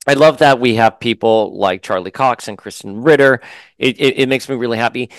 I 0.06 0.14
love 0.14 0.38
that 0.38 0.60
we 0.60 0.76
have 0.76 1.00
people 1.00 1.58
like 1.58 1.82
Charlie 1.82 2.10
Cox 2.10 2.48
and 2.48 2.56
Krysten 2.56 3.04
Ritter. 3.04 3.40
It, 3.78 4.00
it, 4.00 4.18
it 4.20 4.28
makes 4.28 4.48
me 4.48 4.54
really 4.54 4.78
happy 4.78 5.10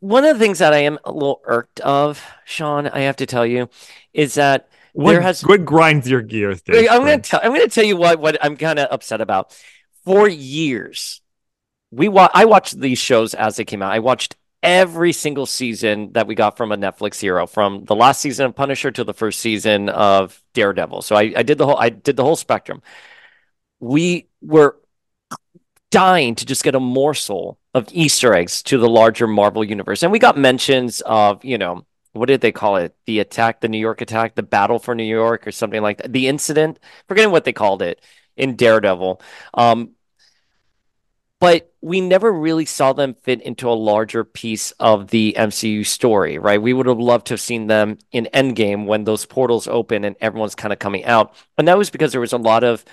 one 0.00 0.24
of 0.24 0.38
the 0.38 0.44
things 0.44 0.58
that 0.58 0.72
I 0.72 0.78
am 0.78 0.98
a 1.04 1.12
little 1.12 1.40
irked 1.44 1.80
of, 1.80 2.22
Sean, 2.44 2.88
I 2.88 3.00
have 3.00 3.16
to 3.16 3.26
tell 3.26 3.46
you, 3.46 3.68
is 4.12 4.34
that 4.34 4.68
what, 4.92 5.12
there 5.12 5.20
has 5.20 5.42
what 5.42 5.64
grinds 5.64 6.08
your 6.10 6.22
gears. 6.22 6.62
Dave, 6.62 6.88
I'm 6.90 7.02
going 7.02 7.20
to 7.20 7.30
tell. 7.30 7.40
I'm 7.42 7.50
going 7.50 7.60
to 7.60 7.68
tell 7.68 7.84
you 7.84 7.96
what 7.96 8.18
what 8.18 8.42
I'm 8.44 8.56
kind 8.56 8.78
of 8.78 8.88
upset 8.90 9.20
about. 9.20 9.56
For 10.04 10.26
years, 10.26 11.20
we 11.90 12.08
wa- 12.08 12.30
I 12.32 12.44
watched 12.44 12.78
these 12.78 12.98
shows 12.98 13.34
as 13.34 13.56
they 13.56 13.64
came 13.64 13.82
out. 13.82 13.92
I 13.92 13.98
watched 13.98 14.36
every 14.62 15.12
single 15.12 15.46
season 15.46 16.12
that 16.12 16.26
we 16.26 16.34
got 16.34 16.56
from 16.56 16.72
a 16.72 16.76
Netflix 16.76 17.20
hero, 17.20 17.46
from 17.46 17.84
the 17.84 17.96
last 17.96 18.20
season 18.20 18.46
of 18.46 18.54
Punisher 18.54 18.90
to 18.90 19.04
the 19.04 19.14
first 19.14 19.40
season 19.40 19.88
of 19.88 20.42
Daredevil. 20.54 21.02
So 21.02 21.16
I, 21.16 21.32
I 21.36 21.42
did 21.42 21.58
the 21.58 21.66
whole 21.66 21.78
I 21.78 21.88
did 21.88 22.16
the 22.16 22.24
whole 22.24 22.36
spectrum. 22.36 22.82
We 23.80 24.28
were 24.42 24.76
dying 25.90 26.34
to 26.36 26.46
just 26.46 26.62
get 26.62 26.74
a 26.74 26.80
morsel 26.80 27.58
of 27.74 27.88
Easter 27.92 28.34
eggs 28.34 28.62
to 28.64 28.78
the 28.78 28.88
larger 28.88 29.26
Marvel 29.26 29.64
universe. 29.64 30.02
And 30.02 30.12
we 30.12 30.18
got 30.18 30.36
mentions 30.36 31.00
of, 31.02 31.44
you 31.44 31.58
know, 31.58 31.84
what 32.12 32.26
did 32.26 32.40
they 32.40 32.52
call 32.52 32.76
it? 32.76 32.94
The 33.06 33.20
attack, 33.20 33.60
the 33.60 33.68
New 33.68 33.78
York 33.78 34.00
attack, 34.00 34.34
the 34.34 34.42
battle 34.42 34.78
for 34.78 34.94
New 34.94 35.04
York, 35.04 35.46
or 35.46 35.52
something 35.52 35.80
like 35.80 35.98
that. 35.98 36.12
The 36.12 36.28
incident, 36.28 36.78
forgetting 37.08 37.30
what 37.30 37.44
they 37.44 37.52
called 37.52 37.82
it 37.82 38.00
in 38.36 38.56
Daredevil. 38.56 39.20
Um, 39.54 39.92
but 41.38 41.69
we 41.82 42.00
never 42.00 42.30
really 42.30 42.66
saw 42.66 42.92
them 42.92 43.14
fit 43.14 43.40
into 43.40 43.68
a 43.68 43.72
larger 43.72 44.22
piece 44.22 44.70
of 44.72 45.08
the 45.08 45.34
MCU 45.38 45.86
story, 45.86 46.38
right? 46.38 46.60
We 46.60 46.74
would 46.74 46.86
have 46.86 46.98
loved 46.98 47.28
to 47.28 47.34
have 47.34 47.40
seen 47.40 47.68
them 47.68 47.98
in 48.12 48.28
Endgame 48.34 48.84
when 48.86 49.04
those 49.04 49.24
portals 49.24 49.66
open 49.66 50.04
and 50.04 50.14
everyone's 50.20 50.54
kind 50.54 50.72
of 50.72 50.78
coming 50.78 51.04
out. 51.06 51.34
And 51.56 51.66
that 51.68 51.78
was 51.78 51.88
because 51.88 52.12
there 52.12 52.20
was 52.20 52.34
a 52.34 52.38
lot 52.38 52.64
of 52.64 52.84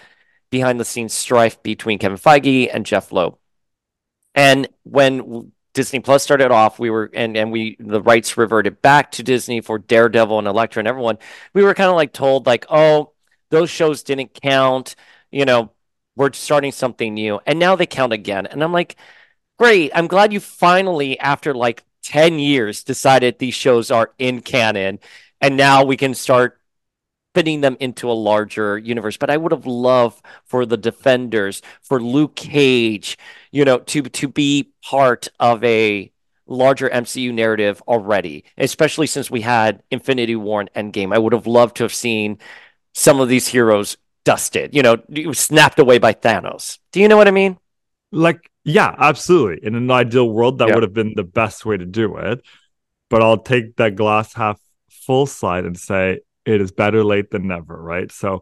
behind 0.50 0.80
the 0.80 0.86
scenes 0.86 1.14
strife 1.14 1.62
between 1.64 2.00
Kevin 2.00 2.18
Feige 2.18 2.70
and 2.74 2.86
Jeph 2.86 3.12
Loeb. 3.12 3.38
And 4.34 4.70
when 4.84 5.52
Disney 5.74 6.00
Plus 6.00 6.24
started 6.24 6.52
off, 6.52 6.80
we 6.80 6.90
were 6.90 7.10
and 7.14 7.36
and 7.36 7.52
we 7.52 7.76
the 7.80 8.02
rights 8.02 8.38
reverted 8.38 8.82
back 8.82 9.12
to 9.14 9.24
Disney 9.24 9.62
for 9.62 9.78
Daredevil 9.78 10.40
and 10.40 10.48
Elektra 10.48 10.80
and 10.80 10.88
everyone. 10.88 11.18
We 11.54 11.64
were 11.64 11.74
kind 11.74 11.90
of 11.90 11.96
like 11.96 12.14
told 12.14 12.46
like, 12.46 12.66
oh, 12.70 13.12
those 13.50 13.70
shows 13.70 14.04
didn't 14.04 14.34
count. 14.42 14.96
You 15.32 15.46
know, 15.46 15.72
we're 16.18 16.34
starting 16.34 16.72
something 16.72 17.14
new, 17.14 17.40
and 17.46 17.60
now 17.60 17.76
they 17.76 17.86
count 17.86 18.14
again. 18.14 18.48
And 18.48 18.64
I'm 18.64 18.74
like, 18.74 18.98
great. 19.60 19.92
I'm 19.94 20.08
glad 20.08 20.34
you 20.34 20.40
finally, 20.40 21.20
after 21.20 21.54
like 21.54 21.84
ten 22.04 22.40
years, 22.40 22.84
decided 22.84 23.40
these 23.40 23.54
shows 23.54 23.92
are 23.92 24.12
in 24.18 24.42
canon, 24.42 25.00
and 25.42 25.56
now 25.56 25.84
we 25.84 25.98
can 25.98 26.14
start 26.14 26.60
fitting 27.36 27.62
them 27.62 27.78
into 27.80 28.10
a 28.10 28.14
larger 28.14 28.80
universe. 28.80 29.16
But 29.18 29.30
I 29.30 29.38
would 29.38 29.52
have 29.52 29.68
loved 29.68 30.26
for 30.46 30.66
the 30.66 30.78
Defenders, 30.78 31.62
for 31.82 32.02
Luke 32.02 32.36
Cage, 32.36 33.18
you 33.52 33.64
know, 33.64 33.78
to 33.80 34.02
to 34.02 34.28
be 34.28 34.72
part 34.84 35.28
of 35.40 35.64
a 35.64 36.12
larger 36.48 36.90
MCU 36.90 37.34
narrative 37.34 37.82
already, 37.88 38.46
especially 38.58 39.06
since 39.08 39.30
we 39.30 39.42
had 39.42 39.84
Infinity 39.92 40.36
War 40.36 40.62
and 40.62 40.94
Endgame. 40.94 41.14
I 41.14 41.20
would 41.20 41.34
have 41.34 41.46
loved 41.46 41.78
to 41.78 41.84
have 41.84 41.94
seen 41.94 42.40
some 42.94 43.20
of 43.20 43.30
these 43.30 43.48
heroes 43.48 43.98
dusted, 44.28 44.76
you 44.76 44.82
know, 44.82 44.98
snapped 45.32 45.80
away 45.80 46.00
by 46.00 46.12
Thanos. 46.12 46.80
Do 46.92 47.00
you 47.00 47.08
know 47.08 47.16
what 47.16 47.30
I 47.30 47.32
mean? 47.32 47.58
Like, 48.12 48.52
yeah, 48.66 48.94
absolutely. 49.00 49.66
In 49.66 49.74
an 49.74 49.90
ideal 49.90 50.30
world, 50.30 50.58
that 50.58 50.74
would 50.74 50.84
have 50.84 50.92
been 50.92 51.14
the 51.16 51.24
best 51.24 51.66
way 51.66 51.78
to 51.78 51.86
do 51.86 52.18
it. 52.18 52.42
But 53.10 53.24
I'll 53.24 53.38
take 53.38 53.78
that 53.78 53.96
glass 53.96 54.34
half 54.34 54.60
full 54.90 55.28
slide 55.28 55.64
and 55.64 55.80
say 55.80 56.20
it 56.46 56.60
is 56.60 56.74
better 56.74 57.06
late 57.06 57.32
than 57.32 57.48
never, 57.48 57.82
right? 57.82 58.12
So, 58.12 58.42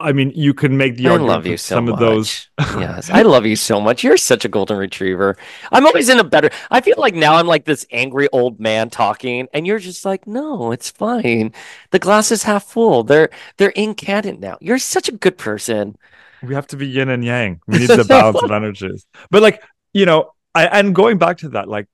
I 0.00 0.12
mean, 0.12 0.30
you 0.34 0.54
can 0.54 0.76
make 0.76 0.96
the 0.96 1.08
I 1.08 1.12
argument 1.12 1.32
love 1.32 1.46
you 1.46 1.56
so 1.56 1.76
some 1.76 1.86
much. 1.86 1.94
of 1.94 1.98
those. 1.98 2.48
yes, 2.58 3.10
I 3.10 3.22
love 3.22 3.46
you 3.46 3.56
so 3.56 3.80
much. 3.80 4.04
You're 4.04 4.16
such 4.16 4.44
a 4.44 4.48
golden 4.48 4.76
retriever. 4.76 5.36
I'm 5.72 5.86
always 5.86 6.08
in 6.08 6.20
a 6.20 6.24
better. 6.24 6.50
I 6.70 6.80
feel 6.80 6.94
like 6.98 7.14
now 7.14 7.34
I'm 7.34 7.48
like 7.48 7.64
this 7.64 7.84
angry 7.90 8.28
old 8.32 8.60
man 8.60 8.90
talking, 8.90 9.48
and 9.52 9.66
you're 9.66 9.80
just 9.80 10.04
like, 10.04 10.26
no, 10.26 10.70
it's 10.70 10.90
fine. 10.90 11.52
The 11.90 11.98
glass 11.98 12.30
is 12.30 12.44
half 12.44 12.64
full. 12.64 13.02
They're 13.02 13.30
they're 13.56 13.70
in 13.70 13.94
canon 13.94 14.38
now. 14.38 14.56
You're 14.60 14.78
such 14.78 15.08
a 15.08 15.12
good 15.12 15.36
person. 15.36 15.96
We 16.44 16.54
have 16.54 16.68
to 16.68 16.76
be 16.76 16.86
yin 16.86 17.08
and 17.08 17.24
yang. 17.24 17.60
We 17.66 17.78
need 17.78 17.90
the 17.90 18.04
balance 18.08 18.40
of 18.40 18.52
energies. 18.52 19.04
But 19.30 19.42
like 19.42 19.62
you 19.92 20.06
know, 20.06 20.32
I 20.54 20.66
and 20.66 20.94
going 20.94 21.18
back 21.18 21.38
to 21.38 21.48
that, 21.50 21.68
like 21.68 21.88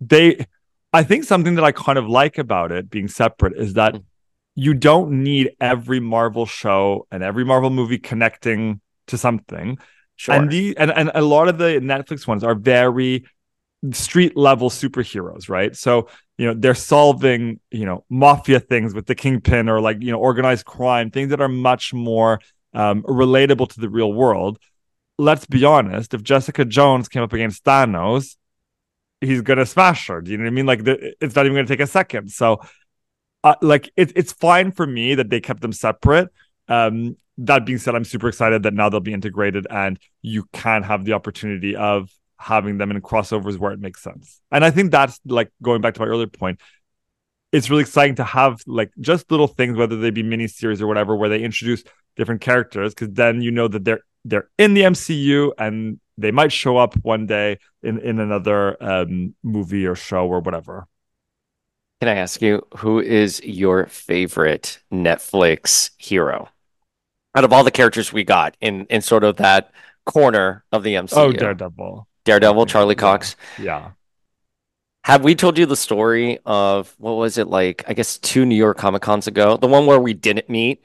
they 0.00 0.46
I 0.92 1.04
think 1.04 1.24
something 1.24 1.54
that 1.56 1.64
I 1.64 1.70
kind 1.70 1.98
of 1.98 2.08
like 2.08 2.38
about 2.38 2.72
it 2.72 2.90
being 2.90 3.08
separate 3.08 3.56
is 3.56 3.74
that 3.74 3.94
mm. 3.94 4.04
You 4.58 4.74
don't 4.74 5.22
need 5.22 5.52
every 5.60 6.00
Marvel 6.00 6.44
show 6.44 7.06
and 7.12 7.22
every 7.22 7.44
Marvel 7.44 7.70
movie 7.70 7.96
connecting 7.96 8.80
to 9.06 9.16
something. 9.16 9.78
Sure. 10.16 10.34
And 10.34 10.50
the 10.50 10.76
and, 10.76 10.90
and 10.90 11.12
a 11.14 11.22
lot 11.22 11.46
of 11.46 11.58
the 11.58 11.78
Netflix 11.80 12.26
ones 12.26 12.42
are 12.42 12.56
very 12.56 13.24
street 13.92 14.36
level 14.36 14.68
superheroes, 14.68 15.48
right? 15.48 15.76
So, 15.76 16.08
you 16.38 16.46
know, 16.46 16.54
they're 16.54 16.74
solving, 16.74 17.60
you 17.70 17.86
know, 17.86 18.04
mafia 18.10 18.58
things 18.58 18.94
with 18.94 19.06
the 19.06 19.14
kingpin 19.14 19.68
or 19.68 19.80
like, 19.80 20.02
you 20.02 20.10
know, 20.10 20.18
organized 20.18 20.66
crime, 20.66 21.12
things 21.12 21.30
that 21.30 21.40
are 21.40 21.48
much 21.48 21.94
more 21.94 22.40
um, 22.74 23.04
relatable 23.04 23.68
to 23.68 23.80
the 23.80 23.88
real 23.88 24.12
world. 24.12 24.58
Let's 25.18 25.46
be 25.46 25.64
honest, 25.64 26.14
if 26.14 26.24
Jessica 26.24 26.64
Jones 26.64 27.08
came 27.08 27.22
up 27.22 27.32
against 27.32 27.62
Thanos, 27.62 28.34
he's 29.20 29.42
gonna 29.42 29.66
smash 29.66 30.08
her. 30.08 30.20
Do 30.20 30.32
you 30.32 30.36
know 30.36 30.44
what 30.44 30.48
I 30.48 30.50
mean? 30.50 30.66
Like 30.66 30.82
the, 30.82 31.14
it's 31.20 31.36
not 31.36 31.46
even 31.46 31.54
gonna 31.54 31.68
take 31.68 31.78
a 31.78 31.86
second. 31.86 32.32
So, 32.32 32.60
like 33.62 33.90
it's 33.96 34.12
it's 34.16 34.32
fine 34.32 34.72
for 34.72 34.86
me 34.86 35.14
that 35.14 35.30
they 35.30 35.40
kept 35.40 35.60
them 35.60 35.72
separate. 35.72 36.28
Um, 36.68 37.16
that 37.38 37.64
being 37.64 37.78
said, 37.78 37.94
I'm 37.94 38.04
super 38.04 38.28
excited 38.28 38.64
that 38.64 38.74
now 38.74 38.88
they'll 38.88 39.00
be 39.00 39.12
integrated 39.12 39.66
and 39.70 39.98
you 40.22 40.44
can 40.52 40.82
have 40.82 41.04
the 41.04 41.12
opportunity 41.12 41.76
of 41.76 42.10
having 42.36 42.78
them 42.78 42.90
in 42.90 43.00
crossovers 43.00 43.58
where 43.58 43.72
it 43.72 43.80
makes 43.80 44.02
sense. 44.02 44.40
And 44.50 44.64
I 44.64 44.70
think 44.70 44.90
that's 44.90 45.20
like 45.24 45.50
going 45.62 45.80
back 45.80 45.94
to 45.94 46.00
my 46.00 46.06
earlier 46.06 46.26
point. 46.26 46.60
It's 47.50 47.70
really 47.70 47.82
exciting 47.82 48.16
to 48.16 48.24
have 48.24 48.60
like 48.66 48.92
just 49.00 49.30
little 49.30 49.46
things, 49.46 49.76
whether 49.76 49.96
they 49.96 50.10
be 50.10 50.22
mini 50.22 50.48
series 50.48 50.82
or 50.82 50.86
whatever, 50.86 51.16
where 51.16 51.30
they 51.30 51.42
introduce 51.42 51.82
different 52.16 52.40
characters, 52.40 52.94
because 52.94 53.14
then 53.14 53.40
you 53.40 53.50
know 53.50 53.68
that 53.68 53.84
they're 53.84 54.02
they're 54.24 54.50
in 54.58 54.74
the 54.74 54.82
MCU 54.82 55.52
and 55.56 55.98
they 56.18 56.30
might 56.30 56.52
show 56.52 56.76
up 56.76 56.94
one 57.02 57.26
day 57.26 57.58
in 57.82 57.98
in 58.00 58.18
another 58.18 58.76
um, 58.82 59.34
movie 59.42 59.86
or 59.86 59.94
show 59.94 60.26
or 60.26 60.40
whatever. 60.40 60.86
Can 62.00 62.08
I 62.08 62.14
ask 62.14 62.40
you 62.40 62.64
who 62.76 63.00
is 63.00 63.42
your 63.42 63.86
favorite 63.86 64.80
Netflix 64.92 65.90
hero 65.98 66.48
out 67.34 67.44
of 67.44 67.52
all 67.52 67.64
the 67.64 67.70
characters 67.70 68.12
we 68.12 68.24
got 68.24 68.56
in 68.60 68.86
in 68.86 69.02
sort 69.02 69.24
of 69.24 69.36
that 69.36 69.72
corner 70.06 70.64
of 70.70 70.84
the 70.84 70.94
MCU? 70.94 71.16
Oh, 71.16 71.32
Daredevil. 71.32 72.06
Daredevil, 72.24 72.66
Charlie 72.66 72.94
Cox. 72.94 73.34
Yeah. 73.58 73.64
yeah. 73.64 73.90
Have 75.04 75.24
we 75.24 75.34
told 75.34 75.58
you 75.58 75.66
the 75.66 75.76
story 75.76 76.38
of 76.44 76.94
what 76.98 77.12
was 77.12 77.38
it 77.38 77.48
like? 77.48 77.82
I 77.88 77.94
guess 77.94 78.18
two 78.18 78.44
New 78.44 78.54
York 78.54 78.76
Comic 78.76 79.02
Cons 79.02 79.26
ago, 79.26 79.56
the 79.56 79.66
one 79.66 79.86
where 79.86 79.98
we 79.98 80.14
didn't 80.14 80.48
meet 80.48 80.84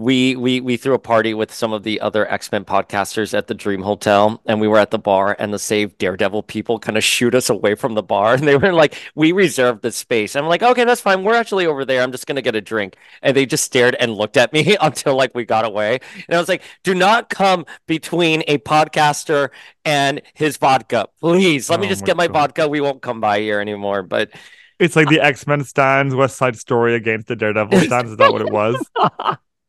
we 0.00 0.34
we 0.34 0.60
we 0.62 0.78
threw 0.78 0.94
a 0.94 0.98
party 0.98 1.34
with 1.34 1.52
some 1.52 1.74
of 1.74 1.82
the 1.82 2.00
other 2.00 2.26
X-Men 2.26 2.64
podcasters 2.64 3.36
at 3.36 3.48
the 3.48 3.54
Dream 3.54 3.82
Hotel 3.82 4.40
and 4.46 4.58
we 4.58 4.66
were 4.66 4.78
at 4.78 4.90
the 4.90 4.98
bar 4.98 5.36
and 5.38 5.52
the 5.52 5.58
Save 5.58 5.98
Daredevil 5.98 6.44
people 6.44 6.78
kind 6.78 6.96
of 6.96 7.04
shoot 7.04 7.34
us 7.34 7.50
away 7.50 7.74
from 7.74 7.92
the 7.92 8.02
bar 8.02 8.32
and 8.34 8.48
they 8.48 8.56
were 8.56 8.72
like 8.72 8.96
we 9.14 9.32
reserved 9.32 9.82
the 9.82 9.92
space. 9.92 10.34
I'm 10.36 10.46
like, 10.46 10.62
"Okay, 10.62 10.84
that's 10.84 11.02
fine. 11.02 11.22
We're 11.22 11.34
actually 11.34 11.66
over 11.66 11.84
there. 11.84 12.02
I'm 12.02 12.12
just 12.12 12.26
going 12.26 12.36
to 12.36 12.42
get 12.42 12.56
a 12.56 12.62
drink." 12.62 12.96
And 13.20 13.36
they 13.36 13.44
just 13.44 13.62
stared 13.62 13.94
and 13.96 14.14
looked 14.14 14.38
at 14.38 14.54
me 14.54 14.74
until 14.80 15.16
like 15.16 15.34
we 15.34 15.44
got 15.44 15.66
away. 15.66 16.00
And 16.26 16.34
I 16.34 16.38
was 16.38 16.48
like, 16.48 16.62
"Do 16.82 16.94
not 16.94 17.28
come 17.28 17.66
between 17.86 18.42
a 18.48 18.56
podcaster 18.56 19.50
and 19.84 20.22
his 20.32 20.56
vodka. 20.56 21.08
Please. 21.20 21.68
Let 21.68 21.78
oh 21.78 21.82
me 21.82 21.88
just 21.88 22.06
get 22.06 22.16
my 22.16 22.26
God. 22.26 22.32
vodka. 22.32 22.68
We 22.68 22.80
won't 22.80 23.02
come 23.02 23.20
by 23.20 23.40
here 23.40 23.60
anymore." 23.60 24.02
But 24.02 24.30
It's 24.78 24.96
like 24.96 25.08
the 25.08 25.20
X 25.20 25.46
Men 25.46 25.62
stands, 25.64 26.14
West 26.14 26.38
Side 26.38 26.56
Story 26.56 26.94
against 26.94 27.26
the 27.26 27.36
Daredevil 27.36 27.80
stands. 27.82 28.12
Is 28.12 28.16
that 28.16 28.32
what 28.32 28.40
it 28.40 28.50
was? 28.50 28.82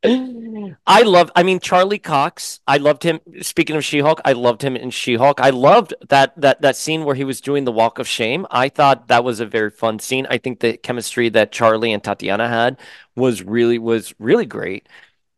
I 0.04 1.02
love. 1.02 1.30
I 1.36 1.42
mean, 1.42 1.60
Charlie 1.60 1.98
Cox. 1.98 2.60
I 2.66 2.78
loved 2.78 3.04
him. 3.04 3.20
Speaking 3.40 3.76
of 3.76 3.84
She-Hulk, 3.84 4.20
I 4.24 4.32
loved 4.32 4.62
him 4.62 4.76
in 4.76 4.90
She-Hulk. 4.90 5.40
I 5.40 5.50
loved 5.50 5.94
that 6.08 6.32
that 6.40 6.62
that 6.62 6.76
scene 6.76 7.04
where 7.04 7.14
he 7.14 7.24
was 7.24 7.40
doing 7.40 7.64
the 7.64 7.72
Walk 7.72 7.98
of 7.98 8.08
Shame. 8.08 8.46
I 8.50 8.68
thought 8.68 9.08
that 9.08 9.22
was 9.22 9.38
a 9.38 9.46
very 9.46 9.70
fun 9.70 10.00
scene. 10.00 10.26
I 10.28 10.38
think 10.38 10.60
the 10.60 10.76
chemistry 10.76 11.28
that 11.30 11.52
Charlie 11.52 11.92
and 11.92 12.02
Tatiana 12.02 12.48
had 12.48 12.78
was 13.14 13.42
really 13.42 13.78
was 13.78 14.12
really 14.18 14.46
great. 14.46 14.88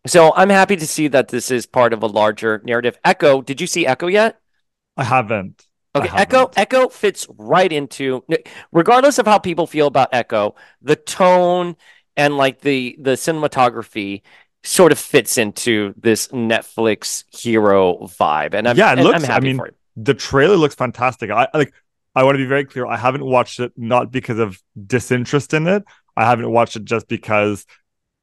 So 0.06 0.32
I'm 0.34 0.50
happy 0.50 0.76
to 0.76 0.86
see 0.86 1.08
that 1.08 1.28
this 1.28 1.50
is 1.50 1.66
part 1.66 1.92
of 1.92 2.02
a 2.02 2.06
larger 2.06 2.62
narrative. 2.64 2.98
Echo, 3.04 3.42
did 3.42 3.60
you 3.60 3.66
see 3.66 3.86
Echo 3.86 4.06
yet? 4.06 4.40
I 4.96 5.04
haven't. 5.04 5.66
Okay, 5.96 6.10
Echo 6.12 6.50
Echo 6.56 6.88
fits 6.88 7.26
right 7.36 7.72
into 7.72 8.24
regardless 8.72 9.18
of 9.18 9.26
how 9.26 9.38
people 9.38 9.66
feel 9.66 9.86
about 9.86 10.08
Echo, 10.12 10.54
the 10.80 10.96
tone 10.96 11.76
and 12.16 12.36
like 12.36 12.60
the 12.60 12.96
the 13.00 13.12
cinematography 13.12 14.22
sort 14.64 14.92
of 14.92 14.98
fits 14.98 15.38
into 15.38 15.94
this 15.96 16.28
Netflix 16.28 17.24
hero 17.30 17.98
vibe. 18.18 18.54
And 18.54 18.66
I'm, 18.68 18.76
yeah, 18.76 18.92
it 18.92 18.98
looks. 18.98 19.16
I'm 19.16 19.22
happy 19.22 19.48
I 19.48 19.48
mean, 19.50 19.56
for 19.58 19.66
it. 19.66 19.76
the 19.96 20.14
trailer 20.14 20.56
looks 20.56 20.74
fantastic. 20.74 21.30
I 21.30 21.48
like. 21.54 21.72
I 22.16 22.22
want 22.24 22.34
to 22.36 22.38
be 22.38 22.46
very 22.46 22.64
clear. 22.64 22.86
I 22.86 22.96
haven't 22.96 23.24
watched 23.24 23.58
it 23.60 23.72
not 23.76 24.12
because 24.12 24.38
of 24.38 24.62
disinterest 24.86 25.52
in 25.52 25.66
it. 25.66 25.82
I 26.16 26.24
haven't 26.24 26.50
watched 26.50 26.76
it 26.76 26.84
just 26.84 27.08
because 27.08 27.66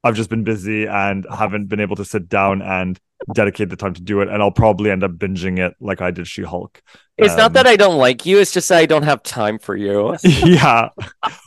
I've 0.04 0.16
just 0.16 0.30
been 0.30 0.46
busy 0.46 0.88
and 0.88 1.26
haven't 1.30 1.68
been 1.68 1.82
able 1.82 1.98
to 1.98 2.06
sit 2.06 2.30
down 2.30 2.62
and 2.62 2.98
dedicate 3.34 3.70
the 3.70 3.76
time 3.76 3.94
to 3.94 4.02
do 4.02 4.22
it. 4.22 4.30
And 4.30 4.42
I'll 4.42 4.50
probably 4.50 4.92
end 4.92 5.04
up 5.04 5.12
binging 5.12 5.60
it 5.60 5.76
like 5.82 6.02
I 6.02 6.10
did 6.12 6.26
She 6.28 6.42
Hulk. 6.42 6.82
It's 7.18 7.34
Um, 7.34 7.38
not 7.38 7.54
that 7.54 7.68
I 7.68 7.76
don't 7.76 7.98
like 7.98 8.26
you, 8.26 8.40
it's 8.40 8.52
just 8.54 8.70
that 8.70 8.78
I 8.80 8.86
don't 8.86 9.04
have 9.04 9.22
time 9.24 9.60
for 9.60 9.76
you. 9.76 10.16
yeah. 10.24 10.90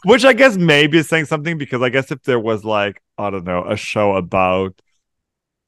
Which 0.04 0.24
I 0.24 0.34
guess 0.34 0.56
maybe 0.56 0.98
is 0.98 1.08
saying 1.08 1.24
something 1.24 1.58
because 1.58 1.82
I 1.82 1.88
guess 1.88 2.10
if 2.12 2.22
there 2.22 2.38
was 2.38 2.64
like, 2.64 3.00
I 3.18 3.30
don't 3.30 3.44
know, 3.44 3.64
a 3.64 3.76
show 3.76 4.14
about 4.16 4.80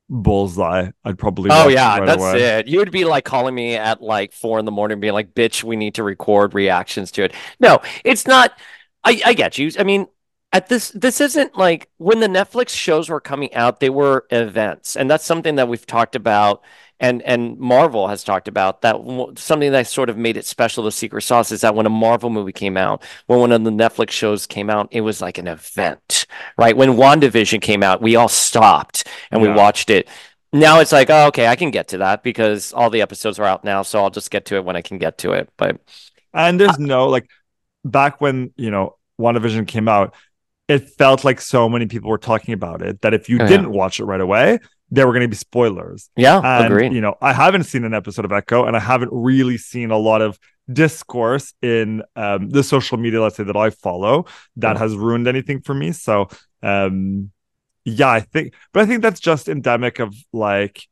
Bullseye, 0.08 0.90
I'd 1.04 1.18
probably 1.18 1.50
Oh 1.50 1.68
yeah, 1.68 1.98
right 1.98 2.06
that's 2.06 2.20
away. 2.20 2.40
it. 2.40 2.66
You 2.66 2.78
would 2.80 2.90
be 2.90 3.04
like 3.04 3.24
calling 3.24 3.54
me 3.54 3.76
at 3.76 4.02
like 4.02 4.32
four 4.32 4.58
in 4.58 4.64
the 4.64 4.72
morning, 4.72 4.98
being 4.98 5.12
like, 5.12 5.32
"Bitch, 5.34 5.62
we 5.62 5.76
need 5.76 5.94
to 5.94 6.02
record 6.02 6.54
reactions 6.54 7.12
to 7.12 7.22
it." 7.24 7.32
No, 7.60 7.78
it's 8.04 8.26
not. 8.26 8.58
I 9.04 9.20
I 9.24 9.32
get 9.34 9.56
you. 9.56 9.70
I 9.78 9.84
mean, 9.84 10.06
at 10.52 10.68
this 10.68 10.90
this 10.90 11.20
isn't 11.20 11.56
like 11.56 11.88
when 11.98 12.18
the 12.18 12.26
Netflix 12.26 12.70
shows 12.70 13.08
were 13.08 13.20
coming 13.20 13.54
out, 13.54 13.78
they 13.78 13.90
were 13.90 14.26
events, 14.30 14.96
and 14.96 15.08
that's 15.08 15.24
something 15.24 15.54
that 15.56 15.68
we've 15.68 15.86
talked 15.86 16.16
about, 16.16 16.62
and 17.00 17.22
and 17.22 17.58
Marvel 17.58 18.08
has 18.08 18.24
talked 18.24 18.48
about 18.48 18.82
that. 18.82 18.96
Something 19.38 19.72
that 19.72 19.86
sort 19.86 20.10
of 20.10 20.16
made 20.16 20.36
it 20.36 20.46
special. 20.46 20.84
The 20.84 20.92
secret 20.92 21.22
sauce 21.22 21.52
is 21.52 21.60
that 21.62 21.74
when 21.74 21.86
a 21.86 21.90
Marvel 21.90 22.30
movie 22.30 22.52
came 22.52 22.76
out, 22.76 23.02
when 23.26 23.38
one 23.40 23.52
of 23.52 23.64
the 23.64 23.70
Netflix 23.70 24.10
shows 24.10 24.46
came 24.46 24.70
out, 24.70 24.88
it 24.90 25.02
was 25.02 25.20
like 25.20 25.38
an 25.38 25.46
event, 25.48 26.26
right? 26.58 26.76
When 26.76 26.90
WandaVision 26.90 27.60
came 27.60 27.82
out, 27.82 28.02
we 28.02 28.16
all 28.16 28.28
stopped 28.28 29.06
and 29.30 29.42
we 29.42 29.48
watched 29.48 29.90
it. 29.90 30.08
Now 30.52 30.80
it's 30.80 30.92
like, 30.92 31.10
oh, 31.10 31.26
okay, 31.28 31.46
I 31.48 31.56
can 31.56 31.70
get 31.70 31.88
to 31.88 31.98
that 31.98 32.22
because 32.22 32.72
all 32.72 32.88
the 32.88 33.02
episodes 33.02 33.38
are 33.38 33.44
out 33.44 33.64
now, 33.64 33.82
so 33.82 34.02
I'll 34.02 34.10
just 34.10 34.30
get 34.30 34.46
to 34.46 34.56
it 34.56 34.64
when 34.64 34.76
I 34.76 34.80
can 34.82 34.98
get 34.98 35.18
to 35.18 35.32
it. 35.32 35.50
But 35.56 35.80
And 36.34 36.60
there's 36.60 36.78
uh, 36.78 36.78
no 36.78 37.08
like 37.08 37.28
back 37.84 38.20
when, 38.20 38.52
you 38.56 38.70
know, 38.70 38.96
WandaVision 39.20 39.66
came 39.66 39.88
out, 39.88 40.14
it 40.68 40.90
felt 40.98 41.24
like 41.24 41.40
so 41.40 41.68
many 41.68 41.86
people 41.86 42.10
were 42.10 42.18
talking 42.18 42.54
about 42.54 42.82
it 42.82 43.00
that 43.02 43.14
if 43.14 43.28
you 43.28 43.40
oh, 43.40 43.44
Yeah. 43.44 43.46
didn't 43.46 43.70
watch 43.70 44.00
it 44.00 44.04
right 44.04 44.20
away, 44.20 44.58
there 44.90 45.06
were 45.06 45.12
going 45.12 45.22
to 45.22 45.28
be 45.28 45.36
spoilers. 45.36 46.10
yeah, 46.16 46.40
And 46.42 46.72
agreed. 46.72 46.92
you 46.92 47.00
know, 47.00 47.16
I 47.20 47.32
haven't 47.32 47.64
seen 47.64 47.84
an 47.84 47.92
episode 47.94 48.24
of 48.24 48.32
Echo, 48.32 48.64
and 48.64 48.76
I 48.76 48.80
haven't 48.80 49.10
really 49.12 49.56
seen 49.58 49.90
a 49.90 49.96
lot 49.98 50.22
of 50.22 50.38
discourse 50.72 51.54
in 51.62 52.02
um, 52.14 52.50
the 52.50 52.62
social 52.62 52.96
media, 52.98 53.20
let's 53.22 53.36
say 53.36 53.44
that 53.44 53.56
I 53.56 53.70
follow, 53.70 54.26
that 54.56 54.74
Yeah. 54.76 54.78
has 54.78 54.94
ruined 54.96 55.26
anything 55.26 55.60
for 55.60 55.74
me. 55.74 55.92
So, 55.92 56.28
um, 56.62 57.30
yeah, 57.84 58.10
I 58.10 58.20
think, 58.20 58.54
but 58.72 58.82
I 58.82 58.86
think 58.86 59.02
that's 59.02 59.20
just 59.20 59.48
endemic 59.48 59.98
of 60.00 60.14
like 60.32 60.86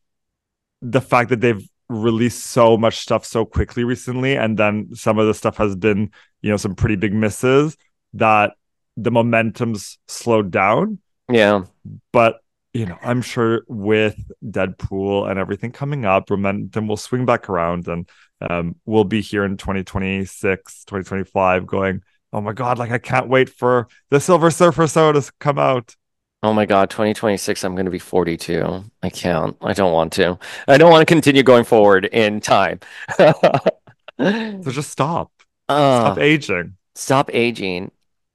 the 0.83 1.01
fact 1.01 1.31
that 1.31 1.41
they've 1.41 1.69
released 1.89 2.45
so 2.47 2.77
much 2.77 2.99
stuff 2.99 3.25
so 3.25 3.45
quickly 3.45 3.85
recently, 3.85 4.37
and 4.37 4.57
then 4.59 4.89
some 4.95 5.19
of 5.19 5.27
the 5.27 5.35
stuff 5.35 5.57
has 5.59 5.77
been, 5.77 6.11
you 6.43 6.51
know, 6.51 6.57
some 6.57 6.75
pretty 6.75 6.97
big 6.97 7.13
misses 7.15 7.77
that 8.15 8.53
the 8.97 9.11
momentum's 9.11 9.99
slowed 10.07 10.51
down 10.53 10.99
Yeah. 11.29 11.65
but 12.13 12.41
you 12.75 12.85
know 12.87 12.99
i'm 13.03 13.23
sure 13.23 13.63
with 13.69 14.17
deadpool 14.45 15.31
and 15.31 15.39
everything 15.39 15.73
coming 15.73 16.05
up 16.05 16.29
momentum 16.29 16.87
will 16.87 16.97
swing 16.97 17.25
back 17.25 17.49
around 17.49 17.89
and 17.89 18.09
um, 18.51 18.75
we'll 18.85 19.05
be 19.05 19.21
here 19.21 19.45
in 19.45 19.57
2026 19.57 20.85
2025 20.85 21.67
going 21.67 22.03
oh 22.33 22.41
my 22.41 22.53
god 22.53 22.79
like 22.79 22.91
i 22.91 22.99
can't 22.99 23.29
wait 23.29 23.49
for 23.49 23.89
the 24.11 24.21
silver 24.21 24.51
surfer 24.51 24.87
show 24.87 25.13
to 25.13 25.31
come 25.41 25.59
out 25.59 25.97
Oh 26.43 26.53
my 26.53 26.67
God, 26.67 26.91
2026, 26.91 27.65
I'm 27.65 27.75
going 27.75 27.87
to 27.87 27.91
be 27.91 27.99
42. 27.99 28.85
I 29.03 29.09
can't. 29.09 29.57
I 29.63 29.73
don't 29.73 29.95
want 29.95 30.13
to. 30.15 30.39
I 30.69 30.77
don't 30.77 30.91
want 30.91 31.01
to 31.01 31.07
continue 31.11 31.43
going 31.43 31.65
forward 31.65 32.05
in 32.05 32.43
time. 32.43 32.81
so 33.19 34.61
just 34.65 34.91
stop 34.91 35.33
Uh, 35.71 36.01
stop 36.03 36.19
aging 36.19 36.77
Stop 36.95 37.31
aging. 37.33 37.91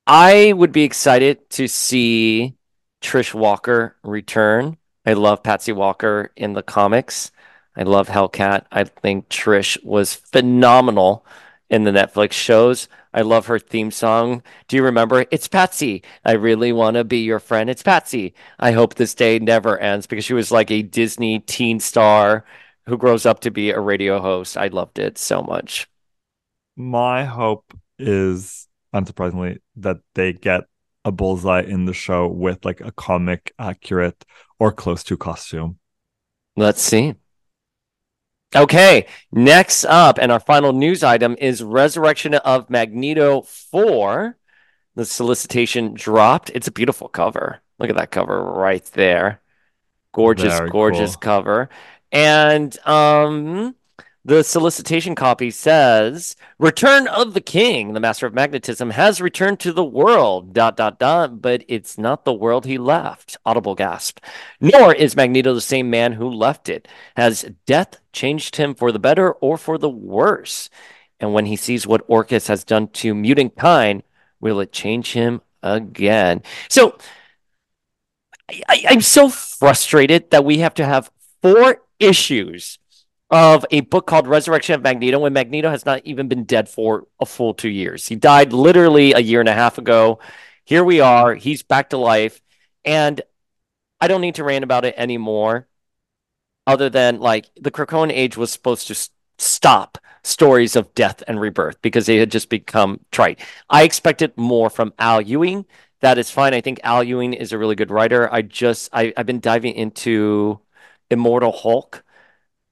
I 0.08 0.54
would 0.54 0.72
be 0.72 0.84
excited 0.84 1.48
to 1.52 1.68
see 1.68 2.56
Trish 3.02 3.34
Walker 3.34 3.96
return. 4.04 4.78
I 5.06 5.14
love 5.14 5.44
Patsy 5.44 5.72
Walker 5.72 6.32
in 6.36 6.54
the 6.54 6.64
comics. 6.64 7.32
I 7.76 7.84
love 7.84 8.10
Hellcat. 8.10 8.66
I 8.72 8.84
think 8.84 9.30
Trish 9.30 9.82
was 9.84 10.14
phenomenal 10.16 11.26
in 11.70 11.84
the 11.84 11.92
Netflix 11.92 12.34
shows. 12.34 12.88
I 13.14 13.22
love 13.22 13.48
her 13.48 13.58
theme 13.60 13.92
song. 13.92 14.44
Do 14.68 14.76
you 14.76 14.84
remember? 14.84 15.26
It's 15.32 15.48
Patsy. 15.48 16.04
I 16.26 16.34
really 16.34 16.72
want 16.72 16.96
to 16.96 17.04
be 17.04 17.20
your 17.24 17.40
friend. 17.40 17.70
It's 17.70 17.84
Patsy. 17.84 18.34
I 18.60 18.72
hope 18.74 18.96
this 18.96 19.16
day 19.16 19.40
never 19.40 19.80
ends 19.80 20.06
because 20.08 20.26
she 20.26 20.34
was 20.34 20.52
like 20.52 20.70
a 20.72 20.84
Disney 20.84 21.40
teen 21.40 21.80
star 21.80 22.46
who 22.86 22.98
grows 22.98 23.26
up 23.26 23.40
to 23.42 23.52
be 23.52 23.72
a 23.72 23.80
radio 23.80 24.20
host. 24.20 24.58
I 24.58 24.68
loved 24.68 25.00
it 25.00 25.18
so 25.18 25.42
much. 25.42 25.88
my 26.76 27.26
hope 27.26 27.74
is 27.98 28.68
unsurprisingly 28.94 29.60
that 29.76 29.98
they 30.16 30.34
get 30.34 30.64
a 31.06 31.12
bullseye 31.12 31.62
in 31.62 31.86
the 31.86 31.94
show 31.94 32.28
with 32.28 32.66
like 32.66 32.82
a 32.82 32.92
comic 32.92 33.54
accurate 33.60 34.26
or 34.60 34.72
close 34.72 35.04
to 35.04 35.18
costume 35.18 35.80
Let's 36.56 36.82
see. 36.82 37.16
Okay, 38.56 39.06
next 39.32 39.86
up, 39.86 40.18
and 40.18 40.32
our 40.32 40.40
final 40.40 40.74
news 40.74 41.04
item 41.04 41.36
is 41.40 41.62
Resurrection 41.64 42.34
of 42.34 42.70
Magneto 42.70 43.42
4. 43.44 44.36
The 44.96 45.06
solicitation 45.06 45.94
dropped. 45.94 46.50
It's 46.54 46.68
a 46.68 46.72
beautiful 46.72 47.08
cover. 47.08 47.62
Look 47.78 47.90
at 47.90 47.96
that 47.96 48.12
cover 48.12 48.44
right 48.44 48.84
there. 48.94 49.42
Gorgeous, 50.14 50.58
Very 50.58 50.70
gorgeous 50.70 51.16
cool. 51.16 51.22
cover. 51.22 51.70
And 52.12 52.78
um 52.88 53.76
the 54.30 54.44
solicitation 54.44 55.16
copy 55.16 55.50
says, 55.50 56.36
Return 56.60 57.08
of 57.08 57.34
the 57.34 57.42
King, 57.42 57.94
the 57.94 58.00
Master 58.00 58.28
of 58.28 58.34
Magnetism, 58.36 58.92
has 58.92 59.20
returned 59.20 59.60
to 59.62 59.74
the 59.74 59.84
world, 59.84 60.54
dot, 60.54 60.78
dot, 60.78 61.00
dot, 61.00 61.42
but 61.42 61.66
it's 61.68 61.98
not 61.98 62.26
the 62.26 62.34
world 62.34 62.68
he 62.68 62.78
left. 62.78 63.38
Audible 63.44 63.74
gasp. 63.74 64.20
Nor 64.62 64.94
is 64.94 65.16
Magneto 65.16 65.56
the 65.56 65.62
same 65.62 65.90
man 65.90 66.14
who 66.14 66.30
left 66.30 66.70
it. 66.70 66.88
Has 67.18 67.50
death 67.66 68.00
changed 68.14 68.58
him 68.58 68.76
for 68.76 68.92
the 68.92 69.00
better 69.00 69.32
or 69.32 69.58
for 69.58 69.80
the 69.80 69.90
worse? 69.90 70.70
And 71.20 71.34
when 71.34 71.48
he 71.48 71.56
sees 71.56 71.88
what 71.88 72.08
Orchis 72.08 72.50
has 72.50 72.64
done 72.64 72.90
to 72.90 73.16
mutant 73.16 73.58
kind, 73.58 74.04
will 74.40 74.60
it 74.60 74.72
change 74.72 75.14
him 75.14 75.42
again? 75.64 76.44
So 76.68 77.00
I, 78.48 78.62
I, 78.70 78.84
I'm 78.90 79.02
so 79.02 79.28
frustrated 79.28 80.30
that 80.30 80.46
we 80.46 80.60
have 80.60 80.76
to 80.76 80.86
have 80.86 81.10
four 81.42 81.82
issues 82.00 82.78
of 83.32 83.66
a 83.70 83.82
book 83.82 84.08
called 84.08 84.28
Resurrection 84.28 84.76
of 84.76 84.82
Magneto 84.82 85.20
when 85.20 85.34
Magneto 85.34 85.70
has 85.70 85.86
not 85.86 86.02
even 86.04 86.28
been 86.28 86.46
dead 86.46 86.68
for 86.68 87.08
a 87.20 87.26
full 87.26 87.54
two 87.54 87.70
years. 87.70 88.08
He 88.08 88.16
died 88.16 88.54
literally 88.54 89.14
a 89.14 89.20
year 89.20 89.40
and 89.40 89.50
a 89.50 89.54
half 89.54 89.78
ago. 89.78 90.20
Here 90.66 90.84
we 90.84 91.00
are. 91.00 91.36
He's 91.36 91.62
back 91.64 91.92
to 91.92 91.98
life. 91.98 92.42
And 92.86 93.22
I 94.02 94.08
don't 94.08 94.22
need 94.22 94.36
to 94.36 94.44
rant 94.44 94.64
about 94.64 94.86
it 94.86 94.96
anymore, 94.98 95.68
other 96.66 96.90
than 96.90 97.20
like 97.20 97.48
the 97.60 97.72
Krakoan 97.72 98.12
age 98.12 98.38
was 98.38 98.52
supposed 98.52 98.88
to 98.88 99.10
stop 99.38 99.98
stories 100.24 100.76
of 100.76 100.94
death 100.96 101.24
and 101.28 101.40
rebirth 101.40 101.82
because 101.82 102.06
they 102.06 102.18
had 102.18 102.32
just 102.32 102.50
become 102.50 103.00
trite. 103.12 103.40
I 103.70 103.84
expected 103.84 104.38
more 104.38 104.70
from 104.70 104.94
Al 105.00 105.22
Ewing. 105.22 105.66
That 106.02 106.18
is 106.18 106.32
fine. 106.32 106.54
I 106.54 106.62
think 106.62 106.80
Al 106.84 107.04
Ewing 107.04 107.34
is 107.34 107.52
a 107.52 107.58
really 107.58 107.76
good 107.76 107.92
writer. 107.92 108.32
I 108.32 108.42
just 108.42 108.90
I, 108.94 109.14
I've 109.18 109.26
been 109.26 109.40
diving 109.40 109.76
into 109.76 110.60
Immortal 111.10 111.52
Hulk, 111.52 112.04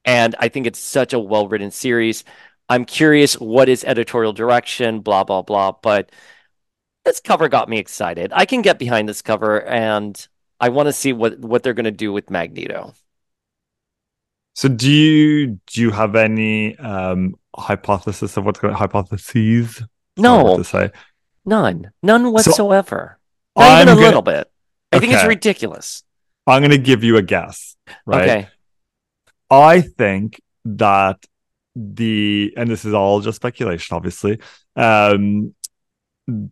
and 0.07 0.35
I 0.39 0.47
think 0.49 0.65
it's 0.65 0.79
such 0.79 1.13
a 1.13 1.19
well-written 1.19 1.69
series. 1.69 2.23
I'm 2.69 2.85
curious 2.85 3.35
what 3.39 3.69
is 3.69 3.83
editorial 3.83 4.33
direction, 4.33 5.01
blah 5.01 5.23
blah 5.23 5.43
blah. 5.43 5.73
But 5.73 6.11
this 7.05 7.19
cover 7.19 7.47
got 7.49 7.69
me 7.69 7.77
excited. 7.77 8.31
I 8.33 8.45
can 8.45 8.61
get 8.63 8.79
behind 8.79 9.07
this 9.07 9.21
cover, 9.21 9.61
and 9.63 10.27
I 10.59 10.69
want 10.69 10.87
to 10.87 10.93
see 10.93 11.13
what 11.13 11.37
what 11.39 11.61
they're 11.61 11.73
going 11.75 11.85
to 11.85 11.91
do 11.91 12.11
with 12.11 12.29
Magneto. 12.31 12.93
So 14.55 14.67
do 14.69 14.91
you 14.91 15.59
do 15.67 15.81
you 15.81 15.91
have 15.91 16.15
any 16.15 16.75
um 16.79 17.35
hypothesis 17.55 18.37
of 18.37 18.45
what's 18.45 18.59
going 18.59 18.73
to 18.73 18.77
hypotheses? 18.77 19.81
I 20.17 20.21
don't 20.21 20.23
know 20.23 20.43
what 20.43 20.51
No, 20.51 20.57
to 20.57 20.63
say. 20.63 20.91
None. 21.45 21.91
None 22.01 22.31
whatsoever. 22.31 23.19
So 23.57 23.63
Not 23.63 23.71
I'm 23.71 23.81
even 23.83 23.91
a 23.91 23.95
gonna- 23.95 24.05
little 24.07 24.21
bit. 24.23 24.51
I 24.91 24.99
think 24.99 25.13
it's 25.13 25.25
ridiculous. 25.25 26.03
I'm 26.47 26.61
going 26.61 26.71
to 26.71 26.77
give 26.77 27.03
you 27.03 27.17
a 27.17 27.21
guess, 27.21 27.75
right? 28.05 28.21
Okay. 28.21 28.47
I 29.49 29.81
think 29.81 30.41
that 30.65 31.25
the 31.75 32.53
and 32.57 32.69
this 32.69 32.85
is 32.85 32.93
all 32.93 33.21
just 33.21 33.37
speculation, 33.37 33.95
obviously. 33.95 34.39
Um, 34.75 35.53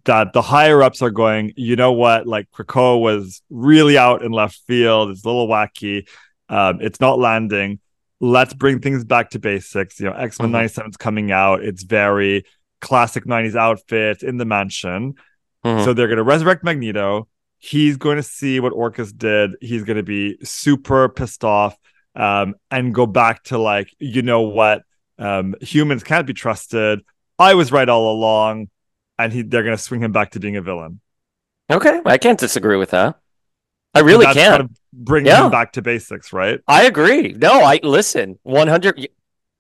that 0.06 0.32
the 0.32 0.42
higher 0.42 0.82
ups 0.82 1.02
are 1.02 1.10
going, 1.10 1.52
you 1.58 1.76
know 1.76 1.92
what? 1.92 2.26
Like 2.26 2.50
Krakoa 2.52 3.00
was 3.00 3.42
really 3.50 3.98
out 3.98 4.24
in 4.24 4.32
left 4.32 4.62
field. 4.68 5.10
It's 5.10 5.24
a 5.26 5.28
little 5.28 5.48
wacky. 5.50 6.08
Um, 6.48 6.80
it's 6.80 7.02
not 7.02 7.20
landing. 7.20 7.80
Let's 8.22 8.54
bring 8.54 8.80
things 8.80 9.04
back 9.04 9.32
to 9.32 9.40
basics. 9.40 10.00
You 10.00 10.06
know, 10.06 10.14
X 10.14 10.40
Men 10.40 10.50
Mhm. 10.50 10.54
97 10.54 10.90
is 10.92 10.98
coming 10.98 11.32
out. 11.32 11.62
It's 11.62 11.84
very 11.84 12.46
classic 12.80 13.26
90s 13.26 13.56
outfit 13.56 14.24
in 14.24 14.38
the 14.38 14.46
mansion. 14.46 15.16
Mhm. 15.66 15.84
So 15.84 15.94
they're 15.94 16.08
going 16.08 16.18
to 16.18 16.24
resurrect 16.24 16.64
Magneto. 16.64 17.28
He's 17.58 17.98
going 17.98 18.16
to 18.18 18.24
see 18.24 18.60
what 18.62 18.72
Orchis 18.74 19.12
did. 19.12 19.52
He's 19.60 19.84
going 19.84 19.98
to 19.98 20.04
be 20.04 20.38
super 20.44 21.10
pissed 21.10 21.44
off 21.44 21.76
um, 22.16 22.56
and 22.72 22.94
go 22.94 23.06
back 23.06 23.44
to 23.46 23.58
like, 23.58 23.94
you 24.00 24.22
know 24.22 24.42
what? 24.42 24.84
Um, 25.20 25.56
humans 25.62 26.04
can't 26.04 26.26
be 26.28 26.34
trusted. 26.34 27.02
I 27.38 27.54
was 27.54 27.72
right 27.72 27.88
all 27.88 28.12
along. 28.14 28.70
And 29.18 29.32
he, 29.32 29.42
they're 29.44 29.64
going 29.64 29.76
to 29.78 29.82
swing 29.82 30.02
him 30.02 30.12
back 30.12 30.32
to 30.32 30.40
being 30.40 30.58
a 30.58 30.62
villain. 30.62 31.00
Okay. 31.72 32.02
I 32.06 32.18
can't 32.18 32.40
disagree 32.40 32.76
with 32.78 32.92
that. 32.92 33.18
I 33.94 34.00
really 34.00 34.26
can't. 34.26 34.38
kind 34.38 34.62
of 34.62 34.70
bringing 34.92 35.28
Yeah. 35.28 35.46
him 35.46 35.52
back 35.52 35.72
to 35.74 35.82
basics, 35.82 36.34
right? 36.34 36.60
I 36.68 36.84
agree. 36.84 37.32
No, 37.32 37.62
I 37.62 37.80
listen. 37.82 38.38
100 38.44 39.08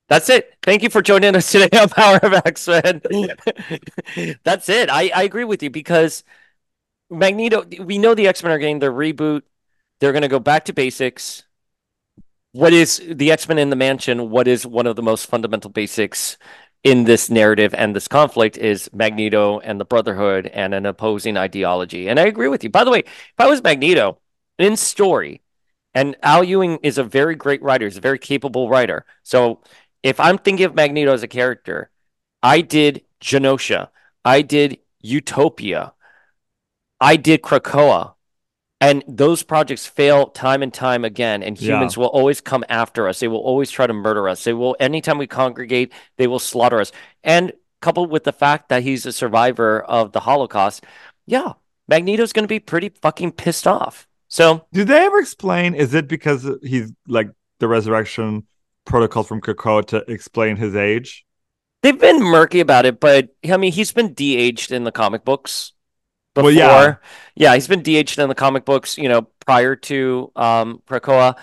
That's 0.09 0.29
it. 0.29 0.53
Thank 0.61 0.83
you 0.83 0.89
for 0.89 1.01
joining 1.01 1.37
us 1.37 1.49
today 1.49 1.69
on 1.79 1.87
Power 1.87 2.19
of 2.21 2.33
X 2.45 2.67
Men. 2.67 3.01
That's 4.43 4.67
it. 4.67 4.89
I, 4.89 5.09
I 5.15 5.23
agree 5.23 5.45
with 5.45 5.63
you 5.63 5.69
because 5.69 6.25
Magneto, 7.09 7.63
we 7.79 7.97
know 7.97 8.13
the 8.13 8.27
X 8.27 8.43
Men 8.43 8.51
are 8.51 8.59
getting 8.59 8.79
their 8.79 8.91
reboot. 8.91 9.43
They're 10.01 10.11
going 10.11 10.23
to 10.23 10.27
go 10.27 10.39
back 10.39 10.65
to 10.65 10.73
basics. 10.73 11.44
What 12.55 12.71
is 12.71 13.03
the 13.05 13.33
X 13.33 13.49
Men 13.49 13.57
in 13.57 13.69
the 13.69 13.75
mansion? 13.75 14.29
What 14.29 14.47
is 14.47 14.65
one 14.65 14.87
of 14.87 14.95
the 14.95 15.01
most 15.01 15.25
fundamental 15.25 15.69
basics 15.69 16.37
in 16.85 17.03
this 17.03 17.29
narrative 17.29 17.73
and 17.73 17.93
this 17.93 18.07
conflict 18.07 18.57
is 18.57 18.89
Magneto 18.93 19.59
and 19.59 19.77
the 19.77 19.83
Brotherhood 19.83 20.47
and 20.47 20.73
an 20.73 20.85
opposing 20.85 21.35
ideology. 21.35 22.07
And 22.07 22.17
I 22.17 22.27
agree 22.27 22.47
with 22.47 22.63
you. 22.63 22.69
By 22.69 22.85
the 22.85 22.91
way, 22.91 22.99
if 22.99 23.39
I 23.39 23.47
was 23.47 23.61
Magneto 23.61 24.19
in 24.57 24.77
story, 24.77 25.41
and 25.93 26.15
Al 26.23 26.45
Ewing 26.45 26.79
is 26.81 26.97
a 26.97 27.03
very 27.03 27.35
great 27.35 27.61
writer, 27.61 27.87
he's 27.87 27.97
a 27.97 28.01
very 28.01 28.19
capable 28.19 28.69
writer. 28.69 29.05
So 29.23 29.59
if 30.01 30.17
I'm 30.17 30.37
thinking 30.37 30.65
of 30.65 30.75
Magneto 30.75 31.11
as 31.11 31.23
a 31.23 31.27
character, 31.27 31.89
I 32.41 32.61
did 32.61 33.03
Genosha, 33.19 33.89
I 34.23 34.43
did 34.43 34.79
Utopia, 35.01 35.91
I 37.01 37.17
did 37.17 37.41
Krakoa. 37.41 38.14
And 38.81 39.03
those 39.07 39.41
projects 39.41 39.85
fail 39.85 40.27
time 40.27 40.61
and 40.61 40.73
time 40.73 41.05
again. 41.05 41.41
And 41.41 41.59
Yeah. 41.59 41.75
humans 41.75 41.97
will 41.97 42.07
always 42.07 42.41
come 42.41 42.63
after 42.69 43.07
us. 43.07 43.19
They 43.19 43.27
will 43.27 43.39
always 43.39 43.71
try 43.71 43.87
to 43.87 43.93
murder 43.93 44.27
us. 44.27 44.43
They 44.43 44.53
will, 44.53 44.75
anytime 44.79 45.17
we 45.17 45.27
congregate, 45.27 45.93
they 46.17 46.27
will 46.27 46.39
slaughter 46.39 46.79
us. 46.79 46.91
And 47.23 47.53
coupled 47.81 48.09
with 48.09 48.25
the 48.25 48.33
fact 48.33 48.69
that 48.69 48.83
he's 48.83 49.05
a 49.05 49.11
survivor 49.11 49.81
of 49.81 50.11
the 50.11 50.21
Holocaust, 50.21 50.83
yeah, 51.25 51.53
Magneto's 51.87 52.33
going 52.33 52.43
to 52.43 52.47
be 52.47 52.59
pretty 52.59 52.89
fucking 52.89 53.33
pissed 53.33 53.67
off. 53.67 54.07
So 54.27 54.65
Did 54.73 54.87
they 54.87 55.05
ever 55.05 55.19
explain? 55.19 55.75
Is 55.75 55.93
it 55.93 56.07
because 56.07 56.49
he's 56.61 56.91
like 57.07 57.29
the 57.59 57.67
resurrection 57.67 58.43
protocol 58.85 59.23
from 59.23 59.39
Krakoa 59.39 59.85
to 59.87 59.97
explain 60.11 60.57
his 60.57 60.75
age? 60.75 61.25
They've 61.83 61.99
been 61.99 62.21
murky 62.21 62.59
about 62.59 62.85
it, 62.85 62.99
but 62.99 63.29
I 63.47 63.57
mean, 63.57 63.71
he's 63.71 63.91
been 63.91 64.13
de-aged 64.13 64.71
in 64.71 64.83
the 64.83 64.91
comic 64.91 65.23
books 65.23 65.73
before. 66.35 66.43
Well, 66.43 66.53
yeah. 66.53 66.95
yeah, 67.35 67.53
he's 67.55 67.67
been 67.67 67.81
de-aged 67.81 68.19
in 68.19 68.29
the 68.29 68.35
comic 68.35 68.65
books, 68.65 68.97
you 68.97 69.09
know, 69.09 69.23
prior 69.45 69.75
to 69.77 70.31
um 70.35 70.83
Krakoa. 70.87 71.35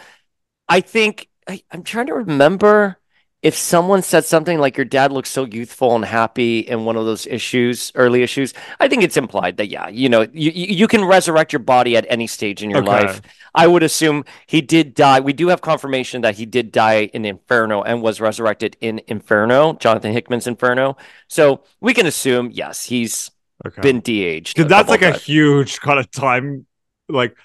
I 0.68 0.80
think 0.80 1.28
I, 1.48 1.62
I'm 1.70 1.82
trying 1.82 2.06
to 2.06 2.14
remember 2.14 2.98
if 3.42 3.56
someone 3.56 4.02
said 4.02 4.24
something 4.24 4.60
like 4.60 4.76
your 4.76 4.84
dad 4.84 5.10
looks 5.10 5.28
so 5.28 5.44
youthful 5.44 5.96
and 5.96 6.04
happy 6.04 6.60
in 6.60 6.84
one 6.84 6.96
of 6.96 7.04
those 7.06 7.26
issues, 7.26 7.90
early 7.96 8.22
issues. 8.22 8.54
I 8.78 8.86
think 8.86 9.02
it's 9.02 9.16
implied 9.16 9.56
that 9.56 9.68
yeah, 9.68 9.88
you 9.88 10.08
know, 10.08 10.22
you 10.32 10.52
you 10.52 10.66
you 10.76 10.88
can 10.88 11.04
resurrect 11.04 11.52
your 11.52 11.60
body 11.60 11.96
at 11.96 12.06
any 12.08 12.28
stage 12.28 12.62
in 12.62 12.70
your 12.70 12.80
Okay. 12.80 12.86
life. 12.86 13.20
I 13.54 13.66
would 13.66 13.82
assume 13.82 14.24
he 14.46 14.60
did 14.62 14.94
die. 14.94 15.20
We 15.20 15.32
do 15.32 15.48
have 15.48 15.60
confirmation 15.60 16.22
that 16.22 16.36
he 16.36 16.46
did 16.46 16.72
die 16.72 17.10
in 17.12 17.24
Inferno 17.24 17.82
and 17.82 18.00
was 18.02 18.20
resurrected 18.20 18.76
in 18.80 19.00
Inferno, 19.08 19.74
Jonathan 19.74 20.12
Hickman's 20.12 20.46
Inferno. 20.46 20.96
So 21.28 21.62
we 21.80 21.94
can 21.94 22.06
assume, 22.06 22.50
yes, 22.52 22.84
he's 22.86 23.30
Okay. 23.66 23.82
been 23.82 24.00
de-aged. 24.00 24.56
Because 24.56 24.68
that's 24.68 24.90
like 24.90 25.02
of 25.02 25.02
a 25.02 25.12
huge 25.12 25.80
kind 25.80 25.98
of 25.98 26.10
time, 26.10 26.66
like 27.08 27.36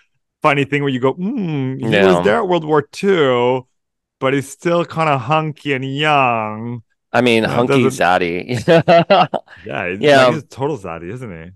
funny 0.41 0.65
thing 0.65 0.84
where 0.84 0.91
you 0.91 0.99
go, 0.99 1.13
hmm, 1.13 1.78
he 1.78 1.89
Yeah. 1.89 2.05
was 2.05 2.22
there 2.22 2.38
at 2.38 2.47
World 2.47 2.65
War 2.65 2.84
II, 2.84 3.68
but 4.20 4.34
he's 4.34 4.49
still 4.49 4.86
kind 4.86 5.09
of 5.09 5.22
hunky 5.22 5.74
and 5.74 5.86
young. 5.86 6.84
I 7.13 7.22
mean, 7.22 7.43
Yeah, 7.43 7.63
it 7.63 7.68
hunky 7.70 7.88
zaddy. 7.89 8.63
Yeah, 9.63 9.89
he's, 9.89 9.99
Yeah. 9.99 10.15
like, 10.15 10.28
he's 10.28 10.38
a 10.38 10.41
total 10.43 10.78
zaddy, 10.78 11.11
isn't 11.11 11.32
he? 11.45 11.51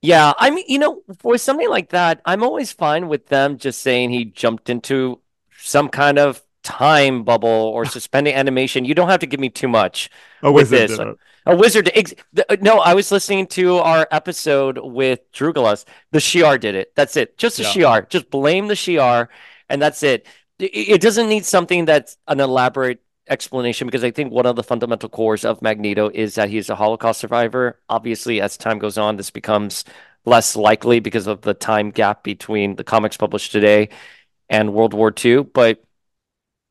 yeah, 0.00 0.32
I 0.38 0.50
mean, 0.50 0.64
you 0.68 0.78
know, 0.78 1.02
for 1.18 1.36
something 1.38 1.68
like 1.68 1.90
that, 1.90 2.20
I'm 2.24 2.42
always 2.42 2.72
fine 2.72 3.08
with 3.08 3.26
them 3.26 3.58
just 3.58 3.80
saying 3.82 4.10
he 4.10 4.24
jumped 4.26 4.70
into 4.70 5.20
some 5.62 5.88
kind 5.88 6.18
of 6.18 6.42
time 6.68 7.22
bubble 7.24 7.48
or 7.48 7.84
suspending 7.96 8.34
animation. 8.34 8.84
You 8.84 8.94
don't 8.94 9.08
have 9.08 9.20
to 9.20 9.26
give 9.26 9.40
me 9.40 9.48
too 9.48 9.68
much. 9.68 10.10
Oh, 10.42 10.52
With 10.52 10.70
wizard 10.70 10.90
this. 10.90 11.16
A 11.46 11.56
wizard. 11.56 11.90
Ex- 11.94 12.14
the- 12.32 12.50
uh, 12.52 12.56
no, 12.60 12.78
I 12.80 12.92
was 12.94 13.10
listening 13.10 13.46
to 13.48 13.78
our 13.78 14.06
episode 14.10 14.78
with 14.78 15.20
Drugalas. 15.32 15.84
The 16.12 16.18
Shi'ar 16.18 16.60
did 16.60 16.74
it. 16.74 16.92
That's 16.94 17.16
it. 17.16 17.38
Just 17.38 17.56
the 17.56 17.62
Yeah. 17.62 17.72
Shi'ar. 17.72 18.08
Just 18.08 18.28
blame 18.30 18.66
the 18.68 18.74
Shi'ar, 18.74 19.28
and 19.70 19.80
that's 19.80 20.02
it. 20.02 20.26
It, 20.58 20.64
it 20.94 21.00
doesn't 21.00 21.28
need 21.28 21.46
something 21.46 21.86
that's 21.86 22.18
an 22.28 22.40
elaborate 22.40 23.00
explanation 23.30 23.86
because 23.86 24.04
I 24.04 24.10
think 24.10 24.32
one 24.32 24.46
of 24.46 24.56
the 24.56 24.62
fundamental 24.62 25.08
cores 25.08 25.44
of 25.44 25.62
Magneto 25.62 26.10
is 26.12 26.34
that 26.34 26.50
he's 26.50 26.68
a 26.70 26.74
Holocaust 26.74 27.20
survivor. 27.20 27.80
Obviously, 27.88 28.40
as 28.42 28.56
time 28.58 28.78
goes 28.78 28.98
on, 28.98 29.16
this 29.16 29.30
becomes 29.30 29.84
less 30.26 30.54
likely 30.56 31.00
because 31.00 31.26
of 31.26 31.40
the 31.40 31.54
time 31.54 31.90
gap 31.90 32.22
between 32.24 32.76
the 32.76 32.84
comics 32.84 33.16
published 33.16 33.52
today 33.52 33.88
and 34.50 34.74
World 34.74 34.92
War 34.94 35.12
II. 35.24 35.44
But 35.44 35.82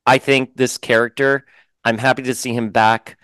I 0.07 0.17
think 0.17 0.55
this 0.55 0.77
character, 0.79 1.45
I'm 1.83 1.99
happy 1.99 2.23
to 2.23 2.33
see 2.35 2.53
him 2.53 2.71
back. 2.71 3.19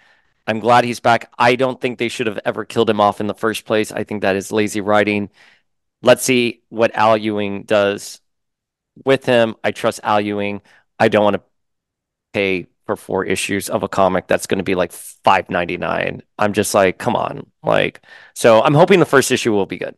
I'm 0.46 0.60
glad 0.60 0.84
he's 0.84 1.00
back. 1.00 1.32
I 1.40 1.56
don't 1.56 1.80
think 1.82 1.98
they 1.98 2.10
should 2.10 2.28
have 2.28 2.40
ever 2.46 2.66
killed 2.66 2.90
him 2.90 3.02
off 3.02 3.22
in 3.22 3.28
the 3.28 3.34
first 3.34 3.66
place. 3.66 3.92
I 3.92 4.04
think 4.04 4.22
that 4.22 4.36
is 4.36 4.52
lazy 4.52 4.82
writing. 4.82 5.30
Let's 6.02 6.24
see 6.24 6.62
what 6.70 6.94
Al 6.96 7.18
Ewing 7.18 7.64
does 7.64 8.22
with 9.06 9.26
him. 9.26 9.56
I 9.64 9.72
trust 9.72 10.02
Al 10.04 10.22
Ewing. 10.22 10.62
I 11.00 11.08
don't 11.08 11.24
want 11.24 11.36
to 11.36 11.44
pay 12.34 12.68
for 12.86 12.98
four 12.98 13.26
issues 13.26 13.70
of 13.70 13.84
a 13.84 13.88
comic 13.88 14.28
that's 14.28 14.48
going 14.48 14.58
to 14.58 14.64
be 14.64 14.76
like 14.76 14.92
five 14.92 15.50
ninety 15.50 15.78
nine. 15.78 16.22
I'm 16.38 16.54
just 16.54 16.74
like, 16.74 16.98
come 16.98 17.16
on, 17.16 17.50
like. 17.64 18.02
So 18.36 18.62
I'm 18.62 18.74
hoping 18.74 19.00
the 19.00 19.06
first 19.06 19.32
issue 19.32 19.54
will 19.54 19.66
be 19.66 19.78
good. 19.78 19.96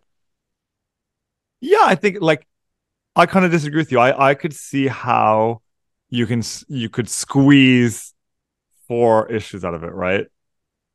Yeah, 1.62 1.82
I 1.84 1.96
think 1.96 2.18
like 2.22 2.46
I 3.16 3.26
kind 3.26 3.46
of 3.46 3.52
disagree 3.52 3.82
with 3.82 3.92
you. 3.92 4.00
I 4.00 4.32
I 4.32 4.36
could 4.36 4.54
see 4.54 4.88
how 4.88 5.62
you 6.10 6.26
can 6.26 6.44
you 6.68 6.90
could 6.90 7.10
squeeze 7.10 8.14
four 8.88 9.32
issues 9.32 9.66
out 9.66 9.74
of 9.74 9.84
it, 9.84 9.94
right? 9.94 10.28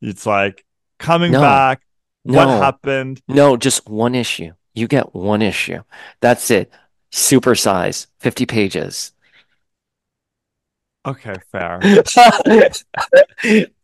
It's 0.01 0.25
like 0.25 0.65
coming 0.99 1.31
No. 1.31 1.41
back, 1.41 1.81
what 2.23 2.47
happened? 2.47 3.21
No, 3.27 3.57
just 3.57 3.87
one 3.89 4.15
issue. 4.15 4.53
You 4.73 4.87
get 4.87 5.13
one 5.13 5.41
issue. 5.41 5.83
That's 6.21 6.49
it. 6.49 6.71
Super 7.11 7.55
size, 7.55 8.07
50 8.19 8.45
pages. 8.45 9.11
Okay, 11.05 11.35
fair. 11.51 11.79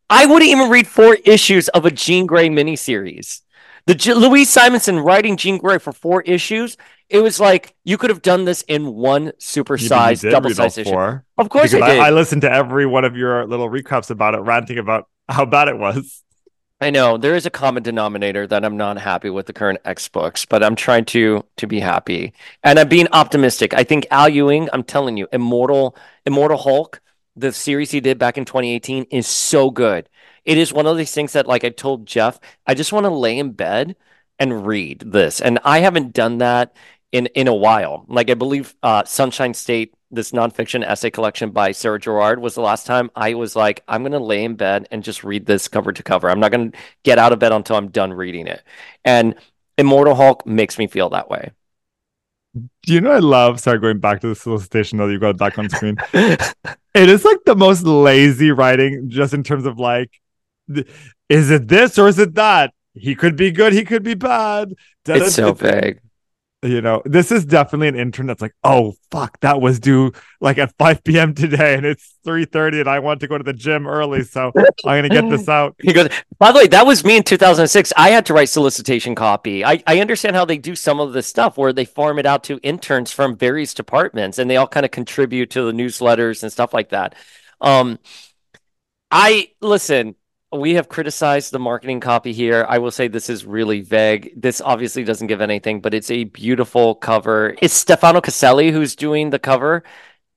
I 0.10 0.26
wouldn't 0.26 0.50
even 0.50 0.70
read 0.70 0.88
four 0.88 1.16
issues 1.26 1.68
of 1.70 1.86
a 1.86 1.92
Jean 1.92 2.26
Grey 2.26 2.48
miniseries. 2.50 3.42
The 3.88 3.96
J- 3.96 4.14
Louise 4.14 4.50
Simonson 4.50 5.00
writing 5.00 5.38
Jean 5.38 5.58
Grey 5.58 5.78
for 5.78 5.94
four 5.94 6.22
issues. 6.22 6.76
It 7.10 7.20
was 7.20 7.40
like 7.40 7.74
you 7.86 7.98
could 7.98 8.10
have 8.10 8.22
done 8.22 8.44
this 8.44 8.62
in 8.64 8.94
one 8.94 9.32
super-sized, 9.40 10.26
all 10.26 10.32
double-sized 10.32 10.78
issue. 10.78 10.90
four. 10.90 11.24
Of 11.38 11.48
course, 11.48 11.74
I 11.74 11.80
did. 11.80 12.00
I, 12.00 12.10
listened 12.10 12.42
to 12.42 12.52
every 12.52 12.86
one 12.86 13.06
of 13.06 13.16
your 13.16 13.48
little 13.48 13.70
recaps 13.70 14.10
about 14.10 14.36
it, 14.36 14.40
ranting 14.40 14.78
about 14.78 15.08
how 15.30 15.46
bad 15.46 15.70
it 15.70 15.78
was. 15.78 16.22
I 16.82 16.90
know 16.90 17.18
there 17.18 17.36
is 17.36 17.46
a 17.46 17.50
common 17.50 17.82
denominator 17.82 18.46
that 18.46 18.66
I'm 18.66 18.76
not 18.76 19.00
happy 19.00 19.30
with 19.30 19.46
the 19.46 19.54
current 19.54 19.80
X 19.86 20.10
books, 20.10 20.46
but 20.46 20.64
I'm 20.64 20.76
trying 20.76 21.06
to 21.06 21.44
to 21.56 21.66
be 21.66 21.80
happy 21.80 22.34
and 22.64 22.78
I'm 22.78 22.90
being 22.90 23.08
optimistic. 23.14 23.74
I 23.74 23.84
think 23.86 24.06
Al 24.12 24.30
Ewing, 24.30 24.70
I'm 24.74 24.84
telling 24.84 25.16
you, 25.16 25.28
Immortal 25.32 25.96
Immortal 26.26 26.58
Hulk, 26.58 27.02
the 27.38 27.52
series 27.54 27.90
he 27.90 28.00
did 28.00 28.20
back 28.20 28.38
in 28.38 28.46
2018 28.46 29.06
is 29.12 29.28
so 29.28 29.72
good. 29.72 30.10
It 30.48 30.58
is 30.58 30.74
one 30.74 30.88
of 30.88 30.98
these 30.98 31.12
things 31.14 31.34
that, 31.34 31.46
like 31.46 31.64
I 31.64 31.70
told 31.70 32.08
Jeff, 32.08 32.40
I 32.66 32.74
just 32.74 32.94
want 32.94 33.04
to 33.04 33.12
lay 33.12 33.38
in 33.38 33.52
bed 33.52 33.98
and 34.40 34.66
read 34.66 35.04
this, 35.06 35.42
and 35.42 35.60
I 35.64 35.80
haven't 35.80 36.14
done 36.14 36.40
that 36.40 36.74
in 37.12 37.28
in 37.28 37.48
a 37.48 37.54
while. 37.54 38.06
Like 38.08 38.30
I 38.30 38.34
believe 38.34 38.74
uh, 38.82 39.04
Sunshine 39.04 39.54
State 39.54 39.94
this 40.10 40.32
nonfiction 40.32 40.86
essay 40.86 41.10
collection 41.10 41.52
by 41.52 41.74
Sarah 41.74 42.00
Gerard 42.00 42.40
was 42.40 42.56
the 42.56 42.62
last 42.62 42.86
time 42.86 43.12
I 43.14 43.34
was 43.34 43.58
like, 43.58 43.84
I'm 43.90 44.04
gonna 44.04 44.20
lay 44.20 44.46
in 44.46 44.56
bed 44.56 44.88
and 44.90 45.04
just 45.04 45.24
read 45.24 45.46
this 45.46 45.68
cover 45.68 45.92
to 45.92 46.02
cover. 46.02 46.30
I'm 46.30 46.40
not 46.40 46.52
gonna 46.52 46.72
get 47.04 47.20
out 47.20 47.34
of 47.34 47.40
bed 47.40 47.52
until 47.52 47.76
I'm 47.76 47.90
done 47.90 48.14
reading 48.14 48.48
it. 48.48 48.64
And 49.04 49.36
Immortal 49.78 50.16
Hulk 50.16 50.48
makes 50.48 50.80
me 50.80 50.88
feel 50.88 51.10
that 51.10 51.30
way. 51.30 51.52
Do 52.56 52.94
you 52.94 53.02
know 53.02 53.12
I 53.12 53.20
love? 53.20 53.60
Sorry, 53.60 53.80
going 53.80 54.00
back 54.00 54.22
to 54.22 54.30
the 54.30 54.36
solicitation 54.36 54.98
that 54.98 55.12
you 55.12 55.20
got 55.20 55.38
back 55.38 55.60
on 55.60 55.70
screen. 55.70 55.98
it 56.14 56.56
is 56.96 57.26
like 57.26 57.44
the 57.46 57.56
most 57.56 57.84
lazy 57.84 58.52
writing, 58.52 59.10
just 59.10 59.34
in 59.34 59.44
terms 59.44 59.66
of 59.66 59.78
like, 59.78 60.20
is 61.30 61.52
it 61.52 61.68
this 61.68 61.98
or 61.98 62.08
is 62.08 62.20
it 62.20 62.36
that? 62.36 62.74
He 62.94 63.16
could 63.16 63.36
be 63.36 63.52
good, 63.52 63.74
he 63.74 63.84
could 63.84 64.04
be 64.04 64.16
bad. 64.16 64.74
It's 65.06 65.36
so 65.36 65.54
vague. 65.54 66.00
You 66.64 66.82
know 66.82 67.04
this 67.06 67.32
is 67.32 67.46
definitely 67.46 67.90
an 67.90 67.96
intern 67.96 68.26
that's 68.26 68.42
like 68.42 68.56
oh 68.64 68.96
fuck 69.12 69.40
that 69.42 69.62
was 69.62 69.80
due 69.80 70.12
like 70.42 70.58
at 70.58 70.74
5 70.80 71.04
p.m 71.04 71.36
today 71.36 71.76
and 71.76 71.86
it's 71.86 72.16
3.30 72.26 72.80
and 72.80 72.90
i 72.90 72.98
want 72.98 73.20
to 73.20 73.28
go 73.28 73.38
to 73.38 73.44
the 73.44 73.54
gym 73.54 73.86
early 73.86 74.24
so 74.24 74.52
i'm 74.84 75.04
gonna 75.04 75.10
get 75.10 75.30
this 75.30 75.48
out. 75.48 75.76
He 75.84 75.94
goes 75.94 76.10
by 76.40 76.52
the 76.52 76.58
way 76.58 76.68
that 76.70 76.88
was 76.88 77.06
me 77.06 77.18
in 77.18 77.22
2006 77.22 77.94
i 77.96 78.10
had 78.10 78.26
to 78.26 78.34
write 78.34 78.50
solicitation 78.50 79.14
copy. 79.14 79.64
I, 79.64 79.84
I 79.86 80.00
understand 80.02 80.36
how 80.36 80.46
they 80.46 80.58
do 80.58 80.76
some 80.76 81.00
of 81.00 81.14
this 81.14 81.28
stuff 81.28 81.60
where 81.60 81.72
they 81.72 81.86
farm 81.86 82.18
it 82.18 82.26
out 82.26 82.44
to 82.46 82.60
interns 82.64 83.12
from 83.12 83.38
various 83.38 83.76
departments 83.76 84.40
and 84.40 84.50
they 84.50 84.58
all 84.58 84.68
kind 84.68 84.86
of 84.86 84.92
contribute 84.92 85.52
to 85.52 85.62
the 85.62 85.72
newsletters 85.72 86.42
and 86.42 86.52
stuff 86.52 86.74
like 86.74 86.90
that. 86.90 87.14
Um 87.62 88.00
i 89.12 89.52
listen 89.62 90.16
we 90.52 90.76
have 90.76 90.88
criticized 90.88 91.52
the 91.52 91.60
marketing 91.60 92.00
copy 92.00 92.32
here. 92.32 92.66
I 92.70 92.78
will 92.78 92.92
say 92.92 93.08
this 93.08 93.30
is 93.30 93.46
really 93.46 93.82
vague. 93.82 94.32
This 94.40 94.62
obviously 94.62 95.04
doesn't 95.04 95.28
give 95.28 95.42
anything, 95.42 95.82
but 95.82 95.94
it's 95.94 96.10
a 96.10 96.24
beautiful 96.26 96.96
cover. 96.96 97.56
It's 97.62 97.74
Stefano 97.74 98.22
Caselli 98.22 98.72
who's 98.72 98.96
doing 98.96 99.30
the 99.30 99.40
cover. 99.40 99.84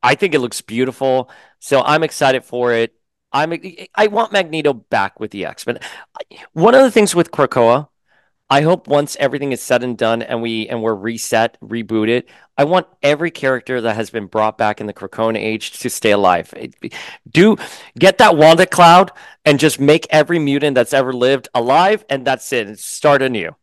I 0.02 0.14
think 0.16 0.34
it 0.34 0.40
looks 0.40 0.60
beautiful. 0.60 1.30
So 1.60 1.82
I'm 1.82 2.02
excited 2.02 2.44
for 2.44 2.72
it. 2.72 2.94
I'm 3.32 3.52
I 3.94 4.08
want 4.08 4.32
Magneto 4.32 4.72
back 4.72 5.20
with 5.20 5.30
the 5.30 5.46
X-Men. 5.46 5.78
One 6.52 6.74
of 6.74 6.82
the 6.82 6.90
things 6.90 7.14
with 7.14 7.30
Krakoa 7.30 7.88
I 8.52 8.62
hope 8.62 8.88
once 8.88 9.16
everything 9.20 9.52
is 9.52 9.62
said 9.62 9.84
and 9.84 9.96
done 9.96 10.22
and 10.22 10.42
we 10.42 10.68
and 10.68 10.82
we're 10.82 10.94
reset, 10.94 11.56
rebooted, 11.62 12.24
I 12.58 12.64
want 12.64 12.88
every 13.00 13.30
character 13.30 13.80
that 13.80 13.94
has 13.94 14.10
been 14.10 14.26
brought 14.26 14.58
back 14.58 14.80
in 14.80 14.88
the 14.88 14.92
Krakoan 14.92 15.36
age 15.36 15.78
to 15.78 15.88
stay 15.88 16.10
alive. 16.10 16.52
Do 17.30 17.56
get 17.96 18.18
that 18.18 18.36
Wanda 18.36 18.66
cloud 18.66 19.12
and 19.44 19.60
just 19.60 19.78
make 19.78 20.06
every 20.10 20.40
mutant 20.40 20.74
that's 20.74 20.92
ever 20.92 21.12
lived 21.12 21.48
alive, 21.54 22.04
and 22.10 22.26
that's 22.26 22.52
it. 22.52 22.76
Start 22.80 23.22
anew. 23.22 23.54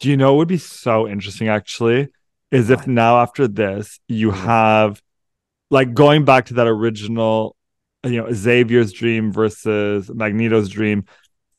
Do 0.00 0.08
you 0.08 0.16
know 0.16 0.32
what 0.32 0.38
would 0.38 0.48
be 0.48 0.58
so 0.58 1.06
interesting 1.06 1.46
actually? 1.46 2.08
Is 2.50 2.68
if 2.68 2.88
now 2.88 3.20
after 3.20 3.46
this 3.46 4.00
you 4.08 4.32
mm-hmm. 4.32 4.44
have 4.44 5.00
like 5.70 5.94
going 5.94 6.24
back 6.24 6.46
to 6.46 6.54
that 6.54 6.66
original, 6.66 7.54
you 8.02 8.20
know, 8.20 8.32
Xavier's 8.32 8.92
dream 8.92 9.32
versus 9.32 10.10
Magneto's 10.12 10.68
dream 10.68 11.04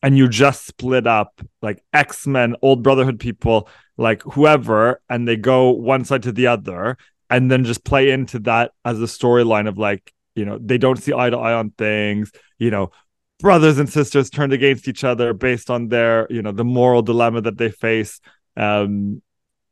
and 0.01 0.17
you 0.17 0.27
just 0.27 0.65
split 0.65 1.05
up 1.07 1.41
like 1.61 1.83
X-Men, 1.93 2.55
old 2.61 2.83
Brotherhood 2.83 3.19
people, 3.19 3.69
like 3.97 4.21
whoever, 4.23 5.01
and 5.09 5.27
they 5.27 5.35
go 5.35 5.71
one 5.71 6.05
side 6.05 6.23
to 6.23 6.31
the 6.31 6.47
other, 6.47 6.97
and 7.29 7.51
then 7.51 7.63
just 7.63 7.83
play 7.83 8.11
into 8.11 8.39
that 8.39 8.71
as 8.83 8.99
a 9.01 9.05
storyline 9.05 9.67
of 9.67 9.77
like, 9.77 10.13
you 10.35 10.45
know, 10.45 10.57
they 10.61 10.77
don't 10.77 10.97
see 10.97 11.13
eye 11.13 11.29
to 11.29 11.37
eye 11.37 11.53
on 11.53 11.71
things, 11.71 12.31
you 12.57 12.71
know, 12.71 12.91
brothers 13.39 13.79
and 13.79 13.89
sisters 13.89 14.29
turned 14.29 14.53
against 14.53 14.87
each 14.87 15.03
other 15.03 15.33
based 15.33 15.69
on 15.69 15.87
their, 15.87 16.27
you 16.29 16.41
know, 16.41 16.51
the 16.51 16.63
moral 16.63 17.01
dilemma 17.01 17.41
that 17.41 17.57
they 17.57 17.69
face. 17.69 18.19
Um, 18.55 19.21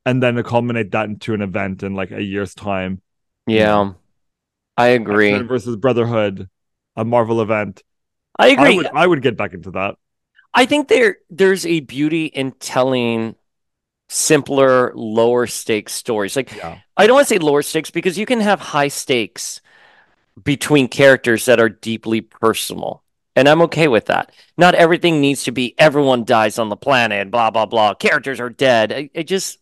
and 0.06 0.24
then 0.24 0.36
to 0.36 0.44
culminate 0.44 0.92
that 0.92 1.08
into 1.08 1.34
an 1.34 1.42
event 1.42 1.84
in 1.84 1.94
like 1.94 2.12
a 2.12 2.22
year's 2.22 2.56
time. 2.56 3.02
Yeah. 3.46 3.94
I 4.78 4.88
agree. 4.88 5.32
X-Men 5.32 5.48
versus 5.48 5.76
Brotherhood, 5.76 6.50
a 6.96 7.04
Marvel 7.04 7.42
event. 7.42 7.84
I 8.38 8.48
agree. 8.50 8.74
I 8.74 8.76
would, 8.76 8.88
I 8.88 9.08
would 9.08 9.22
get 9.22 9.38
back 9.38 9.54
into 9.54 9.72
that. 9.72 9.96
I 10.54 10.66
think 10.66 10.88
there 10.88 11.18
there's 11.30 11.66
a 11.66 11.82
beauty 11.82 12.26
in 12.26 12.52
telling 12.54 13.36
simpler, 14.10 14.92
lower 14.96 15.48
stakes 15.48 15.94
stories. 15.94 16.36
Like 16.36 16.56
yeah. 16.56 16.80
I 16.98 17.08
don't 17.08 17.16
want 17.16 17.28
to 17.28 17.34
say 17.34 17.40
lower 17.40 17.62
stakes 17.62 17.92
because 17.92 18.18
you 18.18 18.26
can 18.26 18.42
have 18.42 18.60
high 18.60 18.88
stakes 18.88 19.62
between 20.44 20.88
characters 20.88 21.46
that 21.46 21.60
are 21.60 21.70
deeply 21.70 22.22
personal. 22.22 23.04
And 23.36 23.48
I'm 23.48 23.62
okay 23.64 23.88
with 23.88 24.08
that. 24.08 24.34
Not 24.58 24.76
everything 24.76 25.22
needs 25.22 25.44
to 25.44 25.52
be 25.52 25.76
everyone 25.78 26.26
dies 26.26 26.60
on 26.60 26.70
the 26.70 26.76
planet, 26.76 27.32
blah 27.32 27.52
blah 27.52 27.66
blah. 27.66 27.94
Characters 27.94 28.40
are 28.40 28.50
dead. 28.50 28.92
I, 28.92 29.10
I 29.16 29.24
just 29.24 29.60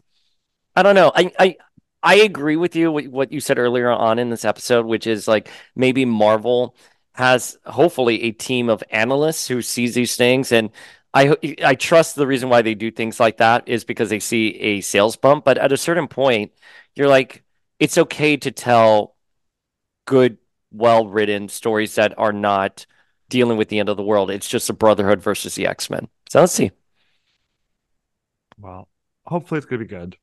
I 0.75 0.83
don't 0.83 0.95
know. 0.95 1.11
I 1.13 1.31
I 1.37 1.57
I 2.01 2.15
agree 2.15 2.55
with 2.55 2.75
you 2.75 2.91
with 2.91 3.07
what 3.07 3.31
you 3.31 3.39
said 3.39 3.59
earlier 3.59 3.89
on 3.89 4.19
in 4.19 4.29
this 4.29 4.45
episode, 4.45 4.85
which 4.85 5.05
is 5.07 5.27
like 5.27 5.49
maybe 5.75 6.05
Marvel 6.05 6.75
has 7.17 7.57
hopefully 7.65 8.23
a 8.23 8.31
team 8.31 8.69
of 8.69 8.83
analysts 8.91 9.47
who 9.47 9.63
sees 9.63 9.95
these 9.95 10.15
things. 10.15 10.51
And 10.51 10.69
I 11.15 11.35
I 11.63 11.73
trust 11.73 12.15
the 12.15 12.27
reason 12.27 12.47
why 12.47 12.61
they 12.61 12.75
do 12.75 12.91
things 12.91 13.19
like 13.19 13.37
that 13.37 13.67
is 13.67 13.83
because 13.83 14.11
they 14.11 14.19
see 14.19 14.49
a 14.59 14.81
sales 14.81 15.15
bump. 15.15 15.43
But 15.43 15.57
at 15.57 15.71
a 15.71 15.77
certain 15.77 16.07
point 16.07 16.51
you're 16.93 17.07
like 17.07 17.43
it's 17.79 17.97
okay 17.97 18.37
to 18.37 18.51
tell 18.51 19.15
good 20.05 20.37
well-written 20.71 21.49
stories 21.49 21.95
that 21.95 22.13
are 22.19 22.33
not 22.33 22.85
dealing 23.29 23.57
with 23.57 23.69
the 23.69 23.79
end 23.79 23.89
of 23.89 23.97
the 23.97 24.03
world. 24.03 24.29
It's 24.29 24.47
just 24.47 24.69
a 24.69 24.73
brotherhood 24.73 25.21
versus 25.21 25.55
the 25.55 25.65
X-Men. 25.65 26.07
So 26.29 26.41
let's 26.41 26.53
see. 26.53 26.71
Well 28.59 28.87
hopefully 29.25 29.57
it's 29.57 29.65
going 29.65 29.79
to 29.79 29.85
be 29.85 29.89
good. 29.89 30.17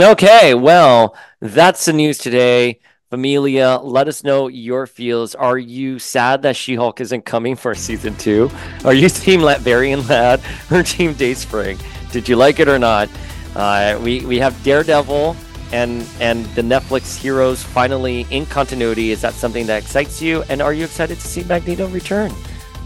Okay 0.00 0.54
well 0.54 1.14
that's 1.40 1.84
the 1.84 1.92
news 1.92 2.16
today 2.16 2.80
Familia, 3.12 3.78
let 3.82 4.08
us 4.08 4.24
know 4.24 4.48
your 4.48 4.86
feels. 4.86 5.34
Are 5.34 5.58
you 5.58 5.98
sad 5.98 6.40
that 6.40 6.56
She 6.56 6.76
Hulk 6.76 6.98
isn't 6.98 7.26
coming 7.26 7.56
for 7.56 7.74
season 7.74 8.16
two? 8.16 8.50
Are 8.86 8.94
you 8.94 9.06
Team 9.10 9.40
Latverian 9.40 10.08
Lad 10.08 10.40
or 10.70 10.82
Team 10.82 11.12
Dayspring? 11.12 11.78
Did 12.10 12.26
you 12.26 12.36
like 12.36 12.58
it 12.58 12.68
or 12.68 12.78
not? 12.78 13.10
Uh, 13.54 14.00
we, 14.02 14.24
we 14.24 14.38
have 14.38 14.56
Daredevil 14.64 15.36
and 15.72 16.08
and 16.20 16.46
the 16.54 16.62
Netflix 16.62 17.14
heroes 17.14 17.62
finally 17.62 18.26
in 18.30 18.46
continuity. 18.46 19.10
Is 19.10 19.20
that 19.20 19.34
something 19.34 19.66
that 19.66 19.82
excites 19.82 20.22
you? 20.22 20.42
And 20.48 20.62
are 20.62 20.72
you 20.72 20.86
excited 20.86 21.20
to 21.20 21.28
see 21.28 21.44
Magneto 21.44 21.88
return 21.88 22.32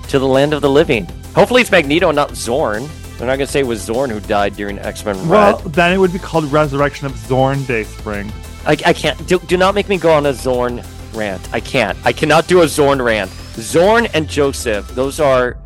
to 0.09 0.18
the 0.18 0.27
land 0.27 0.53
of 0.55 0.61
the 0.61 0.68
living? 0.68 1.05
Hopefully, 1.37 1.61
it's 1.61 1.70
Magneto, 1.70 2.11
not 2.11 2.31
Xorn. 2.31 2.89
They're 3.16 3.29
not 3.29 3.37
going 3.37 3.47
to 3.47 3.53
say 3.53 3.61
it 3.61 3.66
was 3.66 3.89
Xorn 3.89 4.11
who 4.11 4.18
died 4.18 4.57
during 4.57 4.81
X 4.81 5.05
Men. 5.05 5.29
Well, 5.29 5.59
then 5.59 5.93
it 5.93 5.99
would 5.99 6.12
be 6.12 6.18
called 6.18 6.51
Resurrection 6.51 7.07
of 7.07 7.12
Xorn 7.12 7.64
Dayspring. 7.68 8.33
I, 8.66 8.76
I 8.84 8.92
can't. 8.92 9.26
Do, 9.26 9.38
do 9.38 9.56
not 9.56 9.74
make 9.74 9.88
me 9.88 9.96
go 9.96 10.12
on 10.12 10.26
a 10.26 10.30
Xorn 10.30 10.84
rant. 11.14 11.52
I 11.52 11.60
can't. 11.60 11.96
I 12.04 12.12
cannot 12.12 12.48
do 12.48 12.62
a 12.62 12.64
Xorn 12.64 13.02
rant. 13.04 13.30
Xorn 13.30 14.10
and 14.12 14.28
Joseph, 14.28 14.88
those 14.94 15.18
are 15.20 15.58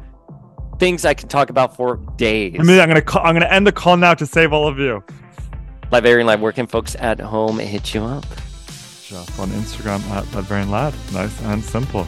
things 0.78 1.04
I 1.04 1.14
can 1.14 1.28
talk 1.28 1.50
about 1.50 1.76
for 1.76 1.96
days. 2.16 2.56
I 2.58 2.62
mean, 2.62 2.78
I'm 2.78 2.88
gonna 2.88 3.02
call, 3.02 3.22
I'm 3.24 3.34
gonna 3.34 3.46
end 3.46 3.66
the 3.66 3.72
call 3.72 3.96
now 3.96 4.14
to 4.14 4.26
save 4.26 4.52
all 4.52 4.68
of 4.68 4.78
you. 4.78 5.02
Latverian 5.90 6.24
Lad, 6.26 6.40
where 6.40 6.52
can 6.52 6.66
folks 6.66 6.94
at 7.00 7.18
home 7.18 7.58
hit 7.58 7.94
you 7.94 8.04
up? 8.04 8.24
Just 9.02 9.38
on 9.40 9.48
Instagram 9.48 10.00
at 10.10 10.24
Latverian 10.26 10.70
Lad. 10.70 10.94
Nice 11.12 11.40
and 11.42 11.64
simple. 11.64 12.06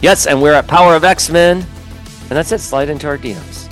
Yes, 0.00 0.26
and 0.26 0.40
we're 0.40 0.54
at 0.54 0.66
Power 0.66 0.94
of 0.94 1.04
X 1.04 1.28
Men. 1.28 1.58
And 1.58 2.36
that's 2.36 2.52
it. 2.52 2.60
Slide 2.60 2.88
into 2.88 3.06
our 3.06 3.18
DMs. 3.18 3.67